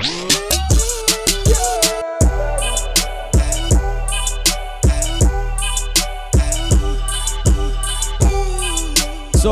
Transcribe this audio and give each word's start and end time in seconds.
So 0.00 0.04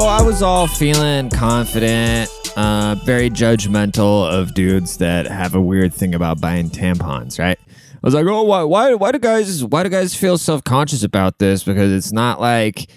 I 0.01 0.22
was 0.22 0.43
all 0.43 0.69
feeling 0.69 1.30
confident, 1.30 2.30
uh, 2.56 2.95
very 3.04 3.29
judgmental 3.29 4.30
of 4.30 4.54
dudes 4.54 4.98
that 4.98 5.27
have 5.27 5.56
a 5.56 5.61
weird 5.61 5.93
thing 5.93 6.14
about 6.14 6.40
buying 6.40 6.71
tampons, 6.71 7.40
right? 7.40 7.58
I 7.58 7.99
was 8.03 8.15
like, 8.15 8.26
oh, 8.26 8.44
why, 8.44 8.63
why, 8.63 8.94
why 8.94 9.10
do 9.10 9.19
guys, 9.19 9.65
why 9.65 9.83
do 9.83 9.88
guys 9.88 10.15
feel 10.15 10.38
self 10.38 10.63
conscious 10.63 11.03
about 11.03 11.40
this? 11.40 11.65
Because 11.65 11.90
it's 11.90 12.13
not 12.13 12.40
like, 12.40 12.88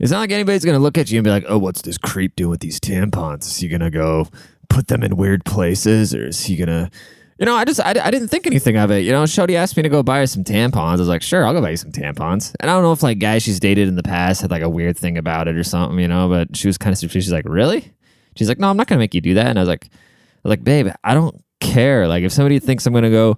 it's 0.00 0.10
not 0.10 0.18
like 0.20 0.32
anybody's 0.32 0.64
gonna 0.64 0.80
look 0.80 0.98
at 0.98 1.08
you 1.10 1.18
and 1.18 1.24
be 1.24 1.30
like, 1.30 1.44
oh, 1.48 1.58
what's 1.58 1.82
this 1.82 1.98
creep 1.98 2.34
doing 2.34 2.50
with 2.50 2.60
these 2.60 2.80
tampons? 2.80 3.42
Is 3.42 3.58
he 3.58 3.68
gonna 3.68 3.90
go 3.90 4.26
put 4.68 4.88
them 4.88 5.02
in 5.02 5.16
weird 5.16 5.44
places, 5.44 6.14
or 6.14 6.26
is 6.26 6.44
he 6.44 6.56
gonna? 6.56 6.90
You 7.38 7.44
know, 7.44 7.54
I 7.54 7.64
just 7.64 7.80
I, 7.80 7.90
I 7.90 8.10
didn't 8.10 8.28
think 8.28 8.46
anything 8.46 8.76
of 8.76 8.90
it. 8.90 9.00
You 9.00 9.12
know, 9.12 9.24
Shody 9.24 9.54
asked 9.54 9.76
me 9.76 9.82
to 9.82 9.88
go 9.88 10.02
buy 10.02 10.18
her 10.18 10.26
some 10.26 10.44
tampons. 10.44 10.76
I 10.76 10.96
was 10.96 11.08
like, 11.08 11.22
sure, 11.22 11.44
I'll 11.44 11.52
go 11.52 11.60
buy 11.60 11.70
you 11.70 11.76
some 11.76 11.92
tampons. 11.92 12.54
And 12.60 12.70
I 12.70 12.74
don't 12.74 12.82
know 12.82 12.92
if 12.92 13.02
like 13.02 13.18
guys 13.18 13.42
she's 13.42 13.60
dated 13.60 13.88
in 13.88 13.96
the 13.96 14.02
past 14.02 14.40
had 14.40 14.50
like 14.50 14.62
a 14.62 14.70
weird 14.70 14.96
thing 14.96 15.18
about 15.18 15.46
it 15.48 15.56
or 15.56 15.64
something, 15.64 15.98
you 15.98 16.08
know. 16.08 16.28
But 16.28 16.56
she 16.56 16.66
was 16.66 16.78
kind 16.78 16.92
of 16.94 17.10
she's 17.10 17.32
like, 17.32 17.44
really? 17.46 17.92
She's 18.36 18.48
like, 18.48 18.58
no, 18.58 18.68
I'm 18.68 18.76
not 18.76 18.86
gonna 18.86 18.98
make 18.98 19.14
you 19.14 19.20
do 19.20 19.34
that. 19.34 19.48
And 19.48 19.58
I 19.58 19.62
was 19.62 19.68
like, 19.68 19.86
I 19.86 20.48
was 20.48 20.50
like, 20.50 20.64
babe, 20.64 20.88
I 21.04 21.14
don't 21.14 21.42
care. 21.60 22.08
Like 22.08 22.24
if 22.24 22.32
somebody 22.32 22.58
thinks 22.58 22.86
I'm 22.86 22.94
gonna 22.94 23.10
go 23.10 23.36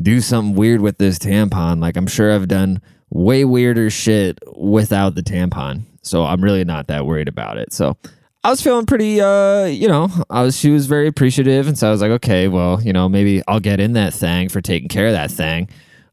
do 0.00 0.20
something 0.20 0.54
weird 0.54 0.80
with 0.80 0.98
this 0.98 1.18
tampon, 1.18 1.80
like 1.80 1.96
I'm 1.96 2.06
sure 2.06 2.32
I've 2.32 2.48
done 2.48 2.80
way 3.10 3.44
weirder 3.44 3.90
shit 3.90 4.38
without 4.56 5.14
the 5.14 5.22
tampon. 5.22 5.82
So 6.02 6.24
I'm 6.24 6.42
really 6.42 6.64
not 6.64 6.86
that 6.88 7.06
worried 7.06 7.28
about 7.28 7.58
it. 7.58 7.72
So 7.72 7.96
I 8.44 8.50
was 8.50 8.62
feeling 8.62 8.86
pretty, 8.86 9.20
uh, 9.20 9.64
you 9.64 9.88
know, 9.88 10.08
I 10.30 10.42
was. 10.42 10.56
She 10.56 10.70
was 10.70 10.86
very 10.86 11.08
appreciative, 11.08 11.66
and 11.66 11.76
so 11.76 11.88
I 11.88 11.90
was 11.90 12.00
like, 12.00 12.12
okay, 12.12 12.46
well, 12.46 12.80
you 12.80 12.92
know, 12.92 13.08
maybe 13.08 13.42
I'll 13.48 13.60
get 13.60 13.80
in 13.80 13.94
that 13.94 14.14
thing 14.14 14.48
for 14.48 14.60
taking 14.60 14.88
care 14.88 15.06
of 15.08 15.12
that 15.12 15.30
thing. 15.30 15.68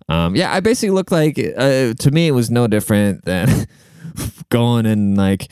Um, 0.09 0.35
yeah, 0.35 0.53
I 0.53 0.59
basically 0.59 0.91
looked 0.91 1.11
like 1.11 1.37
uh, 1.39 1.93
to 1.93 2.11
me 2.11 2.27
it 2.27 2.31
was 2.31 2.51
no 2.51 2.67
different 2.67 3.25
than 3.25 3.67
going 4.49 4.85
and 4.85 5.17
like 5.17 5.49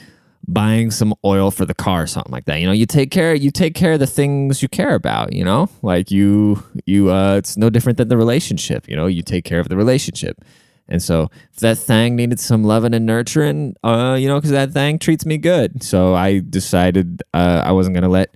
buying 0.47 0.91
some 0.91 1.13
oil 1.23 1.51
for 1.51 1.65
the 1.65 1.73
car 1.73 2.03
or 2.03 2.07
something 2.07 2.31
like 2.31 2.45
that. 2.45 2.59
You 2.59 2.67
know, 2.67 2.73
you 2.73 2.85
take 2.85 3.11
care, 3.11 3.33
you 3.33 3.51
take 3.51 3.75
care 3.75 3.93
of 3.93 3.99
the 3.99 4.07
things 4.07 4.61
you 4.61 4.67
care 4.67 4.93
about. 4.93 5.33
You 5.33 5.43
know, 5.43 5.69
like 5.81 6.11
you, 6.11 6.63
you, 6.85 7.11
uh, 7.11 7.37
it's 7.37 7.57
no 7.57 7.69
different 7.69 7.97
than 7.97 8.09
the 8.09 8.17
relationship. 8.17 8.87
You 8.87 8.95
know, 8.95 9.07
you 9.07 9.21
take 9.21 9.45
care 9.45 9.59
of 9.59 9.69
the 9.69 9.77
relationship. 9.77 10.43
And 10.87 11.01
so 11.01 11.29
if 11.51 11.59
that 11.59 11.77
thing 11.77 12.15
needed 12.15 12.39
some 12.39 12.63
loving 12.63 12.93
and 12.93 13.05
nurturing, 13.05 13.75
uh, 13.83 14.17
you 14.19 14.27
know, 14.27 14.37
because 14.37 14.51
that 14.51 14.71
thing 14.71 14.99
treats 14.99 15.25
me 15.25 15.37
good. 15.37 15.81
So 15.81 16.13
I 16.13 16.39
decided 16.39 17.23
uh, 17.33 17.63
I 17.65 17.71
wasn't 17.71 17.95
going 17.95 18.03
to 18.03 18.09
let 18.09 18.35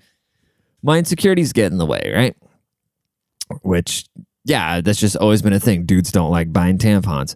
my 0.81 0.97
insecurities 0.97 1.53
get 1.53 1.71
in 1.71 1.77
the 1.77 1.85
way, 1.85 2.11
right? 2.15 2.35
Which, 3.63 4.05
yeah, 4.45 4.81
that's 4.81 4.99
just 4.99 5.17
always 5.17 5.41
been 5.41 5.53
a 5.53 5.59
thing. 5.59 5.85
Dudes 5.85 6.11
don't 6.11 6.31
like 6.31 6.53
buying 6.53 6.77
tampons. 6.77 7.35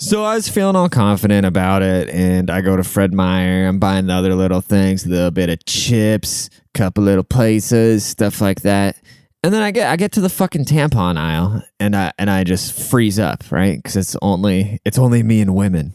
So 0.00 0.22
I 0.22 0.36
was 0.36 0.48
feeling 0.48 0.76
all 0.76 0.88
confident 0.88 1.44
about 1.44 1.82
it, 1.82 2.08
and 2.10 2.50
I 2.50 2.60
go 2.60 2.76
to 2.76 2.84
Fred 2.84 3.12
Meyer. 3.12 3.66
I'm 3.66 3.80
buying 3.80 4.06
the 4.06 4.12
other 4.12 4.32
little 4.32 4.60
things, 4.60 5.04
a 5.04 5.08
little 5.08 5.32
bit 5.32 5.50
of 5.50 5.64
chips, 5.66 6.50
couple 6.72 7.02
little 7.02 7.24
places, 7.24 8.04
stuff 8.04 8.40
like 8.40 8.62
that. 8.62 8.96
And 9.42 9.54
then 9.54 9.62
I 9.62 9.70
get 9.70 9.88
I 9.88 9.96
get 9.96 10.12
to 10.12 10.20
the 10.20 10.28
fucking 10.28 10.64
tampon 10.64 11.16
aisle 11.16 11.62
and 11.78 11.94
I 11.94 12.12
and 12.18 12.28
I 12.28 12.42
just 12.42 12.72
freeze 12.72 13.18
up, 13.18 13.44
right? 13.52 13.76
Because 13.76 13.96
it's 13.96 14.16
only 14.20 14.80
it's 14.84 14.98
only 14.98 15.22
me 15.22 15.40
and 15.40 15.54
women, 15.54 15.94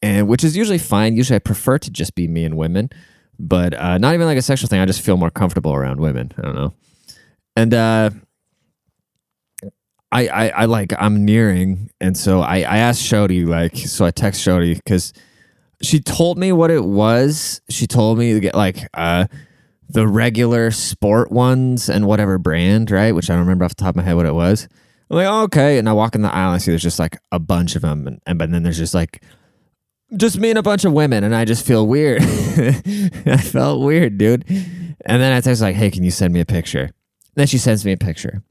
and 0.00 0.28
which 0.28 0.44
is 0.44 0.56
usually 0.56 0.78
fine. 0.78 1.16
Usually 1.16 1.36
I 1.36 1.40
prefer 1.40 1.78
to 1.78 1.90
just 1.90 2.14
be 2.14 2.28
me 2.28 2.44
and 2.44 2.56
women, 2.56 2.90
but 3.38 3.74
uh, 3.74 3.98
not 3.98 4.14
even 4.14 4.26
like 4.26 4.38
a 4.38 4.42
sexual 4.42 4.68
thing. 4.68 4.80
I 4.80 4.86
just 4.86 5.00
feel 5.00 5.16
more 5.16 5.30
comfortable 5.30 5.74
around 5.74 6.00
women. 6.00 6.32
I 6.38 6.42
don't 6.42 6.54
know, 6.54 6.72
and 7.56 7.74
uh, 7.74 8.10
I, 10.12 10.28
I 10.28 10.48
I 10.50 10.64
like 10.66 10.92
I'm 10.96 11.24
nearing, 11.24 11.90
and 12.00 12.16
so 12.16 12.42
I 12.42 12.58
I 12.58 12.76
asked 12.76 13.02
Shody 13.02 13.44
like 13.44 13.76
so 13.76 14.04
I 14.04 14.12
text 14.12 14.40
Shody 14.46 14.76
because 14.76 15.12
she 15.82 15.98
told 15.98 16.38
me 16.38 16.52
what 16.52 16.70
it 16.70 16.84
was. 16.84 17.60
She 17.68 17.88
told 17.88 18.18
me 18.18 18.34
to 18.34 18.40
get 18.40 18.54
like 18.54 18.86
uh 18.94 19.26
the 19.92 20.08
regular 20.08 20.70
sport 20.70 21.30
ones 21.30 21.88
and 21.88 22.06
whatever 22.06 22.38
brand, 22.38 22.90
right? 22.90 23.12
Which 23.12 23.28
I 23.28 23.34
don't 23.34 23.42
remember 23.42 23.64
off 23.64 23.76
the 23.76 23.82
top 23.82 23.90
of 23.90 23.96
my 23.96 24.02
head 24.02 24.16
what 24.16 24.26
it 24.26 24.34
was. 24.34 24.68
I'm 25.10 25.16
like, 25.16 25.26
oh, 25.26 25.42
okay. 25.42 25.78
And 25.78 25.88
I 25.88 25.92
walk 25.92 26.14
in 26.14 26.22
the 26.22 26.34
aisle 26.34 26.48
and 26.48 26.54
I 26.54 26.58
see 26.58 26.70
there's 26.70 26.82
just 26.82 26.98
like 26.98 27.18
a 27.30 27.38
bunch 27.38 27.76
of 27.76 27.82
them. 27.82 28.06
And, 28.06 28.20
and 28.26 28.38
but 28.38 28.50
then 28.50 28.62
there's 28.62 28.78
just 28.78 28.94
like, 28.94 29.22
just 30.16 30.38
me 30.38 30.50
and 30.50 30.58
a 30.58 30.62
bunch 30.62 30.84
of 30.84 30.92
women. 30.92 31.24
And 31.24 31.34
I 31.34 31.44
just 31.44 31.66
feel 31.66 31.86
weird. 31.86 32.22
I 32.24 33.36
felt 33.36 33.82
weird, 33.82 34.16
dude. 34.16 34.44
And 34.48 35.22
then 35.22 35.32
I 35.32 35.40
text 35.40 35.60
like, 35.60 35.76
hey, 35.76 35.90
can 35.90 36.04
you 36.04 36.10
send 36.10 36.32
me 36.32 36.40
a 36.40 36.46
picture? 36.46 36.84
And 36.84 36.92
then 37.34 37.46
she 37.46 37.58
sends 37.58 37.84
me 37.84 37.92
a 37.92 37.98
picture. 37.98 38.42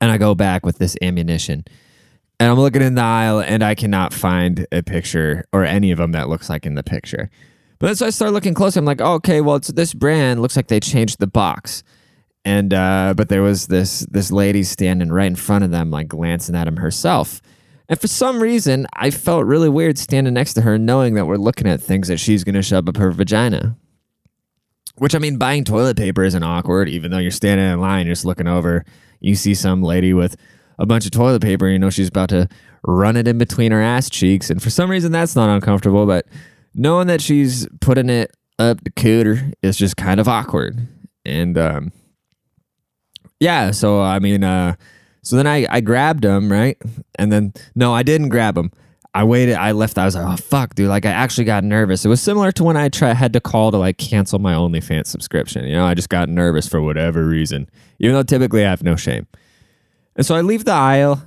And 0.00 0.12
I 0.12 0.18
go 0.18 0.36
back 0.36 0.64
with 0.64 0.78
this 0.78 0.96
ammunition. 1.02 1.64
And 2.38 2.50
I'm 2.50 2.58
looking 2.58 2.82
in 2.82 2.94
the 2.94 3.02
aisle 3.02 3.40
and 3.40 3.64
I 3.64 3.74
cannot 3.74 4.14
find 4.14 4.66
a 4.70 4.82
picture 4.82 5.44
or 5.52 5.64
any 5.64 5.90
of 5.90 5.98
them 5.98 6.12
that 6.12 6.28
looks 6.28 6.48
like 6.48 6.64
in 6.66 6.74
the 6.74 6.84
picture. 6.84 7.30
But 7.80 7.96
so 7.96 8.06
I 8.06 8.10
start 8.10 8.32
looking 8.32 8.54
closer. 8.54 8.78
I'm 8.78 8.84
like, 8.84 9.00
oh, 9.00 9.14
okay, 9.14 9.40
well, 9.40 9.56
it's 9.56 9.68
this 9.68 9.94
brand. 9.94 10.40
Looks 10.40 10.54
like 10.54 10.68
they 10.68 10.80
changed 10.80 11.18
the 11.18 11.26
box. 11.26 11.82
And 12.44 12.72
uh, 12.72 13.14
but 13.16 13.28
there 13.28 13.42
was 13.42 13.66
this 13.66 14.00
this 14.10 14.30
lady 14.30 14.62
standing 14.62 15.10
right 15.10 15.26
in 15.26 15.34
front 15.34 15.64
of 15.64 15.70
them, 15.70 15.90
like 15.90 16.08
glancing 16.08 16.54
at 16.54 16.68
him 16.68 16.76
herself. 16.76 17.42
And 17.88 18.00
for 18.00 18.06
some 18.06 18.40
reason, 18.40 18.86
I 18.94 19.10
felt 19.10 19.46
really 19.46 19.68
weird 19.68 19.98
standing 19.98 20.34
next 20.34 20.54
to 20.54 20.60
her, 20.60 20.78
knowing 20.78 21.14
that 21.14 21.26
we're 21.26 21.36
looking 21.36 21.66
at 21.66 21.80
things 21.80 22.08
that 22.08 22.18
she's 22.18 22.44
to 22.44 22.62
shove 22.62 22.88
up 22.88 22.96
her 22.96 23.10
vagina. 23.10 23.76
Which 24.96 25.14
I 25.14 25.18
mean, 25.18 25.38
buying 25.38 25.64
toilet 25.64 25.96
paper 25.96 26.22
isn't 26.22 26.42
awkward, 26.42 26.88
even 26.88 27.10
though 27.10 27.18
you're 27.18 27.30
standing 27.30 27.66
in 27.66 27.80
line, 27.80 28.06
you're 28.06 28.14
just 28.14 28.26
looking 28.26 28.46
over. 28.46 28.84
You 29.20 29.34
see 29.34 29.54
some 29.54 29.82
lady 29.82 30.12
with 30.12 30.36
a 30.78 30.86
bunch 30.86 31.04
of 31.04 31.10
toilet 31.10 31.42
paper, 31.42 31.68
you 31.68 31.78
know 31.78 31.90
she's 31.90 32.08
about 32.08 32.28
to 32.30 32.48
run 32.86 33.16
it 33.16 33.26
in 33.26 33.38
between 33.38 33.72
her 33.72 33.82
ass 33.82 34.08
cheeks. 34.08 34.50
And 34.50 34.62
for 34.62 34.70
some 34.70 34.90
reason, 34.90 35.12
that's 35.12 35.36
not 35.36 35.50
uncomfortable. 35.50 36.06
But 36.06 36.26
knowing 36.74 37.06
that 37.08 37.20
she's 37.20 37.66
putting 37.80 38.08
it 38.10 38.36
up 38.58 38.84
the 38.84 38.90
cooter 38.90 39.52
is 39.62 39.76
just 39.76 39.96
kind 39.96 40.20
of 40.20 40.28
awkward. 40.28 40.86
And 41.24 41.56
um, 41.58 41.92
yeah, 43.38 43.70
so 43.70 44.00
I 44.00 44.18
mean, 44.18 44.44
uh, 44.44 44.74
so 45.22 45.36
then 45.36 45.46
I, 45.46 45.66
I 45.70 45.80
grabbed 45.80 46.24
him, 46.24 46.50
right? 46.50 46.76
And 47.18 47.32
then, 47.32 47.52
no, 47.74 47.92
I 47.92 48.02
didn't 48.02 48.28
grab 48.28 48.56
him. 48.56 48.70
I 49.12 49.24
waited. 49.24 49.56
I 49.56 49.72
left. 49.72 49.98
I 49.98 50.04
was 50.04 50.14
like, 50.14 50.24
oh 50.24 50.36
fuck, 50.36 50.76
dude. 50.76 50.88
Like 50.88 51.04
I 51.04 51.10
actually 51.10 51.44
got 51.44 51.64
nervous. 51.64 52.04
It 52.04 52.08
was 52.08 52.22
similar 52.22 52.52
to 52.52 52.64
when 52.64 52.76
I 52.76 52.88
try, 52.88 53.12
had 53.12 53.32
to 53.32 53.40
call 53.40 53.72
to 53.72 53.76
like 53.76 53.98
cancel 53.98 54.38
my 54.38 54.54
OnlyFans 54.54 55.08
subscription. 55.08 55.66
You 55.66 55.74
know, 55.74 55.84
I 55.84 55.94
just 55.94 56.08
got 56.08 56.28
nervous 56.28 56.68
for 56.68 56.80
whatever 56.80 57.24
reason, 57.24 57.68
even 57.98 58.14
though 58.14 58.22
typically 58.22 58.64
I 58.64 58.70
have 58.70 58.84
no 58.84 58.94
shame. 58.94 59.26
And 60.14 60.24
so 60.24 60.36
I 60.36 60.42
leave 60.42 60.64
the 60.64 60.72
aisle. 60.72 61.22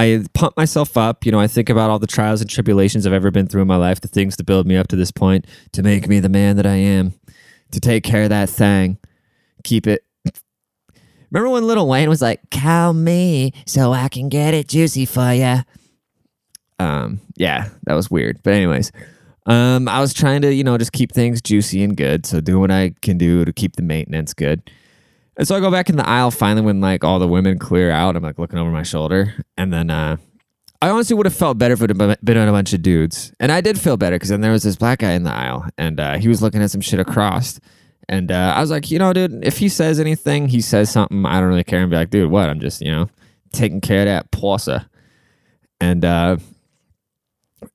I 0.00 0.24
pump 0.32 0.56
myself 0.56 0.96
up. 0.96 1.26
You 1.26 1.32
know, 1.32 1.40
I 1.40 1.46
think 1.46 1.68
about 1.68 1.90
all 1.90 1.98
the 1.98 2.06
trials 2.06 2.40
and 2.40 2.48
tribulations 2.48 3.06
I've 3.06 3.12
ever 3.12 3.30
been 3.30 3.46
through 3.46 3.60
in 3.60 3.68
my 3.68 3.76
life, 3.76 4.00
the 4.00 4.08
things 4.08 4.34
to 4.38 4.44
build 4.44 4.66
me 4.66 4.76
up 4.76 4.88
to 4.88 4.96
this 4.96 5.10
point, 5.10 5.46
to 5.72 5.82
make 5.82 6.08
me 6.08 6.20
the 6.20 6.30
man 6.30 6.56
that 6.56 6.64
I 6.66 6.76
am, 6.76 7.12
to 7.72 7.80
take 7.80 8.02
care 8.02 8.22
of 8.22 8.30
that 8.30 8.48
thing, 8.48 8.96
keep 9.62 9.86
it. 9.86 10.02
Remember 11.30 11.50
when 11.50 11.66
Lil 11.66 11.86
Wayne 11.86 12.08
was 12.08 12.22
like, 12.22 12.40
"Cow 12.50 12.92
me 12.92 13.52
so 13.66 13.92
I 13.92 14.08
can 14.08 14.30
get 14.30 14.54
it 14.54 14.68
juicy 14.68 15.04
for 15.04 15.34
you." 15.34 15.58
Um, 16.78 17.20
yeah, 17.36 17.68
that 17.84 17.94
was 17.94 18.10
weird. 18.10 18.42
But 18.42 18.54
anyways, 18.54 18.90
um, 19.44 19.86
I 19.86 20.00
was 20.00 20.14
trying 20.14 20.40
to, 20.42 20.52
you 20.52 20.64
know, 20.64 20.78
just 20.78 20.92
keep 20.92 21.12
things 21.12 21.42
juicy 21.42 21.84
and 21.84 21.94
good. 21.94 22.24
So 22.24 22.40
do 22.40 22.58
what 22.58 22.70
I 22.70 22.94
can 23.02 23.18
do 23.18 23.44
to 23.44 23.52
keep 23.52 23.76
the 23.76 23.82
maintenance 23.82 24.32
good. 24.32 24.62
And 25.40 25.48
so 25.48 25.56
I 25.56 25.60
go 25.60 25.70
back 25.70 25.88
in 25.88 25.96
the 25.96 26.06
aisle 26.06 26.30
finally 26.30 26.60
when 26.60 26.82
like 26.82 27.02
all 27.02 27.18
the 27.18 27.26
women 27.26 27.58
clear 27.58 27.90
out. 27.90 28.14
I'm 28.14 28.22
like 28.22 28.38
looking 28.38 28.58
over 28.58 28.70
my 28.70 28.82
shoulder. 28.82 29.34
And 29.56 29.72
then 29.72 29.88
uh, 29.88 30.18
I 30.82 30.90
honestly 30.90 31.16
would 31.16 31.24
have 31.24 31.34
felt 31.34 31.56
better 31.56 31.72
if 31.72 31.80
it 31.80 31.88
had 31.88 32.18
been 32.22 32.36
on 32.36 32.46
a 32.46 32.52
bunch 32.52 32.74
of 32.74 32.82
dudes. 32.82 33.32
And 33.40 33.50
I 33.50 33.62
did 33.62 33.80
feel 33.80 33.96
better 33.96 34.16
because 34.16 34.28
then 34.28 34.42
there 34.42 34.52
was 34.52 34.64
this 34.64 34.76
black 34.76 34.98
guy 34.98 35.12
in 35.12 35.22
the 35.22 35.32
aisle 35.32 35.64
and 35.78 35.98
uh, 35.98 36.18
he 36.18 36.28
was 36.28 36.42
looking 36.42 36.60
at 36.60 36.70
some 36.70 36.82
shit 36.82 37.00
across. 37.00 37.58
And 38.06 38.30
uh, 38.30 38.52
I 38.54 38.60
was 38.60 38.70
like, 38.70 38.90
you 38.90 38.98
know, 38.98 39.14
dude, 39.14 39.42
if 39.42 39.56
he 39.56 39.70
says 39.70 39.98
anything, 39.98 40.46
he 40.46 40.60
says 40.60 40.90
something, 40.90 41.24
I 41.24 41.40
don't 41.40 41.48
really 41.48 41.64
care. 41.64 41.80
And 41.80 41.90
be 41.90 41.96
like, 41.96 42.10
dude, 42.10 42.30
what? 42.30 42.50
I'm 42.50 42.60
just, 42.60 42.82
you 42.82 42.90
know, 42.90 43.08
taking 43.54 43.80
care 43.80 44.00
of 44.00 44.06
that 44.08 44.30
possa. 44.32 44.90
And 45.80 46.04
uh, 46.04 46.36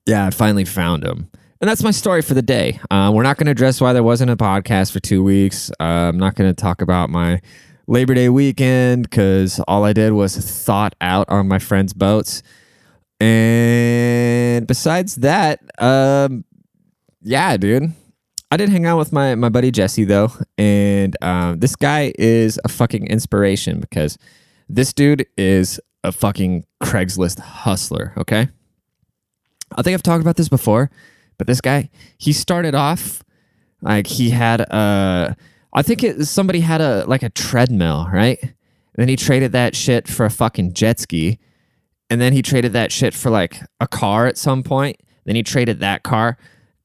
yeah, 0.06 0.24
I 0.24 0.30
finally 0.30 0.66
found 0.66 1.02
him. 1.02 1.32
And 1.60 1.68
that's 1.68 1.82
my 1.82 1.90
story 1.90 2.20
for 2.22 2.34
the 2.34 2.42
day. 2.42 2.80
Uh, 2.90 3.10
we're 3.14 3.22
not 3.22 3.38
going 3.38 3.46
to 3.46 3.52
address 3.52 3.80
why 3.80 3.92
there 3.92 4.02
wasn't 4.02 4.30
a 4.30 4.36
podcast 4.36 4.92
for 4.92 5.00
two 5.00 5.22
weeks. 5.22 5.70
Uh, 5.80 5.84
I'm 5.84 6.18
not 6.18 6.34
going 6.34 6.50
to 6.50 6.54
talk 6.54 6.82
about 6.82 7.08
my 7.08 7.40
Labor 7.86 8.14
Day 8.14 8.28
weekend 8.28 9.08
because 9.08 9.58
all 9.66 9.84
I 9.84 9.92
did 9.92 10.12
was 10.12 10.36
thought 10.36 10.94
out 11.00 11.28
on 11.30 11.48
my 11.48 11.58
friends' 11.58 11.94
boats. 11.94 12.42
And 13.20 14.66
besides 14.66 15.16
that, 15.16 15.60
um, 15.78 16.44
yeah, 17.22 17.56
dude. 17.56 17.92
I 18.50 18.56
did 18.56 18.68
hang 18.68 18.86
out 18.86 18.98
with 18.98 19.12
my, 19.12 19.34
my 19.34 19.48
buddy 19.48 19.72
Jesse 19.72 20.04
though, 20.04 20.30
and 20.56 21.16
um, 21.20 21.58
this 21.58 21.74
guy 21.74 22.12
is 22.16 22.60
a 22.64 22.68
fucking 22.68 23.08
inspiration 23.08 23.80
because 23.80 24.16
this 24.68 24.92
dude 24.92 25.26
is 25.36 25.80
a 26.04 26.12
fucking 26.12 26.64
Craigslist 26.80 27.40
hustler. 27.40 28.12
Okay, 28.16 28.48
I 29.76 29.82
think 29.82 29.94
I've 29.94 30.02
talked 30.04 30.22
about 30.22 30.36
this 30.36 30.48
before, 30.48 30.92
but 31.38 31.46
this 31.46 31.60
guy 31.60 31.90
he 32.18 32.32
started 32.32 32.74
off 32.74 33.22
like 33.82 34.06
he 34.06 34.30
had 34.30 34.60
a, 34.60 35.36
I 35.72 35.82
think 35.82 36.02
it, 36.02 36.26
somebody 36.26 36.60
had 36.60 36.80
a 36.80 37.04
like 37.06 37.22
a 37.22 37.30
treadmill, 37.30 38.08
right? 38.12 38.42
And 38.42 38.52
then 38.96 39.08
he 39.08 39.16
traded 39.16 39.52
that 39.52 39.76
shit 39.76 40.08
for 40.08 40.24
a 40.24 40.30
fucking 40.30 40.72
jet 40.72 40.98
ski. 40.98 41.38
And 42.08 42.20
then 42.20 42.32
he 42.32 42.40
traded 42.40 42.72
that 42.72 42.92
shit 42.92 43.14
for 43.14 43.30
like 43.30 43.60
a 43.80 43.86
car 43.86 44.26
at 44.26 44.38
some 44.38 44.62
point. 44.62 45.00
Then 45.24 45.36
he 45.36 45.42
traded 45.42 45.80
that 45.80 46.02
car. 46.02 46.38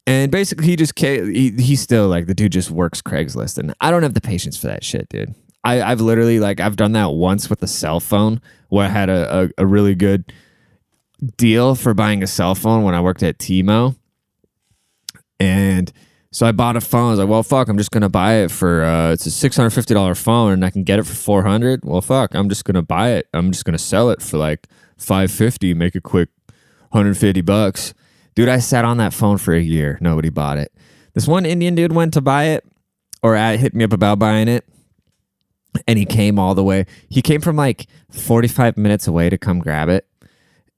And 0.07 0.31
basically, 0.31 0.65
he 0.65 0.75
just 0.75 0.97
he, 0.97 1.51
he's 1.51 1.79
still 1.79 2.07
like 2.07 2.25
the 2.25 2.33
dude 2.33 2.51
just 2.51 2.71
works 2.71 3.03
Craigslist, 3.03 3.59
and 3.59 3.73
I 3.79 3.91
don't 3.91 4.01
have 4.01 4.15
the 4.15 4.21
patience 4.21 4.57
for 4.57 4.65
that 4.65 4.83
shit, 4.83 5.07
dude. 5.09 5.35
I, 5.63 5.79
I've 5.81 6.01
literally 6.01 6.39
like 6.39 6.59
I've 6.59 6.75
done 6.75 6.93
that 6.93 7.11
once 7.11 7.51
with 7.51 7.61
a 7.61 7.67
cell 7.67 7.99
phone 7.99 8.41
where 8.69 8.85
I 8.87 8.89
had 8.89 9.09
a, 9.09 9.43
a, 9.43 9.49
a 9.59 9.65
really 9.65 9.93
good 9.93 10.33
deal 11.37 11.75
for 11.75 11.93
buying 11.93 12.23
a 12.23 12.27
cell 12.27 12.55
phone 12.55 12.83
when 12.83 12.95
I 12.95 13.01
worked 13.01 13.21
at 13.21 13.37
T-Mo, 13.37 13.95
and 15.41 15.91
so 16.31 16.45
I 16.45 16.51
bought 16.51 16.77
a 16.77 16.81
phone. 16.81 17.07
I 17.07 17.09
was 17.09 17.19
like, 17.19 17.27
well, 17.27 17.43
fuck, 17.43 17.67
I'm 17.67 17.77
just 17.77 17.91
gonna 17.91 18.09
buy 18.09 18.35
it 18.35 18.51
for 18.51 18.83
uh, 18.83 19.11
it's 19.11 19.25
a 19.25 19.31
six 19.31 19.57
hundred 19.57 19.71
fifty 19.71 19.93
dollar 19.93 20.15
phone, 20.15 20.53
and 20.53 20.63
I 20.63 20.69
can 20.69 20.83
get 20.83 20.99
it 20.99 21.03
for 21.03 21.15
four 21.15 21.43
hundred. 21.43 21.83
Well, 21.83 21.99
fuck, 22.01 22.35
I'm 22.35 22.47
just 22.47 22.63
gonna 22.63 22.83
buy 22.83 23.09
it. 23.13 23.27
I'm 23.33 23.51
just 23.51 23.65
gonna 23.65 23.79
sell 23.79 24.11
it 24.11 24.21
for 24.21 24.37
like 24.37 24.67
five 24.97 25.31
fifty, 25.31 25.73
make 25.73 25.95
a 25.95 26.01
quick 26.01 26.29
hundred 26.93 27.17
fifty 27.17 27.41
bucks. 27.41 27.93
Dude, 28.35 28.47
I 28.49 28.59
sat 28.59 28.85
on 28.85 28.97
that 28.97 29.13
phone 29.13 29.37
for 29.37 29.53
a 29.53 29.59
year. 29.59 29.97
Nobody 29.99 30.29
bought 30.29 30.57
it. 30.57 30.71
This 31.15 31.27
one 31.27 31.45
Indian 31.45 31.75
dude 31.75 31.91
went 31.91 32.13
to 32.13 32.21
buy 32.21 32.45
it, 32.45 32.65
or 33.23 33.35
hit 33.35 33.73
me 33.73 33.83
up 33.83 33.91
about 33.91 34.19
buying 34.19 34.47
it, 34.47 34.63
and 35.87 35.97
he 35.97 36.05
came 36.05 36.37
all 36.37 36.55
the 36.55 36.63
way. 36.63 36.85
He 37.09 37.21
came 37.21 37.41
from 37.41 37.55
like 37.55 37.87
forty 38.11 38.47
five 38.47 38.77
minutes 38.77 39.07
away 39.07 39.29
to 39.29 39.37
come 39.39 39.59
grab 39.59 39.89
it. 39.89 40.07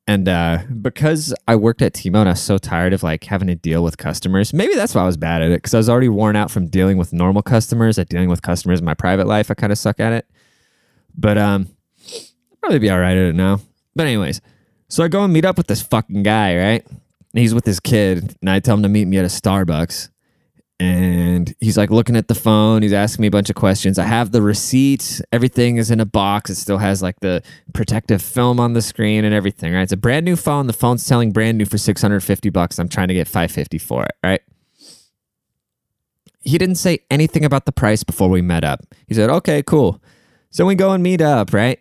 And 0.05 0.27
uh, 0.27 0.59
because 0.81 1.33
I 1.47 1.55
worked 1.55 1.81
at 1.81 1.93
T-Mobile, 1.93 2.21
and 2.21 2.29
I 2.29 2.33
was 2.33 2.41
so 2.41 2.57
tired 2.57 2.91
of 2.91 3.03
like 3.03 3.23
having 3.23 3.47
to 3.47 3.55
deal 3.55 3.83
with 3.83 3.97
customers. 3.97 4.53
Maybe 4.53 4.75
that's 4.75 4.93
why 4.93 5.01
I 5.01 5.05
was 5.05 5.15
bad 5.15 5.41
at 5.41 5.51
it 5.51 5.57
because 5.57 5.73
I 5.73 5.77
was 5.77 5.89
already 5.89 6.09
worn 6.09 6.35
out 6.35 6.51
from 6.51 6.67
dealing 6.67 6.97
with 6.97 7.13
normal 7.13 7.41
customers. 7.41 7.97
At 7.97 8.09
dealing 8.09 8.29
with 8.29 8.41
customers 8.41 8.79
in 8.79 8.85
my 8.85 8.93
private 8.93 9.27
life, 9.27 9.49
I 9.49 9.53
kind 9.53 9.71
of 9.71 9.77
suck 9.77 10.01
at 10.01 10.11
it. 10.11 10.27
But 11.15 11.37
um, 11.37 11.69
I'll 12.11 12.57
probably 12.59 12.79
be 12.79 12.89
all 12.89 12.99
right 12.99 13.15
at 13.15 13.29
it 13.29 13.35
now. 13.35 13.61
But 13.95 14.07
anyways, 14.07 14.41
so 14.89 15.03
I 15.03 15.07
go 15.07 15.23
and 15.23 15.31
meet 15.31 15.45
up 15.45 15.57
with 15.57 15.67
this 15.67 15.81
fucking 15.81 16.23
guy, 16.23 16.57
right? 16.57 16.85
And 16.85 17.39
he's 17.39 17.53
with 17.53 17.65
his 17.65 17.79
kid, 17.79 18.35
and 18.41 18.49
I 18.49 18.59
tell 18.59 18.75
him 18.75 18.83
to 18.83 18.89
meet 18.89 19.05
me 19.05 19.17
at 19.17 19.25
a 19.25 19.29
Starbucks 19.29 20.09
and 20.83 21.55
he's 21.61 21.77
like 21.77 21.91
looking 21.91 22.17
at 22.17 22.27
the 22.27 22.35
phone. 22.35 22.81
He's 22.81 22.91
asking 22.91 23.21
me 23.21 23.27
a 23.27 23.31
bunch 23.31 23.49
of 23.49 23.55
questions. 23.55 23.97
I 23.97 24.03
have 24.03 24.31
the 24.31 24.41
receipt. 24.41 25.21
Everything 25.31 25.77
is 25.77 25.89
in 25.89 26.01
a 26.01 26.05
box. 26.05 26.49
It 26.49 26.55
still 26.55 26.77
has 26.77 27.01
like 27.01 27.21
the 27.21 27.41
protective 27.73 28.21
film 28.21 28.59
on 28.59 28.73
the 28.73 28.81
screen 28.81 29.23
and 29.23 29.33
everything 29.33 29.73
right? 29.73 29.83
It's 29.83 29.93
a 29.93 29.97
brand 29.97 30.25
new 30.25 30.35
phone. 30.35 30.67
The 30.67 30.73
phone's 30.73 31.05
selling 31.05 31.31
brand 31.31 31.57
new 31.57 31.65
for 31.65 31.77
650 31.77 32.49
bucks. 32.49 32.79
I'm 32.79 32.89
trying 32.89 33.07
to 33.07 33.13
get 33.13 33.27
550 33.27 33.77
for 33.77 34.03
it 34.03 34.11
right? 34.21 34.41
He 36.41 36.57
didn't 36.57 36.75
say 36.75 36.99
anything 37.09 37.45
about 37.45 37.65
the 37.65 37.71
price 37.71 38.03
before 38.03 38.27
we 38.27 38.41
met 38.41 38.65
up. 38.65 38.81
He 39.07 39.13
said 39.13 39.29
okay 39.29 39.63
cool. 39.63 40.01
So 40.49 40.65
we 40.65 40.75
go 40.75 40.91
and 40.91 41.01
meet 41.01 41.21
up 41.21 41.53
right? 41.53 41.79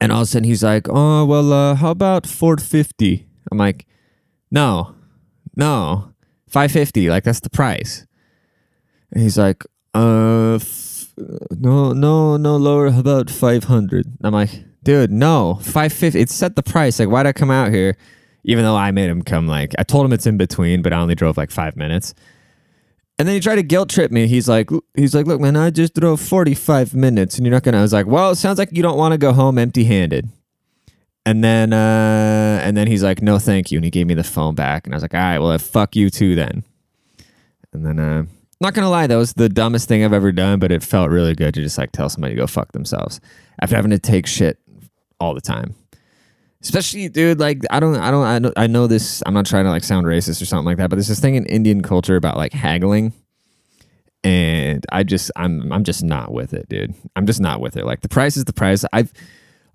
And 0.00 0.10
all 0.10 0.22
of 0.22 0.24
a 0.24 0.26
sudden 0.26 0.44
he's 0.44 0.64
like 0.64 0.86
oh 0.88 1.26
well 1.26 1.52
uh, 1.52 1.74
how 1.74 1.90
about 1.90 2.26
450 2.26 3.26
i'm 3.50 3.58
like 3.58 3.84
no 4.50 4.94
no 5.56 6.11
550 6.52 7.08
like 7.08 7.24
that's 7.24 7.40
the 7.40 7.48
price. 7.48 8.06
And 9.10 9.22
he's 9.22 9.38
like 9.38 9.64
uh 9.94 10.56
f- 10.56 11.08
no 11.50 11.92
no 11.92 12.36
no 12.36 12.56
lower 12.56 12.90
how 12.90 13.00
about 13.00 13.30
500 13.30 14.06
i'm 14.22 14.32
like 14.32 14.64
dude 14.82 15.10
no 15.10 15.56
550 15.56 16.18
it 16.18 16.30
set 16.30 16.56
the 16.56 16.62
price 16.62 16.98
like 16.98 17.08
why'd 17.08 17.26
i 17.26 17.32
come 17.32 17.50
out 17.50 17.72
here? 17.72 17.96
Even 18.44 18.64
though 18.64 18.76
i 18.76 18.90
made 18.90 19.08
him 19.08 19.22
come 19.22 19.46
like 19.46 19.72
i 19.78 19.82
told 19.82 20.04
him 20.04 20.12
it's 20.12 20.26
in 20.26 20.36
between 20.36 20.82
but 20.82 20.92
i 20.92 20.98
only 21.00 21.14
drove 21.14 21.36
like 21.38 21.50
five 21.50 21.74
minutes. 21.74 22.14
And 23.18 23.28
then 23.28 23.34
he 23.34 23.40
tried 23.40 23.56
to 23.56 23.62
guilt 23.62 23.88
trip 23.88 24.10
me. 24.10 24.26
He's 24.26 24.48
like 24.48 24.68
he's 24.94 25.14
like 25.14 25.26
look 25.26 25.40
man 25.40 25.56
i 25.56 25.70
just 25.70 25.94
drove 25.94 26.20
45 26.20 26.94
minutes 26.94 27.36
and 27.36 27.46
you're 27.46 27.52
not 27.52 27.62
gonna 27.62 27.78
i 27.78 27.82
was 27.82 27.92
like 27.92 28.06
well 28.06 28.32
it 28.32 28.36
sounds 28.36 28.58
like 28.58 28.70
you 28.72 28.82
don't 28.82 28.98
want 28.98 29.12
to 29.12 29.18
go 29.18 29.32
home 29.32 29.56
empty 29.58 29.84
handed 29.84 30.28
and 31.24 31.42
then 31.42 31.72
uh, 31.72 32.60
and 32.62 32.76
then 32.76 32.86
he's 32.86 33.02
like, 33.02 33.22
"No, 33.22 33.38
thank 33.38 33.70
you," 33.70 33.78
and 33.78 33.84
he 33.84 33.90
gave 33.90 34.06
me 34.06 34.14
the 34.14 34.24
phone 34.24 34.54
back, 34.54 34.86
and 34.86 34.94
I 34.94 34.96
was 34.96 35.02
like, 35.02 35.14
"All 35.14 35.20
right, 35.20 35.38
well, 35.38 35.56
fuck 35.58 35.94
you 35.94 36.10
too 36.10 36.34
then." 36.34 36.64
And 37.72 37.86
then, 37.86 37.98
uh, 37.98 38.24
not 38.60 38.74
gonna 38.74 38.90
lie, 38.90 39.06
that 39.06 39.16
was 39.16 39.32
the 39.34 39.48
dumbest 39.48 39.88
thing 39.88 40.04
I've 40.04 40.12
ever 40.12 40.32
done, 40.32 40.58
but 40.58 40.72
it 40.72 40.82
felt 40.82 41.10
really 41.10 41.34
good 41.34 41.54
to 41.54 41.62
just 41.62 41.78
like 41.78 41.92
tell 41.92 42.08
somebody 42.08 42.34
to 42.34 42.40
go 42.40 42.46
fuck 42.46 42.72
themselves 42.72 43.20
after 43.60 43.76
having 43.76 43.90
to 43.92 43.98
take 43.98 44.26
shit 44.26 44.58
all 45.20 45.34
the 45.34 45.40
time. 45.40 45.74
Especially, 46.60 47.08
dude, 47.08 47.40
like 47.40 47.62
I 47.70 47.80
don't, 47.80 47.96
I 47.96 48.10
don't, 48.10 48.24
I 48.24 48.38
know, 48.38 48.52
I 48.56 48.66
know 48.66 48.86
this. 48.86 49.22
I'm 49.26 49.34
not 49.34 49.46
trying 49.46 49.64
to 49.64 49.70
like 49.70 49.84
sound 49.84 50.06
racist 50.06 50.40
or 50.40 50.44
something 50.44 50.66
like 50.66 50.76
that, 50.76 50.90
but 50.90 50.96
there's 50.96 51.08
this 51.08 51.20
thing 51.20 51.34
in 51.34 51.46
Indian 51.46 51.82
culture 51.82 52.16
about 52.16 52.36
like 52.36 52.52
haggling, 52.52 53.12
and 54.22 54.84
I 54.92 55.02
just, 55.02 55.30
I'm, 55.34 55.72
I'm 55.72 55.82
just 55.82 56.04
not 56.04 56.32
with 56.32 56.52
it, 56.52 56.68
dude. 56.68 56.94
I'm 57.16 57.26
just 57.26 57.40
not 57.40 57.60
with 57.60 57.76
it. 57.76 57.84
Like 57.84 58.02
the 58.02 58.08
price 58.08 58.36
is 58.36 58.44
the 58.44 58.52
price. 58.52 58.84
I've 58.92 59.12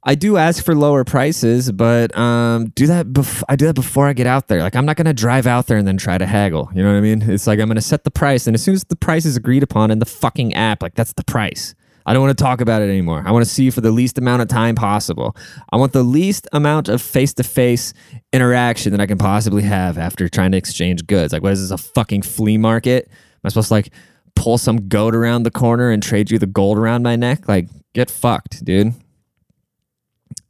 I 0.07 0.15
do 0.15 0.37
ask 0.37 0.63
for 0.63 0.73
lower 0.73 1.03
prices, 1.03 1.69
but 1.69 2.17
um, 2.17 2.69
do 2.75 2.87
that. 2.87 3.07
Bef- 3.07 3.43
I 3.49 3.57
do 3.57 3.65
that 3.65 3.73
before 3.73 4.07
I 4.07 4.13
get 4.13 4.25
out 4.25 4.47
there. 4.47 4.61
Like 4.61 4.73
I'm 4.73 4.85
not 4.85 4.95
gonna 4.95 5.13
drive 5.13 5.45
out 5.45 5.67
there 5.67 5.77
and 5.77 5.85
then 5.85 5.97
try 5.97 6.17
to 6.17 6.25
haggle. 6.25 6.69
You 6.73 6.81
know 6.81 6.93
what 6.93 6.97
I 6.97 7.01
mean? 7.01 7.21
It's 7.29 7.45
like 7.45 7.59
I'm 7.59 7.67
gonna 7.67 7.81
set 7.81 8.05
the 8.05 8.11
price, 8.11 8.47
and 8.47 8.55
as 8.55 8.63
soon 8.63 8.73
as 8.73 8.85
the 8.85 8.95
price 8.95 9.25
is 9.25 9.35
agreed 9.35 9.63
upon 9.63 9.91
in 9.91 9.99
the 9.99 10.05
fucking 10.05 10.53
app, 10.53 10.81
like 10.81 10.95
that's 10.95 11.11
the 11.11 11.25
price. 11.25 11.75
I 12.05 12.13
don't 12.13 12.23
want 12.23 12.37
to 12.37 12.41
talk 12.41 12.61
about 12.61 12.81
it 12.81 12.85
anymore. 12.85 13.21
I 13.25 13.31
want 13.31 13.43
to 13.43 13.51
see 13.51 13.65
you 13.65 13.71
for 13.73 13.81
the 13.81 13.91
least 13.91 14.17
amount 14.17 14.41
of 14.41 14.47
time 14.47 14.75
possible. 14.75 15.35
I 15.73 15.75
want 15.75 15.91
the 15.91 16.03
least 16.03 16.47
amount 16.53 16.87
of 16.87 17.01
face 17.01 17.33
to 17.33 17.43
face 17.43 17.93
interaction 18.31 18.93
that 18.93 19.01
I 19.01 19.07
can 19.07 19.17
possibly 19.17 19.63
have 19.63 19.97
after 19.97 20.29
trying 20.29 20.53
to 20.53 20.57
exchange 20.57 21.05
goods. 21.05 21.33
Like, 21.33 21.43
what 21.43 21.51
is 21.51 21.67
this, 21.67 21.71
a 21.71 21.83
fucking 21.83 22.21
flea 22.21 22.57
market? 22.57 23.09
Am 23.09 23.41
I 23.43 23.49
supposed 23.49 23.67
to 23.67 23.73
like 23.73 23.91
pull 24.37 24.57
some 24.57 24.87
goat 24.87 25.15
around 25.15 25.43
the 25.43 25.51
corner 25.51 25.89
and 25.91 26.01
trade 26.01 26.31
you 26.31 26.39
the 26.39 26.47
gold 26.47 26.77
around 26.77 27.03
my 27.03 27.17
neck? 27.17 27.49
Like, 27.49 27.67
get 27.93 28.09
fucked, 28.09 28.63
dude. 28.63 28.93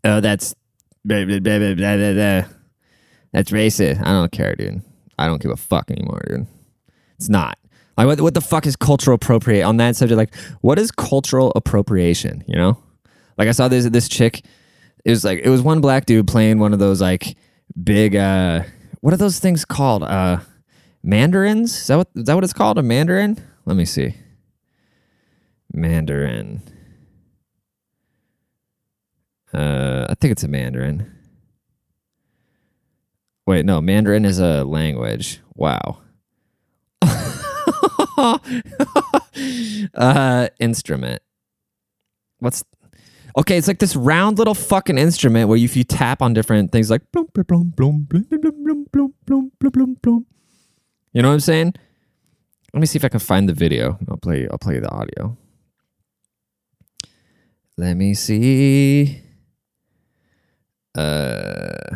Oh, 0.08 0.22
that's 0.22 0.56
blah, 1.04 1.26
blah, 1.26 1.40
blah, 1.40 2.46
that's 3.34 3.52
racist. 3.52 4.00
I 4.02 4.12
don't 4.12 4.32
care, 4.32 4.56
dude. 4.56 4.82
I 5.20 5.28
don't 5.28 5.42
give 5.42 5.52
a 5.52 5.58
fuck 5.58 5.92
anymore, 5.92 6.22
dude. 6.30 6.48
It's 7.18 7.28
not. 7.28 7.58
Like 7.98 8.08
what, 8.08 8.22
what 8.22 8.34
the 8.34 8.42
fuck 8.42 8.66
is 8.66 8.76
cultural 8.76 9.16
appropriate 9.16 9.64
on 9.64 9.78
that 9.78 9.96
subject? 9.98 10.18
Like, 10.18 10.36
what 10.62 10.80
is 10.80 10.92
cultural 10.92 11.52
appropriation? 11.56 12.44
You 12.48 12.56
know? 12.56 12.78
Like 13.38 13.50
I 13.50 13.52
saw 13.52 13.68
this 13.68 13.86
this 13.90 14.08
chick. 14.08 14.46
It 15.04 15.10
was 15.10 15.26
like 15.26 15.40
it 15.44 15.50
was 15.50 15.62
one 15.62 15.82
black 15.82 16.06
dude 16.06 16.28
playing 16.28 16.60
one 16.60 16.74
of 16.74 16.80
those 16.80 17.02
like 17.02 17.36
big 17.84 18.16
uh 18.16 18.64
what 19.02 19.14
are 19.14 19.18
those 19.18 19.40
things 19.40 19.66
called? 19.66 20.04
Uh 20.04 20.40
mandarins? 21.04 21.82
Is 21.82 21.88
that 21.88 21.98
what 21.98 22.08
is 22.16 22.24
that 22.24 22.36
what 22.36 22.44
it's 22.44 22.54
called? 22.54 22.78
A 22.78 22.84
mandarin? 22.84 23.38
Let 23.66 23.76
me 23.76 23.86
see. 23.86 24.16
Mandarin. 25.74 26.62
Uh, 29.58 30.06
I 30.08 30.14
think 30.14 30.34
it's 30.34 30.44
a 30.44 30.48
Mandarin. 30.48 31.12
Wait, 33.48 33.66
no, 33.66 33.82
Mandarin 33.82 34.24
is 34.24 34.38
a 34.38 34.64
language. 34.64 35.40
Wow. 35.56 35.98
uh, 39.96 40.50
instrument. 40.60 41.24
What's 42.38 42.64
okay? 43.36 43.58
It's 43.58 43.68
like 43.68 43.80
this 43.80 43.96
round 43.96 44.38
little 44.38 44.54
fucking 44.54 45.00
instrument 45.00 45.50
where 45.50 45.58
if 45.58 45.76
you 45.76 45.84
tap 45.84 46.22
on 46.22 46.36
different 46.36 46.72
things, 46.72 46.92
like 46.92 47.02
blum, 47.12 47.26
blum, 47.34 47.46
blum, 47.48 48.04
blum, 48.04 48.28
blum, 48.30 48.40
blum, 48.62 48.86
blum, 48.94 49.14
blum, 49.26 49.52
blum, 49.60 49.98
blum. 50.04 50.26
You 51.14 51.24
know 51.24 51.30
what 51.30 51.34
I'm 51.34 51.40
saying? 51.40 51.74
Let 52.74 52.80
me 52.82 52.86
see 52.86 52.98
if 52.98 53.06
I 53.06 53.10
can 53.10 53.20
find 53.20 53.50
the 53.50 53.54
video. 53.54 53.98
I'll 54.08 54.18
play. 54.18 54.48
I'll 54.52 54.60
play 54.60 54.78
the 54.78 54.92
audio. 54.92 55.36
Let 57.76 57.96
me 57.96 58.14
see 58.14 59.24
uh 60.98 61.96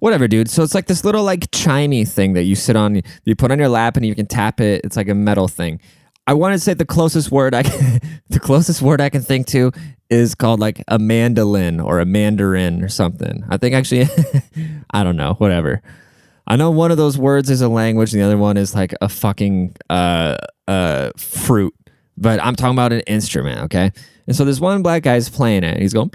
whatever 0.00 0.28
dude. 0.28 0.50
So 0.50 0.62
it's 0.62 0.74
like 0.74 0.86
this 0.86 1.04
little 1.04 1.24
like 1.24 1.50
chimey 1.50 2.08
thing 2.08 2.34
that 2.34 2.44
you 2.44 2.54
sit 2.54 2.76
on 2.76 3.02
you 3.24 3.36
put 3.36 3.50
on 3.50 3.58
your 3.58 3.68
lap 3.68 3.96
and 3.96 4.04
you 4.04 4.14
can 4.14 4.26
tap 4.26 4.60
it. 4.60 4.82
It's 4.84 4.96
like 4.96 5.08
a 5.08 5.14
metal 5.14 5.48
thing. 5.48 5.80
I 6.26 6.34
want 6.34 6.54
to 6.54 6.58
say 6.58 6.74
the 6.74 6.84
closest 6.84 7.32
word 7.32 7.54
i 7.54 7.62
can 7.62 8.00
the 8.28 8.38
closest 8.38 8.82
word 8.82 9.00
i 9.00 9.08
can 9.08 9.22
think 9.22 9.46
to 9.48 9.72
is 10.10 10.34
called 10.34 10.60
like 10.60 10.82
a 10.88 10.98
mandolin 10.98 11.80
or 11.80 11.98
a 12.00 12.04
mandarin 12.04 12.82
or 12.84 12.88
something. 12.88 13.44
I 13.48 13.56
think 13.56 13.74
actually 13.74 14.06
i 14.90 15.02
don't 15.02 15.16
know 15.16 15.34
whatever. 15.34 15.82
I 16.46 16.56
know 16.56 16.70
one 16.72 16.90
of 16.90 16.96
those 16.96 17.16
words 17.16 17.48
is 17.48 17.60
a 17.62 17.68
language 17.68 18.12
and 18.12 18.20
the 18.20 18.26
other 18.26 18.38
one 18.38 18.56
is 18.56 18.74
like 18.74 18.94
a 19.00 19.08
fucking 19.08 19.76
uh 19.88 20.36
uh 20.68 21.10
fruit 21.16 21.74
but 22.16 22.38
i'm 22.44 22.54
talking 22.54 22.74
about 22.74 22.92
an 22.92 23.00
instrument 23.00 23.60
okay 23.60 23.90
and 24.30 24.36
so 24.36 24.44
this 24.44 24.60
one 24.60 24.80
black 24.80 25.02
guy's 25.02 25.28
playing 25.28 25.64
it. 25.64 25.80
He's 25.80 25.92
going 25.92 26.08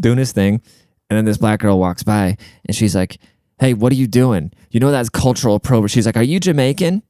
doing 0.00 0.18
his 0.18 0.30
thing. 0.30 0.60
And 1.08 1.16
then 1.16 1.24
this 1.24 1.38
black 1.38 1.60
girl 1.60 1.78
walks 1.78 2.02
by 2.02 2.36
and 2.66 2.76
she's 2.76 2.94
like, 2.94 3.16
Hey, 3.58 3.72
what 3.72 3.90
are 3.90 3.94
you 3.94 4.06
doing? 4.06 4.52
You 4.70 4.78
know 4.80 4.90
that's 4.90 5.08
cultural 5.08 5.54
appropriation. 5.54 5.98
She's 5.98 6.04
like, 6.04 6.18
Are 6.18 6.22
you 6.22 6.38
Jamaican? 6.38 7.02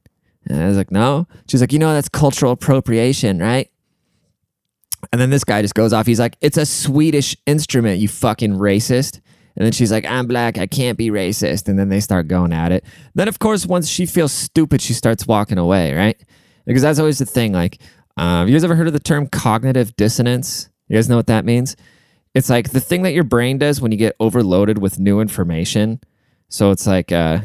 And 0.47 0.63
I 0.63 0.67
was 0.67 0.77
like, 0.77 0.89
No. 0.89 1.27
She's 1.49 1.59
like, 1.59 1.73
You 1.73 1.79
know 1.79 1.93
that's 1.93 2.07
cultural 2.07 2.53
appropriation, 2.53 3.39
right? 3.39 3.69
And 5.11 5.19
then 5.19 5.31
this 5.31 5.43
guy 5.43 5.61
just 5.61 5.75
goes 5.75 5.91
off. 5.91 6.07
He's 6.07 6.21
like, 6.21 6.37
It's 6.39 6.55
a 6.55 6.65
Swedish 6.65 7.35
instrument, 7.45 7.99
you 7.99 8.07
fucking 8.07 8.53
racist. 8.53 9.19
And 9.57 9.65
then 9.65 9.73
she's 9.73 9.91
like, 9.91 10.05
I'm 10.05 10.27
black. 10.27 10.57
I 10.57 10.65
can't 10.65 10.97
be 10.97 11.09
racist. 11.09 11.67
And 11.67 11.77
then 11.77 11.89
they 11.89 11.99
start 11.99 12.29
going 12.29 12.53
at 12.53 12.71
it. 12.71 12.85
Then, 13.15 13.27
of 13.27 13.39
course, 13.39 13.65
once 13.65 13.89
she 13.89 14.05
feels 14.05 14.31
stupid, 14.31 14.81
she 14.81 14.93
starts 14.93 15.27
walking 15.27 15.57
away, 15.57 15.93
right? 15.93 16.17
Because 16.65 16.83
that's 16.83 16.99
always 16.99 17.19
the 17.19 17.25
thing. 17.25 17.51
Like, 17.51 17.81
Um, 18.17 18.47
you 18.47 18.53
guys 18.53 18.63
ever 18.63 18.75
heard 18.75 18.87
of 18.87 18.93
the 18.93 18.99
term 18.99 19.27
cognitive 19.27 19.95
dissonance? 19.95 20.69
You 20.87 20.95
guys 20.95 21.09
know 21.09 21.15
what 21.15 21.27
that 21.27 21.45
means? 21.45 21.75
It's 22.33 22.49
like 22.49 22.71
the 22.71 22.79
thing 22.79 23.03
that 23.03 23.13
your 23.13 23.23
brain 23.23 23.57
does 23.57 23.81
when 23.81 23.91
you 23.91 23.97
get 23.97 24.15
overloaded 24.19 24.77
with 24.77 24.99
new 24.99 25.19
information. 25.19 25.99
So 26.49 26.71
it's 26.71 26.87
like, 26.87 27.11
uh, 27.11 27.39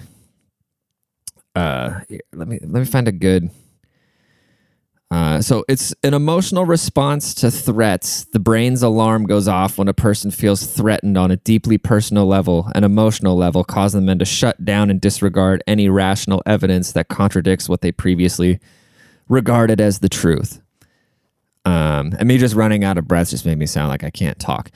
uh, 1.54 2.00
let 2.32 2.48
me 2.48 2.58
let 2.62 2.80
me 2.80 2.84
find 2.84 3.08
a 3.08 3.12
good. 3.12 3.50
Uh, 5.08 5.40
so 5.40 5.64
it's 5.68 5.94
an 6.02 6.14
emotional 6.14 6.64
response 6.64 7.32
to 7.32 7.50
threats. 7.50 8.24
The 8.32 8.40
brain's 8.40 8.82
alarm 8.82 9.24
goes 9.26 9.46
off 9.46 9.78
when 9.78 9.86
a 9.86 9.94
person 9.94 10.32
feels 10.32 10.66
threatened 10.66 11.16
on 11.16 11.30
a 11.30 11.36
deeply 11.36 11.78
personal 11.78 12.26
level, 12.26 12.70
an 12.74 12.82
emotional 12.82 13.36
level, 13.36 13.62
causing 13.62 14.06
them 14.06 14.18
to 14.18 14.24
shut 14.24 14.64
down 14.64 14.90
and 14.90 15.00
disregard 15.00 15.62
any 15.68 15.88
rational 15.88 16.42
evidence 16.44 16.92
that 16.92 17.08
contradicts 17.08 17.68
what 17.68 17.82
they 17.82 17.92
previously 17.92 18.58
regarded 19.28 19.80
as 19.80 20.00
the 20.00 20.08
truth. 20.08 20.60
Um, 21.64 22.14
and 22.18 22.28
me 22.28 22.38
just 22.38 22.54
running 22.54 22.84
out 22.84 22.96
of 22.96 23.08
breath 23.08 23.30
just 23.30 23.44
made 23.44 23.58
me 23.58 23.66
sound 23.66 23.88
like 23.88 24.04
I 24.04 24.10
can't 24.10 24.38
talk. 24.38 24.70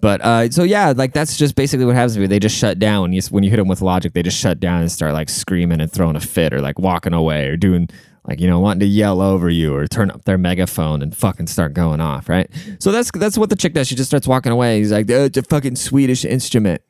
But 0.00 0.20
uh, 0.22 0.50
so 0.50 0.64
yeah, 0.64 0.92
like 0.96 1.12
that's 1.12 1.36
just 1.36 1.54
basically 1.54 1.86
what 1.86 1.94
happens 1.94 2.14
to 2.14 2.20
me. 2.20 2.26
They 2.26 2.40
just 2.40 2.56
shut 2.56 2.80
down 2.80 3.02
when 3.02 3.12
you 3.12 3.22
when 3.30 3.44
you 3.44 3.50
hit 3.50 3.58
them 3.58 3.68
with 3.68 3.80
logic. 3.80 4.12
They 4.12 4.22
just 4.24 4.36
shut 4.36 4.58
down 4.58 4.80
and 4.80 4.90
start 4.90 5.12
like 5.12 5.28
screaming 5.28 5.80
and 5.80 5.90
throwing 5.90 6.16
a 6.16 6.20
fit 6.20 6.52
or 6.52 6.60
like 6.60 6.80
walking 6.80 7.14
away 7.14 7.46
or 7.46 7.56
doing 7.56 7.88
like 8.26 8.40
you 8.40 8.48
know 8.48 8.58
wanting 8.58 8.80
to 8.80 8.86
yell 8.86 9.20
over 9.20 9.48
you 9.48 9.72
or 9.72 9.86
turn 9.86 10.10
up 10.10 10.24
their 10.24 10.38
megaphone 10.38 11.02
and 11.02 11.16
fucking 11.16 11.46
start 11.46 11.72
going 11.72 12.00
off. 12.00 12.28
Right. 12.28 12.50
So 12.80 12.90
that's 12.90 13.12
that's 13.12 13.38
what 13.38 13.48
the 13.48 13.54
chick 13.54 13.74
does. 13.74 13.86
She 13.86 13.94
just 13.94 14.10
starts 14.10 14.26
walking 14.26 14.50
away. 14.50 14.78
He's 14.78 14.90
like, 14.90 15.08
oh, 15.08 15.26
it's 15.26 15.38
a 15.38 15.42
fucking 15.42 15.76
Swedish 15.76 16.24
instrument. 16.24 16.82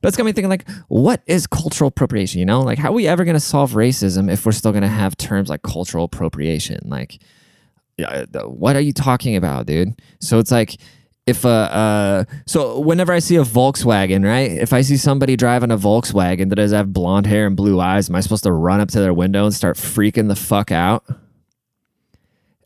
But 0.00 0.08
it's 0.08 0.16
got 0.16 0.24
me 0.24 0.32
thinking 0.32 0.48
like, 0.48 0.68
what 0.88 1.22
is 1.26 1.46
cultural 1.46 1.88
appropriation? 1.88 2.38
You 2.38 2.46
know, 2.46 2.62
like 2.62 2.78
how 2.78 2.88
are 2.88 2.94
we 2.94 3.06
ever 3.06 3.24
going 3.24 3.34
to 3.34 3.40
solve 3.40 3.72
racism 3.72 4.32
if 4.32 4.46
we're 4.46 4.52
still 4.52 4.72
going 4.72 4.82
to 4.82 4.88
have 4.88 5.16
terms 5.16 5.48
like 5.50 5.62
cultural 5.62 6.04
appropriation? 6.04 6.80
Like, 6.84 7.20
what 8.46 8.76
are 8.76 8.80
you 8.80 8.92
talking 8.92 9.36
about, 9.36 9.66
dude? 9.66 10.00
So 10.20 10.38
it's 10.38 10.50
like 10.50 10.76
if 11.26 11.44
uh, 11.44 11.48
uh 11.48 12.24
so 12.46 12.80
whenever 12.80 13.12
I 13.12 13.18
see 13.18 13.36
a 13.36 13.42
Volkswagen, 13.42 14.24
right? 14.24 14.50
If 14.50 14.72
I 14.72 14.80
see 14.80 14.96
somebody 14.96 15.36
driving 15.36 15.70
a 15.70 15.76
Volkswagen 15.76 16.48
that 16.48 16.56
does 16.56 16.72
have 16.72 16.92
blonde 16.92 17.26
hair 17.26 17.46
and 17.46 17.56
blue 17.56 17.78
eyes, 17.78 18.08
am 18.08 18.16
I 18.16 18.20
supposed 18.20 18.44
to 18.44 18.52
run 18.52 18.80
up 18.80 18.88
to 18.90 19.00
their 19.00 19.14
window 19.14 19.44
and 19.44 19.54
start 19.54 19.76
freaking 19.76 20.28
the 20.28 20.36
fuck 20.36 20.72
out? 20.72 21.04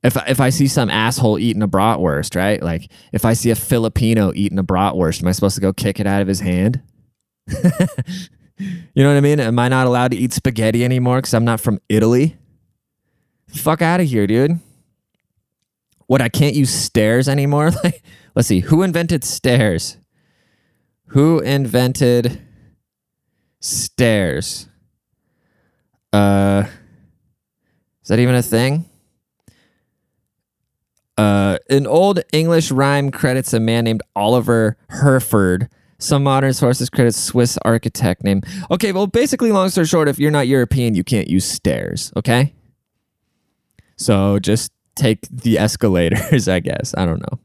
If 0.05 0.17
if 0.29 0.41
I 0.41 0.50
see 0.50 0.69
some 0.69 0.88
asshole 0.88 1.41
eating 1.41 1.62
a 1.62 1.69
bratwurst, 1.69 2.37
right? 2.37 2.62
Like 2.62 2.91
if 3.12 3.25
I 3.25 3.33
see 3.33 3.50
a 3.50 3.57
Filipino 3.57 4.33
eating 4.35 4.59
a 4.59 4.64
bratwurst, 4.64 5.23
am 5.23 5.29
I 5.29 5.33
supposed 5.33 5.57
to 5.57 5.61
go 5.61 5.73
kick 5.73 5.99
it 5.99 6.07
out 6.07 6.23
of 6.23 6.29
his 6.29 6.41
hand? 6.41 6.81
you 8.59 9.03
know 9.03 9.09
what 9.09 9.17
I 9.17 9.21
mean? 9.21 9.41
Am 9.41 9.59
I 9.59 9.69
not 9.69 9.87
allowed 9.87 10.13
to 10.13 10.17
eat 10.17 10.33
spaghetti 10.33 10.85
anymore 10.85 11.19
because 11.19 11.35
I'm 11.35 11.45
not 11.45 11.61
from 11.61 11.81
Italy? 11.89 12.37
Fuck 13.49 13.83
out 13.83 14.01
of 14.01 14.07
here, 14.07 14.27
dude. 14.27 14.59
What 16.07 16.21
I 16.21 16.29
can't 16.29 16.55
use 16.55 16.73
stairs 16.73 17.29
anymore? 17.29 17.71
Like 17.85 18.03
Let's 18.35 18.49
see. 18.49 18.61
Who 18.61 18.83
invented 18.83 19.23
stairs? 19.23 19.97
Who 21.09 21.39
invented 21.39 22.43
stairs? 23.61 24.69
Uh, 26.13 26.65
is 28.03 28.09
that 28.09 28.19
even 28.19 28.35
a 28.35 28.43
thing? 28.43 28.87
Uh, 31.17 31.59
an 31.71 31.87
old 31.87 32.21
English 32.33 32.73
rhyme 32.73 33.13
credits 33.13 33.53
a 33.53 33.61
man 33.61 33.85
named 33.85 34.03
Oliver 34.17 34.77
Herford. 34.89 35.69
Some 36.05 36.23
modern 36.23 36.53
sources 36.53 36.91
credit 36.91 37.15
Swiss 37.15 37.57
architect 37.65 38.25
name. 38.25 38.43
Okay, 38.71 38.93
well, 38.93 39.07
basically, 39.07 39.51
long 39.53 39.71
story 39.71 39.87
short, 39.87 40.07
if 40.07 40.19
you're 40.19 40.31
not 40.31 40.47
European, 40.47 40.95
you 40.95 41.03
can't 41.03 41.29
use 41.29 41.47
stairs. 41.47 42.13
Okay, 42.15 42.53
so 43.97 44.39
just 44.39 44.71
take 44.97 45.27
the 45.31 45.57
escalators. 45.67 46.47
I 46.47 46.61
guess 46.61 46.95
I 46.99 47.07
don't 47.07 47.21
know. 47.21 47.39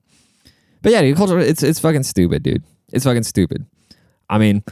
But 0.81 0.91
yeah, 0.91 1.09
culture 1.13 1.39
it's 1.39 1.63
it's 1.63 1.79
fucking 1.79 2.03
stupid, 2.03 2.43
dude. 2.43 2.63
It's 2.91 3.05
fucking 3.05 3.23
stupid. 3.23 3.65
I 4.29 4.37
mean, 4.37 4.65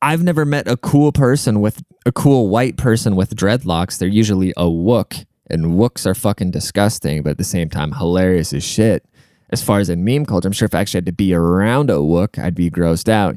I've 0.00 0.22
never 0.22 0.44
met 0.44 0.68
a 0.68 0.76
cool 0.76 1.10
person 1.10 1.60
with 1.60 1.82
a 2.06 2.12
cool 2.12 2.48
white 2.48 2.76
person 2.76 3.16
with 3.16 3.34
dreadlocks. 3.34 3.98
They're 3.98 4.06
usually 4.06 4.50
a 4.56 4.66
wook, 4.66 5.26
and 5.50 5.76
wooks 5.76 6.06
are 6.06 6.14
fucking 6.14 6.52
disgusting, 6.52 7.24
but 7.24 7.30
at 7.30 7.38
the 7.38 7.44
same 7.44 7.68
time, 7.68 7.92
hilarious 7.92 8.52
as 8.52 8.62
shit. 8.62 9.04
As 9.54 9.62
far 9.62 9.78
as 9.78 9.88
in 9.88 10.04
meme 10.04 10.26
culture, 10.26 10.48
I'm 10.48 10.52
sure 10.52 10.66
if 10.66 10.74
I 10.74 10.80
actually 10.80 10.98
had 10.98 11.06
to 11.06 11.12
be 11.12 11.32
around 11.32 11.88
a 11.88 11.94
wook, 11.94 12.42
I'd 12.42 12.54
be 12.54 12.70
grossed 12.70 13.08
out. 13.08 13.36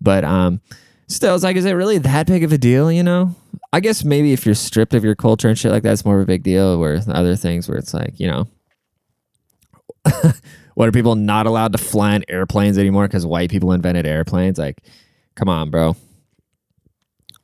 But 0.00 0.24
um, 0.24 0.60
still, 1.06 1.34
it's 1.34 1.44
like, 1.44 1.56
is 1.56 1.64
it 1.64 1.72
really 1.72 1.98
that 1.98 2.26
big 2.26 2.42
of 2.42 2.52
a 2.52 2.58
deal? 2.58 2.90
You 2.90 3.02
know, 3.02 3.36
I 3.72 3.80
guess 3.80 4.02
maybe 4.02 4.32
if 4.32 4.46
you're 4.46 4.54
stripped 4.54 4.94
of 4.94 5.04
your 5.04 5.14
culture 5.14 5.48
and 5.48 5.58
shit 5.58 5.70
like 5.70 5.82
that, 5.82 5.92
it's 5.92 6.04
more 6.04 6.16
of 6.16 6.22
a 6.22 6.26
big 6.26 6.42
deal. 6.42 6.80
Where 6.80 7.00
other 7.08 7.36
things, 7.36 7.68
where 7.68 7.78
it's 7.78 7.94
like, 7.94 8.18
you 8.18 8.26
know. 8.26 8.48
What 10.78 10.86
are 10.86 10.92
people 10.92 11.16
not 11.16 11.48
allowed 11.48 11.72
to 11.72 11.78
fly 11.78 12.14
in 12.14 12.24
airplanes 12.28 12.78
anymore 12.78 13.08
because 13.08 13.26
white 13.26 13.50
people 13.50 13.72
invented 13.72 14.06
airplanes? 14.06 14.58
Like, 14.58 14.80
come 15.34 15.48
on, 15.48 15.70
bro. 15.70 15.96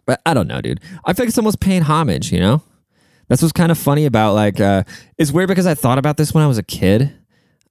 But 0.06 0.22
I 0.24 0.34
don't 0.34 0.46
know, 0.46 0.60
dude. 0.60 0.80
I 1.04 1.12
feel 1.12 1.24
like 1.24 1.30
it's 1.30 1.38
almost 1.38 1.58
paying 1.58 1.82
homage, 1.82 2.30
you 2.30 2.38
know? 2.38 2.62
That's 3.26 3.42
what's 3.42 3.50
kind 3.50 3.72
of 3.72 3.78
funny 3.78 4.06
about 4.06 4.34
like 4.34 4.60
uh 4.60 4.84
it's 5.18 5.32
weird 5.32 5.48
because 5.48 5.66
I 5.66 5.74
thought 5.74 5.98
about 5.98 6.16
this 6.16 6.32
when 6.32 6.44
I 6.44 6.46
was 6.46 6.58
a 6.58 6.62
kid. 6.62 7.12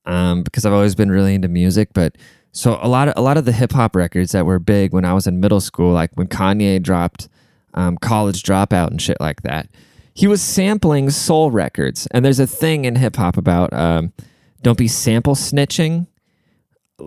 Um, 0.05 0.43
because 0.43 0.65
I've 0.65 0.73
always 0.73 0.95
been 0.95 1.11
really 1.11 1.33
into 1.33 1.47
music, 1.47 1.89
but 1.93 2.17
so 2.51 2.77
a 2.81 2.87
lot 2.87 3.07
of 3.07 3.13
a 3.15 3.21
lot 3.21 3.37
of 3.37 3.45
the 3.45 3.51
hip 3.51 3.71
hop 3.71 3.95
records 3.95 4.31
that 4.31 4.45
were 4.45 4.59
big 4.59 4.93
when 4.93 5.05
I 5.05 5.13
was 5.13 5.27
in 5.27 5.39
middle 5.39 5.61
school, 5.61 5.93
like 5.93 6.11
when 6.15 6.27
Kanye 6.27 6.81
dropped 6.81 7.29
um, 7.73 7.97
college 7.97 8.43
dropout 8.43 8.89
and 8.89 9.01
shit 9.01 9.17
like 9.19 9.41
that, 9.41 9.69
he 10.13 10.27
was 10.27 10.41
sampling 10.41 11.09
soul 11.09 11.51
records. 11.51 12.07
And 12.11 12.23
there's 12.23 12.39
a 12.39 12.47
thing 12.47 12.85
in 12.85 12.95
hip 12.95 13.15
hop 13.15 13.37
about 13.37 13.73
um, 13.73 14.13
don't 14.61 14.77
be 14.77 14.87
sample 14.87 15.35
snitching 15.35 16.07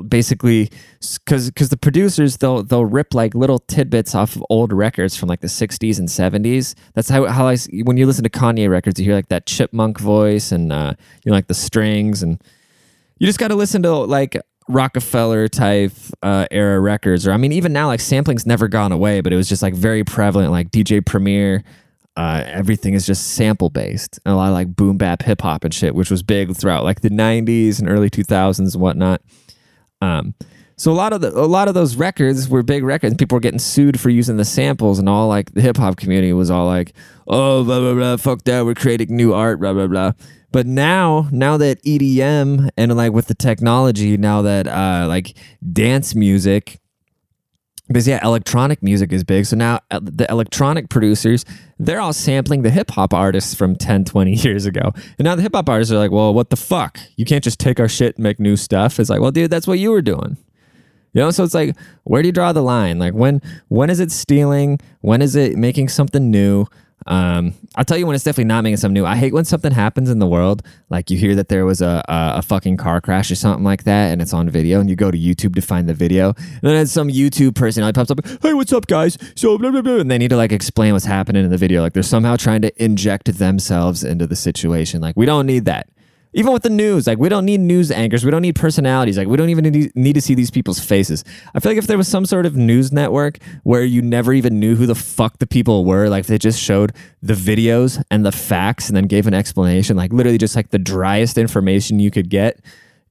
basically 0.09 0.71
because 1.25 1.49
because 1.49 1.69
the 1.69 1.77
producers 1.77 2.39
they'll 2.39 2.63
they'll 2.63 2.85
rip 2.85 3.15
like 3.15 3.35
little 3.35 3.61
tidbits 3.61 4.15
off 4.15 4.35
of 4.35 4.45
old 4.51 4.73
records 4.73 5.17
from 5.17 5.29
like 5.29 5.41
the 5.41 5.47
60s 5.47 5.99
and 5.99 6.09
70s 6.09 6.75
that's 6.95 7.09
how, 7.09 7.25
how 7.27 7.47
i 7.47 7.57
when 7.85 7.97
you 7.97 8.05
listen 8.05 8.25
to 8.25 8.29
kanye 8.29 8.69
records 8.69 8.99
you 8.99 9.05
hear 9.07 9.15
like 9.15 9.29
that 9.29 9.47
chipmunk 9.47 10.01
voice 10.01 10.51
and 10.51 10.73
uh 10.73 10.93
you 11.25 11.31
know 11.31 11.37
like 11.37 11.47
the 11.47 11.55
strings 11.55 12.23
and 12.23 12.43
you 13.19 13.27
just 13.27 13.39
got 13.39 13.49
to 13.49 13.55
listen 13.55 13.83
to 13.83 13.93
like 13.95 14.41
Roc-A-Fella 14.69 15.49
type 15.49 15.93
uh 16.23 16.47
era 16.51 16.81
records 16.81 17.25
or 17.25 17.33
i 17.33 17.37
mean 17.37 17.53
even 17.53 17.73
now 17.73 17.87
like 17.87 18.01
sampling's 18.01 18.47
never 18.47 18.67
gone 18.67 18.91
away 18.91 19.21
but 19.21 19.33
it 19.33 19.37
was 19.37 19.49
just 19.49 19.63
like 19.63 19.75
very 19.75 20.03
prevalent 20.03 20.51
like 20.51 20.73
dj 20.73 21.07
premier 21.07 21.63
uh, 22.17 22.43
everything 22.47 22.95
is 22.95 23.07
just 23.07 23.35
sample 23.35 23.69
based 23.69 24.19
and 24.25 24.33
a 24.33 24.37
lot 24.37 24.49
of 24.49 24.55
like 24.55 24.75
boom 24.75 24.97
bap 24.97 25.23
hip 25.23 25.43
hop 25.43 25.65
and 25.65 25.75
shit, 25.75 25.95
which 25.95 26.11
was 26.11 26.23
big 26.23 26.57
throughout 26.57 26.83
like 26.83 27.03
the 27.03 27.11
90s 27.11 27.79
and 27.79 27.89
early 27.89 28.09
2000s 28.09 28.59
and 28.59 28.81
whatnot. 28.81 29.21
Um, 30.01 30.35
so 30.77 30.93
a 30.93 30.95
lot 30.95 31.13
of 31.13 31.21
the, 31.21 31.29
a 31.31 31.47
lot 31.47 31.69
of 31.69 31.75
those 31.75 31.97
records 31.97 32.49
were 32.49 32.63
big 32.63 32.85
records. 32.85 33.15
People 33.17 33.37
were 33.37 33.41
getting 33.41 33.59
sued 33.59 33.99
for 33.99 34.11
using 34.11 34.37
the 34.37 34.45
samples, 34.45 34.99
and 34.99 35.09
all 35.09 35.29
like 35.29 35.53
the 35.55 35.63
hip 35.63 35.77
hop 35.77 35.97
community 35.97 36.33
was 36.33 36.51
all 36.51 36.67
like, 36.67 36.93
"Oh, 37.27 37.65
blah 37.65 37.81
blah 37.81 37.95
blah, 37.95 38.17
fuck 38.17 38.45
that, 38.45 38.65
we're 38.65 38.75
creating 38.75 39.17
new 39.17 39.33
art, 39.33 39.61
blah 39.61 39.73
blah 39.73 39.87
blah." 39.87 40.13
But 40.53 40.67
now, 40.67 41.29
now 41.33 41.57
that 41.57 41.83
EDM 41.83 42.71
and 42.77 42.97
like 42.97 43.13
with 43.13 43.27
the 43.27 43.35
technology, 43.35 44.17
now 44.17 44.43
that 44.43 44.67
uh, 44.67 45.07
like 45.09 45.37
dance 45.73 46.15
music 46.15 46.81
because 47.89 48.09
yeah, 48.09 48.19
electronic 48.25 48.83
music 48.83 49.13
is 49.13 49.23
big. 49.23 49.47
So 49.47 49.57
now 49.57 49.81
the 49.91 50.27
electronic 50.29 50.89
producers, 50.89 51.45
they're 51.79 52.01
all 52.01 52.13
sampling 52.13 52.63
the 52.63 52.71
hip 52.71 52.91
hop 52.91 53.15
artists 53.15 53.55
from 53.55 53.77
10, 53.77 54.05
20 54.05 54.33
years 54.33 54.67
ago. 54.67 54.93
And 55.19 55.25
now 55.25 55.37
the 55.37 55.43
hip 55.43 55.55
hop 55.55 55.69
artists 55.69 55.93
are 55.93 55.99
like, 55.99 56.11
well, 56.11 56.35
what 56.35 56.51
the 56.51 56.57
fuck? 56.57 56.99
You 57.17 57.25
can't 57.25 57.45
just 57.45 57.61
take 57.61 57.79
our 57.79 57.89
shit 57.89 58.17
and 58.17 58.25
make 58.25 58.41
new 58.41 58.57
stuff. 58.57 58.99
It's 58.99 59.09
like, 59.09 59.21
well, 59.21 59.31
dude, 59.31 59.51
that's 59.51 59.67
what 59.67 59.79
you 59.79 59.91
were 59.91 60.03
doing. 60.03 60.37
You 61.17 61.23
know, 61.23 61.31
so 61.31 61.45
it's 61.45 61.55
like, 61.55 61.75
where 62.05 62.21
do 62.21 62.29
you 62.29 62.33
draw 62.33 62.53
the 62.53 62.63
line? 62.63 62.99
Like 62.99 63.15
when 63.15 63.41
when 63.69 63.89
is 63.89 64.01
it 64.01 64.13
stealing? 64.13 64.79
When 65.01 65.23
is 65.23 65.35
it 65.35 65.57
making 65.57 65.89
something 65.89 66.31
new? 66.31 66.67
Um, 67.07 67.55
I'll 67.75 67.87
tell 67.87 67.97
you 67.97 68.07
when 68.07 68.15
it's 68.15 68.25
definitely 68.25 68.49
not 68.49 68.65
making 68.65 68.77
something 68.77 68.93
new. 68.93 69.07
I 69.07 69.17
hate 69.17 69.33
when 69.33 69.47
something 69.47 69.73
happens 69.73 70.11
in 70.11 70.19
the 70.19 70.27
world, 70.27 70.63
like 70.91 71.11
you 71.11 71.17
hear 71.17 71.35
that 71.37 71.49
there 71.49 71.65
was 71.65 71.81
a, 71.81 72.05
a, 72.07 72.33
a 72.37 72.43
fucking 72.43 72.77
car 72.77 73.01
crash 73.01 73.31
or 73.31 73.35
something 73.35 73.65
like 73.65 73.85
that, 73.85 74.13
and 74.13 74.21
it's 74.21 74.35
on 74.35 74.51
video, 74.51 74.79
and 74.79 74.91
you 74.91 74.97
go 74.97 75.11
to 75.11 75.17
YouTube 75.17 75.55
to 75.55 75.63
find 75.63 75.89
the 75.89 75.95
video, 75.95 76.35
and 76.37 76.61
then 76.63 76.87
some 76.87 77.09
YouTube 77.09 77.55
personality 77.55 77.97
pops 77.97 78.11
up, 78.11 78.21
"Hey, 78.43 78.53
what's 78.53 78.75
up, 78.75 78.87
guys?" 78.87 79.17
So 79.37 79.57
blah 79.57 79.71
blah 79.71 79.81
blah, 79.81 80.01
and 80.01 80.11
they 80.11 80.19
need 80.19 80.31
to 80.31 80.37
like 80.37 80.53
explain 80.53 80.93
what's 80.93 81.07
happening 81.07 81.47
in 81.47 81.51
the 81.51 81.57
video, 81.57 81.81
like 81.81 81.95
they're 81.95 82.03
somehow 82.03 82.37
trying 82.37 82.61
to 82.61 82.85
inject 82.85 83.39
themselves 83.39 84.05
into 84.05 84.27
the 84.27 84.37
situation. 84.37 85.01
Like 85.01 85.17
we 85.17 85.25
don't 85.25 85.47
need 85.47 85.65
that. 85.65 85.89
Even 86.39 86.53
with 86.53 86.63
the 86.63 86.71
news, 86.71 87.07
like 87.07 87.19
we 87.19 87.31
don't 87.31 87.47
need 87.47 87.61
news 87.61 87.91
anchors, 87.91 88.23
we 88.23 88.31
don't 88.31 88.43
need 88.43 88.57
personalities, 88.57 89.17
like 89.17 89.27
we 89.27 89.39
don't 89.39 89.49
even 89.49 89.91
need 89.95 90.13
to 90.13 90.21
see 90.21 90.35
these 90.35 90.51
people's 90.51 90.79
faces. 90.79 91.25
I 91.55 91.61
feel 91.61 91.73
like 91.73 91.79
if 91.79 91.87
there 91.87 91.97
was 91.97 92.09
some 92.09 92.27
sort 92.27 92.45
of 92.45 92.55
news 92.55 92.93
network 92.93 93.39
where 93.63 93.83
you 93.83 94.03
never 94.03 94.35
even 94.35 94.61
knew 94.61 94.77
who 94.77 94.85
the 94.85 94.95
fuck 94.95 95.39
the 95.39 95.47
people 95.47 95.87
were, 95.87 96.11
like 96.11 96.27
they 96.27 96.37
just 96.37 96.61
showed 96.61 96.93
the 97.23 97.33
videos 97.33 98.05
and 98.11 98.27
the 98.27 98.33
facts 98.33 98.89
and 98.89 98.97
then 98.97 99.07
gave 99.07 99.27
an 99.27 99.33
explanation, 99.33 99.97
like 99.97 100.13
literally 100.13 100.37
just 100.37 100.55
like 100.55 100.69
the 100.71 100.79
driest 100.79 101.39
information 101.39 102.01
you 102.01 102.11
could 102.11 102.29
get, 102.29 102.61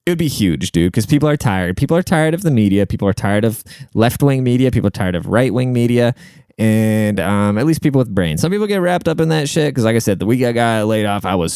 it 0.06 0.12
would 0.12 0.20
be 0.20 0.28
huge, 0.28 0.72
dude, 0.72 0.92
because 0.92 1.08
people 1.08 1.28
are 1.28 1.36
tired. 1.36 1.76
People 1.78 1.98
are 1.98 2.04
tired 2.04 2.36
of 2.36 2.44
the 2.44 2.52
media. 2.52 2.86
People 2.86 3.08
are 3.08 3.14
tired 3.14 3.44
of 3.44 3.64
left 3.96 4.22
wing 4.22 4.44
media. 4.44 4.70
People 4.70 4.90
are 4.90 4.92
tired 4.92 5.16
of 5.16 5.26
right 5.26 5.52
wing 5.52 5.74
media. 5.74 6.14
and 6.58 7.20
um, 7.20 7.58
at 7.58 7.66
least 7.66 7.82
people 7.82 8.00
with 8.00 8.14
brains. 8.14 8.42
Some 8.42 8.52
people 8.52 8.68
get 8.68 8.78
wrapped 8.78 9.08
up 9.08 9.20
in 9.20 9.30
that 9.30 9.50
shit 9.50 9.74
because, 9.74 9.84
like 9.84 9.96
I 9.96 10.00
said, 10.00 10.20
the 10.20 10.26
week 10.26 10.44
I 10.44 10.52
got 10.52 10.86
laid 10.88 11.06
off, 11.06 11.26
I 11.26 11.36
was 11.36 11.54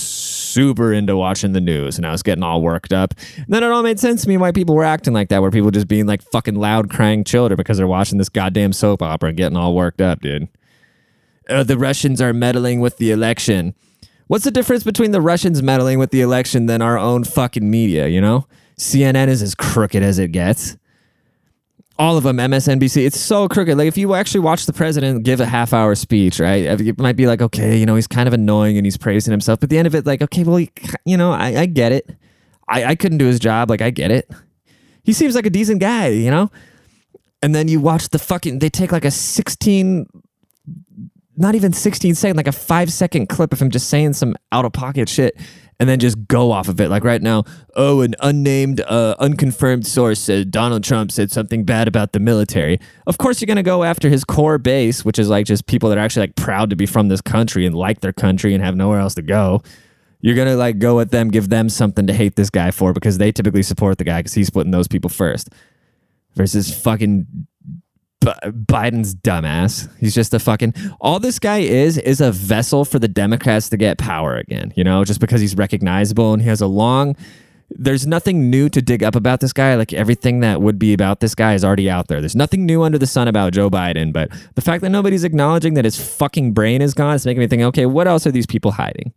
super 0.50 0.94
into 0.94 1.15
watching 1.15 1.53
the 1.53 1.62
news 1.62 1.98
and 1.98 2.06
I 2.06 2.12
was 2.12 2.24
getting 2.24 2.44
all 2.44 2.62
worked 2.62 2.94
up. 2.94 3.13
And 3.38 3.46
then 3.48 3.63
it 3.63 3.72
all 3.72 3.84
made 3.84 4.00
sense 4.00 4.24
to 4.24 4.29
me 4.29 4.38
why 4.38 4.51
people 4.51 4.75
were 4.75 4.84
acting 4.84 5.13
like 5.13 5.29
that, 5.29 5.41
where 5.41 5.51
people 5.51 5.72
just 5.72 5.88
being 5.88 6.06
like 6.06 6.22
fucking 6.22 6.56
loud, 6.56 6.89
crying 6.89 7.24
children 7.24 7.56
because 7.56 7.77
they're 7.77 7.88
watching 7.88 8.18
this 8.18 8.29
goddamn 8.29 8.74
soap 8.74 9.01
opera 9.01 9.29
and 9.29 9.38
getting 9.38 9.58
all 9.58 9.75
worked 9.75 10.01
up, 10.01 10.22
dude. 10.22 10.48
Uh, 11.50 11.63
the 11.63 11.77
Russians 11.77 12.22
are 12.22 12.34
meddling 12.34 12.79
with 12.79 12.98
the 12.98 13.12
election. 13.12 13.74
What's 14.27 14.44
the 14.44 14.51
difference 14.51 14.84
between 14.84 15.12
the 15.12 15.22
Russians 15.22 15.63
meddling 15.63 15.98
with 15.98 16.12
the 16.12 16.22
election 16.22 16.68
than 16.68 16.82
our 16.82 16.98
own 16.98 17.24
fucking 17.24 17.70
media, 17.70 18.08
you 18.08 18.22
know? 18.22 18.46
CNN 18.77 19.27
is 19.27 19.41
as 19.41 19.56
crooked 19.56 20.01
as 20.01 20.20
it 20.20 20.32
gets 20.32 20.77
all 22.00 22.15
of 22.18 22.24
them 22.24 22.38
msnbc 22.38 23.06
it's 23.06 23.20
so 23.20 23.48
crooked. 23.50 23.77
Like 23.77 23.88
if 23.88 23.98
you 23.98 24.15
actually 24.15 24.39
watch 24.39 24.65
the 24.65 24.74
president 24.74 25.24
give 25.24 25.41
a 25.41 25.46
half 25.46 25.74
hour 25.74 25.94
speech 25.96 26.39
right 26.39 26.63
it 26.82 26.98
might 26.98 27.18
be 27.18 27.27
like 27.27 27.41
okay 27.41 27.77
you 27.77 27.86
know 27.86 27.96
he's 27.96 28.08
kind 28.08 28.27
of 28.27 28.34
annoying 28.34 28.77
and 28.77 28.86
he's 28.86 28.98
praising 28.98 29.32
himself 29.32 29.60
but 29.60 29.65
at 29.65 29.70
the 29.70 29.77
end 29.77 29.86
of 29.86 29.94
it 29.94 30.06
like 30.06 30.22
okay 30.22 30.44
well 30.44 30.56
he, 30.56 30.72
you 31.06 31.18
know 31.18 31.32
I, 31.32 31.62
I 31.62 31.65
get 31.65 31.91
it. 31.91 32.10
I, 32.68 32.86
I 32.86 32.96
couldn't 32.96 33.18
do 33.18 33.25
his 33.25 33.39
job. 33.39 33.70
Like 33.70 33.82
i 33.82 33.89
get 33.89 34.12
it. 34.12 34.32
He 35.03 35.12
seems 35.12 35.36
like 35.36 35.46
a 35.46 35.50
decent 35.50 35.82
guy 35.82 36.08
you 36.08 36.32
know? 36.32 36.50
And 37.41 37.53
then 37.53 37.68
you 37.68 37.79
watch 37.79 38.10
the 38.10 38.20
fucking 38.20 38.60
they 38.60 38.70
take 38.70 38.91
like 38.91 39.06
a 39.06 39.12
16 39.12 40.08
not 41.36 41.56
even 41.56 41.74
16 41.74 42.15
second 42.15 42.38
like 42.38 42.48
a 42.48 42.53
five 42.53 42.91
second 42.91 43.27
clip 43.27 43.51
of 43.51 43.62
him 43.62 43.70
just 43.70 43.89
saying 43.89 44.13
some 44.13 44.36
out 44.51 44.65
of 44.65 44.72
pocket 44.72 45.10
shit 45.10 45.38
and 45.79 45.88
then 45.88 46.00
just 46.00 46.27
go 46.27 46.51
off 46.51 46.67
of 46.67 46.79
it. 46.81 46.89
Like 46.89 47.03
right 47.03 47.21
now, 47.21 47.45
oh, 47.75 48.01
an 48.01 48.15
unnamed, 48.19 48.81
uh, 48.81 49.15
unconfirmed 49.19 49.88
source 49.88 50.19
said 50.19 50.51
Donald 50.51 50.83
Trump 50.83 51.12
said 51.12 51.31
something 51.31 51.63
bad 51.63 51.88
about 51.88 52.12
the 52.12 52.19
military. 52.19 52.79
Of 53.07 53.17
course, 53.17 53.39
you're 53.39 53.48
going 53.48 53.57
to 53.57 53.63
go 53.63 53.83
after 53.83 54.09
his 54.09 54.25
core 54.25 54.57
base, 54.57 55.05
which 55.05 55.17
is 55.17 55.29
like 55.29 55.45
just 55.45 55.67
people 55.67 55.89
that 55.89 55.98
are 55.98 56.01
actually 56.01 56.24
like 56.24 56.36
proud 56.36 56.69
to 56.71 56.75
be 56.75 56.86
from 56.86 57.07
this 57.07 57.21
country 57.21 57.65
and 57.65 57.74
like 57.74 58.01
their 58.01 58.13
country 58.13 58.53
and 58.53 58.63
have 58.63 58.75
nowhere 58.75 59.00
else 59.00 59.15
to 59.15 59.21
go. 59.21 59.62
You're 60.21 60.36
going 60.36 60.50
to 60.50 60.57
like 60.57 60.79
go 60.79 61.00
at 61.00 61.12
them, 61.12 61.29
give 61.29 61.48
them 61.48 61.69
something 61.69 62.05
to 62.07 62.13
hate 62.13 62.36
this 62.36 62.50
guy 62.50 62.71
for 62.71 62.91
because 62.91 63.17
they 63.17 63.31
typically 63.31 63.63
support 63.63 63.98
the 64.00 64.03
guy 64.03 64.19
because 64.19 64.33
he's 64.33 64.50
putting 64.50 64.71
those 64.71 64.89
people 64.89 65.09
first 65.09 65.50
versus 66.36 66.77
fucking 66.77 67.25
B- 68.21 68.31
Biden's 68.43 69.15
dumbass. 69.15 69.89
He's 69.99 70.13
just 70.13 70.33
a 70.33 70.39
fucking. 70.39 70.73
All 70.99 71.19
this 71.19 71.39
guy 71.39 71.59
is 71.59 71.97
is 71.97 72.21
a 72.21 72.31
vessel 72.31 72.85
for 72.85 72.99
the 72.99 73.07
Democrats 73.07 73.69
to 73.69 73.77
get 73.77 73.97
power 73.97 74.35
again. 74.35 74.73
You 74.75 74.83
know, 74.83 75.03
just 75.05 75.19
because 75.19 75.41
he's 75.41 75.55
recognizable 75.55 76.33
and 76.33 76.41
he 76.41 76.49
has 76.49 76.61
a 76.61 76.67
long. 76.67 77.15
There's 77.71 78.07
nothing 78.07 78.49
new 78.49 78.67
to 78.69 78.81
dig 78.81 79.03
up 79.03 79.15
about 79.15 79.41
this 79.41 79.53
guy. 79.53 79.75
Like 79.75 79.93
everything 79.93 80.39
that 80.39 80.61
would 80.61 80.79
be 80.79 80.91
about 80.91 81.19
this 81.19 81.35
guy 81.35 81.53
is 81.53 81.63
already 81.63 81.89
out 81.89 82.07
there. 82.07 82.19
There's 82.19 82.35
nothing 82.35 82.65
new 82.65 82.81
under 82.81 82.97
the 82.97 83.05
sun 83.05 83.27
about 83.27 83.53
Joe 83.53 83.69
Biden. 83.69 84.11
But 84.11 84.31
the 84.55 84.61
fact 84.61 84.81
that 84.81 84.89
nobody's 84.89 85.23
acknowledging 85.23 85.75
that 85.75 85.85
his 85.85 85.99
fucking 85.99 86.53
brain 86.53 86.81
is 86.81 86.95
gone 86.95 87.13
is 87.15 87.25
making 87.27 87.41
me 87.41 87.47
think, 87.47 87.61
okay, 87.61 87.85
what 87.85 88.07
else 88.07 88.25
are 88.25 88.31
these 88.31 88.47
people 88.47 88.71
hiding? 88.71 89.13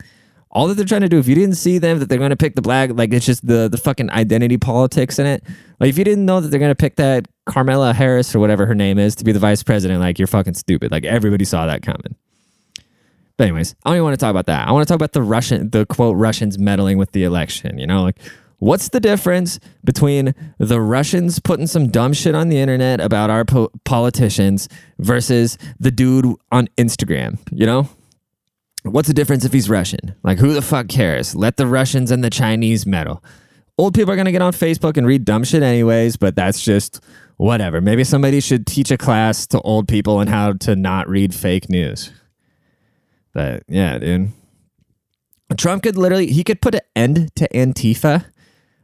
All 0.52 0.68
that 0.68 0.75
they're 0.75 0.87
trying 0.87 1.00
to 1.00 1.09
do 1.09 1.18
if 1.18 1.26
you 1.26 1.35
didn't 1.35 1.54
see 1.56 1.78
them 1.78 1.99
that 1.99 2.09
they're 2.09 2.18
going 2.18 2.30
to 2.30 2.37
pick 2.37 2.54
the 2.54 2.62
black 2.62 2.90
like 2.92 3.12
it's 3.12 3.25
just 3.25 3.47
the 3.47 3.68
the 3.68 3.78
fucking 3.78 4.11
identity 4.11 4.59
politics 4.59 5.18
in 5.18 5.26
it. 5.26 5.42
Like 5.80 5.88
if 5.88 5.99
you 5.99 6.04
didn't 6.04 6.26
know 6.26 6.40
that 6.40 6.49
they're 6.49 6.61
going 6.61 6.71
to 6.71 6.76
pick 6.76 6.97
that 6.97 7.26
Carmela 7.47 7.92
Harris 7.94 8.35
or 8.35 8.38
whatever 8.38 8.66
her 8.66 8.75
name 8.75 8.99
is 8.99 9.16
to 9.16 9.25
be 9.25 9.32
the 9.32 9.38
vice 9.38 9.62
president 9.62 10.00
like 10.00 10.18
you're 10.18 10.28
fucking 10.28 10.54
stupid. 10.54 10.92
Like 10.92 11.04
everybody 11.04 11.44
saw 11.44 11.66
that 11.66 11.82
coming. 11.82 12.16
But 13.38 13.44
anyways 13.44 13.75
i 13.85 13.90
don't 13.90 13.97
even 13.97 14.04
want 14.04 14.14
to 14.14 14.21
talk 14.21 14.30
about 14.30 14.47
that. 14.47 14.68
I 14.68 14.73
want 14.73 14.87
to 14.87 14.92
talk 14.92 14.97
about 14.97 15.12
the 15.12 15.23
russian 15.23 15.71
the 15.71 15.87
quote 15.87 16.16
russians 16.16 16.59
meddling 16.59 16.99
with 16.99 17.12
the 17.12 17.25
election 17.25 17.78
you 17.78 17.87
know? 17.87 18.02
Like 18.02 18.18
what's 18.59 18.90
the 18.90 19.00
difference 19.00 19.59
between 19.82 20.35
the 20.59 20.80
russians 20.80 21.38
putting 21.38 21.66
some 21.66 21.88
dumb 21.88 22.12
shit 22.12 22.35
on 22.35 22.50
the 22.50 22.59
internet 22.59 23.00
about 23.00 23.30
our 23.30 23.44
po- 23.44 23.71
politicians 23.85 24.68
versus 24.99 25.56
the 25.80 25.90
dude 25.90 26.26
on 26.52 26.68
instagram 26.76 27.38
you 27.50 27.66
know 27.66 27.88
What's 28.83 29.09
the 29.09 29.15
difference 29.15 29.45
if 29.45 29.53
he's 29.53 29.71
Russian? 29.71 30.15
Like, 30.23 30.39
who 30.39 30.53
the 30.53 30.62
fuck 30.62 30.89
cares? 30.89 31.35
Let 31.35 31.57
the 31.57 31.67
Russians 31.67 32.11
and 32.11 32.25
the 32.25 32.31
Chinese 32.31 32.85
meddle. 32.85 33.23
Old 33.79 33.95
people 33.95 34.12
are 34.12 34.17
going 34.17 34.27
to 34.27 34.33
get 34.33 34.43
on 34.43 34.53
Facebook 34.53 34.97
and 34.97 35.07
read 35.07 35.25
dumb 35.25 35.45
shit 35.45 35.62
anyways, 35.62 36.17
but 36.17 36.35
that's 36.35 36.62
just 36.62 37.02
whatever. 37.37 37.80
Maybe 37.80 38.04
somebody 38.04 38.41
should 38.41 38.67
teach 38.67 38.91
a 38.91 38.99
class 38.99 39.47
to 39.49 39.61
old 39.61 39.89
people 39.89 40.17
on 40.17 40.26
how 40.26 40.54
to 40.54 40.76
not 40.76 41.09
read 41.09 41.35
fake 41.35 41.69
news. 41.69 42.13
But 43.33 43.63
yeah, 43.69 43.99
dude. 43.99 44.30
Trump 45.56 45.83
could 45.83 45.97
literally, 45.97 46.28
he 46.28 46.45
could 46.45 46.61
put 46.61 46.75
an 46.75 46.80
end 46.97 47.35
to 47.37 47.49
Antifa 47.49 48.26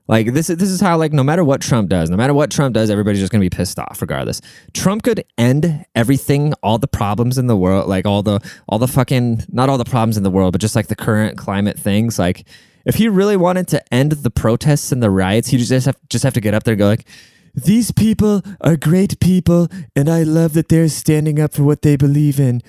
like 0.09 0.33
this 0.33 0.49
is 0.49 0.57
this 0.57 0.71
is 0.71 0.81
how 0.81 0.97
like 0.97 1.13
no 1.13 1.23
matter 1.23 1.45
what 1.45 1.61
Trump 1.61 1.91
does, 1.91 2.09
no 2.09 2.17
matter 2.17 2.33
what 2.33 2.51
Trump 2.51 2.75
does, 2.75 2.89
everybody's 2.89 3.21
just 3.21 3.31
gonna 3.31 3.43
be 3.43 3.51
pissed 3.51 3.79
off 3.79 4.01
regardless. 4.01 4.41
Trump 4.73 5.03
could 5.03 5.25
end 5.37 5.85
everything, 5.95 6.55
all 6.63 6.79
the 6.79 6.89
problems 6.89 7.37
in 7.37 7.47
the 7.47 7.57
world, 7.57 7.89
like 7.89 8.07
all 8.07 8.23
the 8.23 8.41
all 8.67 8.79
the 8.79 8.89
fucking 8.89 9.45
not 9.49 9.69
all 9.69 9.79
the 9.79 9.85
problems 9.85 10.17
in 10.17 10.23
the 10.23 10.31
world, 10.31 10.53
but 10.53 10.61
just 10.61 10.75
like 10.75 10.89
the 10.89 10.97
current 10.97 11.37
climate 11.37 11.79
things. 11.79 12.19
Like 12.19 12.47
if 12.87 12.95
he 12.95 13.07
really 13.07 13.37
wanted 13.37 13.69
to 13.69 13.95
end 13.95 14.13
the 14.13 14.31
protests 14.31 14.91
and 14.93 15.03
the 15.03 15.11
riots, 15.11 15.49
he 15.49 15.59
just 15.59 15.85
have 15.85 15.97
just 16.09 16.25
have 16.25 16.35
to 16.35 16.41
get 16.41 16.55
up 16.55 16.65
there 16.65 16.73
and 16.73 16.79
go 16.79 16.87
like 16.87 17.07
these 17.55 17.93
people 17.93 18.43
are 18.61 18.77
great 18.77 19.21
people, 19.21 19.69
and 19.95 20.09
I 20.09 20.23
love 20.23 20.55
that 20.55 20.69
they're 20.69 20.89
standing 20.89 21.41
up 21.41 21.53
for 21.53 21.65
what 21.65 21.83
they 21.83 21.97
believe 21.97 22.41
in. 22.41 22.63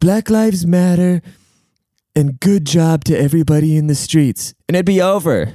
Black 0.00 0.28
Lives 0.28 0.66
Matter, 0.66 1.22
and 2.14 2.40
good 2.40 2.66
job 2.66 3.04
to 3.04 3.16
everybody 3.16 3.76
in 3.76 3.86
the 3.86 3.94
streets. 3.94 4.52
And 4.68 4.76
it'd 4.76 4.84
be 4.84 5.00
over. 5.00 5.54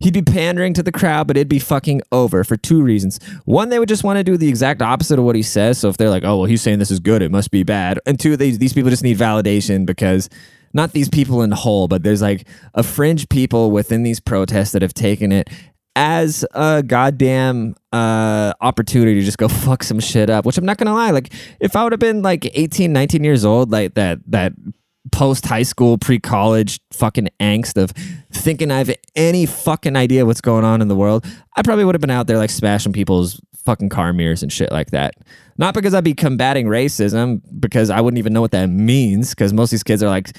He'd 0.00 0.14
be 0.14 0.22
pandering 0.22 0.74
to 0.74 0.82
the 0.82 0.92
crowd, 0.92 1.26
but 1.26 1.36
it'd 1.36 1.48
be 1.48 1.58
fucking 1.58 2.02
over 2.12 2.44
for 2.44 2.56
two 2.56 2.82
reasons. 2.82 3.18
One, 3.44 3.70
they 3.70 3.78
would 3.78 3.88
just 3.88 4.04
want 4.04 4.18
to 4.18 4.24
do 4.24 4.36
the 4.36 4.48
exact 4.48 4.82
opposite 4.82 5.18
of 5.18 5.24
what 5.24 5.36
he 5.36 5.42
says. 5.42 5.78
So 5.78 5.88
if 5.88 5.96
they're 5.96 6.10
like, 6.10 6.24
oh, 6.24 6.38
well, 6.38 6.44
he's 6.44 6.62
saying 6.62 6.78
this 6.78 6.90
is 6.90 7.00
good, 7.00 7.22
it 7.22 7.30
must 7.30 7.50
be 7.50 7.62
bad. 7.62 7.98
And 8.06 8.20
two, 8.20 8.36
they, 8.36 8.50
these 8.50 8.72
people 8.72 8.90
just 8.90 9.02
need 9.02 9.18
validation 9.18 9.86
because 9.86 10.28
not 10.74 10.92
these 10.92 11.08
people 11.08 11.42
in 11.42 11.50
whole, 11.50 11.88
but 11.88 12.02
there's 12.02 12.22
like 12.22 12.46
a 12.74 12.82
fringe 12.82 13.28
people 13.28 13.70
within 13.70 14.02
these 14.02 14.20
protests 14.20 14.72
that 14.72 14.82
have 14.82 14.94
taken 14.94 15.32
it 15.32 15.48
as 15.96 16.44
a 16.52 16.82
goddamn 16.86 17.74
uh, 17.90 18.52
opportunity 18.60 19.18
to 19.18 19.24
just 19.24 19.38
go 19.38 19.48
fuck 19.48 19.82
some 19.82 19.98
shit 19.98 20.28
up, 20.28 20.44
which 20.44 20.58
I'm 20.58 20.66
not 20.66 20.76
gonna 20.76 20.92
lie. 20.92 21.10
Like, 21.10 21.32
if 21.58 21.74
I 21.74 21.82
would 21.82 21.92
have 21.92 22.00
been 22.00 22.20
like 22.20 22.50
18, 22.54 22.92
19 22.92 23.24
years 23.24 23.46
old, 23.46 23.72
like 23.72 23.94
that, 23.94 24.18
that 24.26 24.52
post 25.12 25.46
high 25.46 25.62
school, 25.62 25.98
pre 25.98 26.18
college 26.18 26.80
fucking 26.92 27.28
angst 27.40 27.80
of 27.80 27.90
thinking 28.32 28.70
I 28.70 28.78
have 28.78 28.94
any 29.14 29.46
fucking 29.46 29.96
idea 29.96 30.26
what's 30.26 30.40
going 30.40 30.64
on 30.64 30.82
in 30.82 30.88
the 30.88 30.96
world, 30.96 31.24
I 31.56 31.62
probably 31.62 31.84
would 31.84 31.94
have 31.94 32.00
been 32.00 32.10
out 32.10 32.26
there 32.26 32.38
like 32.38 32.50
smashing 32.50 32.92
people's 32.92 33.40
fucking 33.64 33.88
car 33.88 34.12
mirrors 34.12 34.42
and 34.42 34.52
shit 34.52 34.70
like 34.70 34.92
that. 34.92 35.14
Not 35.58 35.74
because 35.74 35.94
I'd 35.94 36.04
be 36.04 36.14
combating 36.14 36.66
racism, 36.66 37.40
because 37.58 37.90
I 37.90 38.00
wouldn't 38.00 38.18
even 38.18 38.32
know 38.32 38.40
what 38.40 38.52
that 38.52 38.66
means. 38.68 39.30
Because 39.30 39.52
most 39.52 39.68
of 39.68 39.70
these 39.72 39.82
kids 39.82 40.02
are 40.02 40.08
like, 40.08 40.36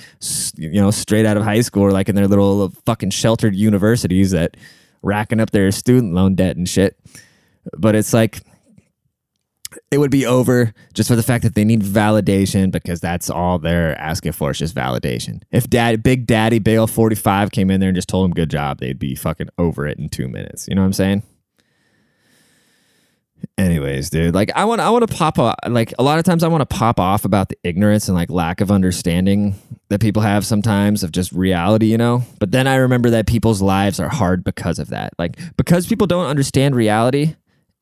you 0.56 0.80
know, 0.80 0.92
straight 0.92 1.26
out 1.26 1.38
of 1.38 1.44
high 1.44 1.62
school 1.62 1.84
or 1.84 1.92
like 1.92 2.10
in 2.10 2.16
their 2.16 2.28
little 2.28 2.70
fucking 2.86 3.10
sheltered 3.10 3.56
universities 3.56 4.32
that 4.32 4.56
racking 5.02 5.40
up 5.40 5.52
their 5.52 5.72
student 5.72 6.14
loan 6.14 6.36
debt 6.36 6.56
and 6.56 6.70
shit. 6.70 6.98
But 7.78 7.96
it's 7.96 8.14
like, 8.14 8.42
it 9.92 9.98
would 9.98 10.12
be 10.12 10.26
over 10.26 10.74
just 10.94 11.10
for 11.10 11.16
the 11.16 11.24
fact 11.24 11.44
that 11.44 11.56
they 11.56 11.63
need 11.63 11.82
validation 11.82 12.72
because 12.72 13.00
that's 13.00 13.30
all 13.30 13.60
they're 13.60 14.00
asking 14.00 14.34
for 14.34 14.52
is 14.52 14.60
just 14.60 14.76
validation. 14.76 15.42
If 15.52 15.70
dad, 15.70 16.04
Big 16.04 16.26
Daddy 16.26 16.60
Bale 16.60 16.88
45 16.88 17.52
came 17.52 17.72
in 17.72 17.80
there 17.80 17.90
and 17.90 17.96
just 17.96 18.10
told 18.10 18.26
him 18.26 18.34
good 18.34 18.50
job, 18.50 18.80
they'd 18.80 19.00
be 19.00 19.16
fucking 19.16 19.50
over 19.58 19.88
it 19.88 19.98
in 19.98 20.10
two 20.10 20.28
minutes. 20.28 20.68
You 20.68 20.76
know 20.76 20.82
what 20.82 20.88
I'm 20.88 20.94
saying? 20.94 21.24
Anyways, 23.58 24.10
dude, 24.10 24.34
like 24.36 24.52
I 24.56 24.66
want, 24.66 24.82
I 24.82 24.90
want 24.90 25.08
to 25.08 25.16
pop 25.16 25.40
off. 25.40 25.56
Like 25.68 25.94
a 25.98 26.04
lot 26.04 26.20
of 26.20 26.26
times, 26.26 26.44
I 26.44 26.48
want 26.48 26.68
to 26.68 26.76
pop 26.76 27.00
off 27.00 27.26
about 27.26 27.50
the 27.50 27.58
ignorance 27.63 28.08
and 28.08 28.16
like 28.16 28.30
lack 28.30 28.62
of 28.62 28.72
understanding 28.72 29.56
that 29.90 30.00
people 30.00 30.22
have 30.22 30.46
sometimes 30.46 31.04
of 31.04 31.12
just 31.12 31.32
reality, 31.32 31.88
you 31.88 31.98
know. 31.98 32.24
But 32.40 32.52
then 32.52 32.68
I 32.68 32.76
remember 32.76 33.10
that 33.12 33.28
people's 33.28 33.62
lives 33.62 34.00
are 34.00 34.10
hard 34.10 34.44
because 34.44 34.80
of 34.80 34.90
that. 34.90 35.13
Like 35.18 35.38
because 35.56 35.88
people 35.88 36.08
don't 36.08 36.28
understand 36.28 36.76
reality, 36.76 37.36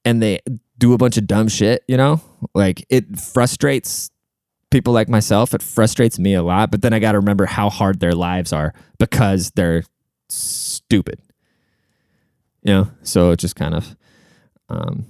and 0.06 0.22
they 0.22 0.40
do 0.78 0.94
a 0.94 0.98
bunch 0.98 1.18
of 1.18 1.28
dumb 1.28 1.48
shit, 1.48 1.84
you 1.88 1.98
know? 1.98 2.22
Like 2.54 2.86
it 2.90 3.20
frustrates 3.20 4.12
people 4.72 4.94
like 4.94 5.10
myself. 5.10 5.54
It 5.54 5.62
frustrates 5.62 6.20
me 6.20 6.34
a 6.34 6.44
lot, 6.44 6.72
but 6.72 6.82
then 6.82 6.94
I 6.94 7.00
got 7.00 7.14
to 7.14 7.20
remember 7.20 7.46
how 7.46 7.70
hard 7.70 8.00
their 8.00 8.14
lives 8.14 8.52
are 8.52 8.74
because 9.00 9.52
they're 9.52 9.84
stupid. 10.30 11.20
You 12.64 12.74
know? 12.74 12.92
So 13.04 13.32
it 13.32 13.40
just 13.40 13.56
kind 13.56 13.76
of 13.76 13.96
um 14.70 15.06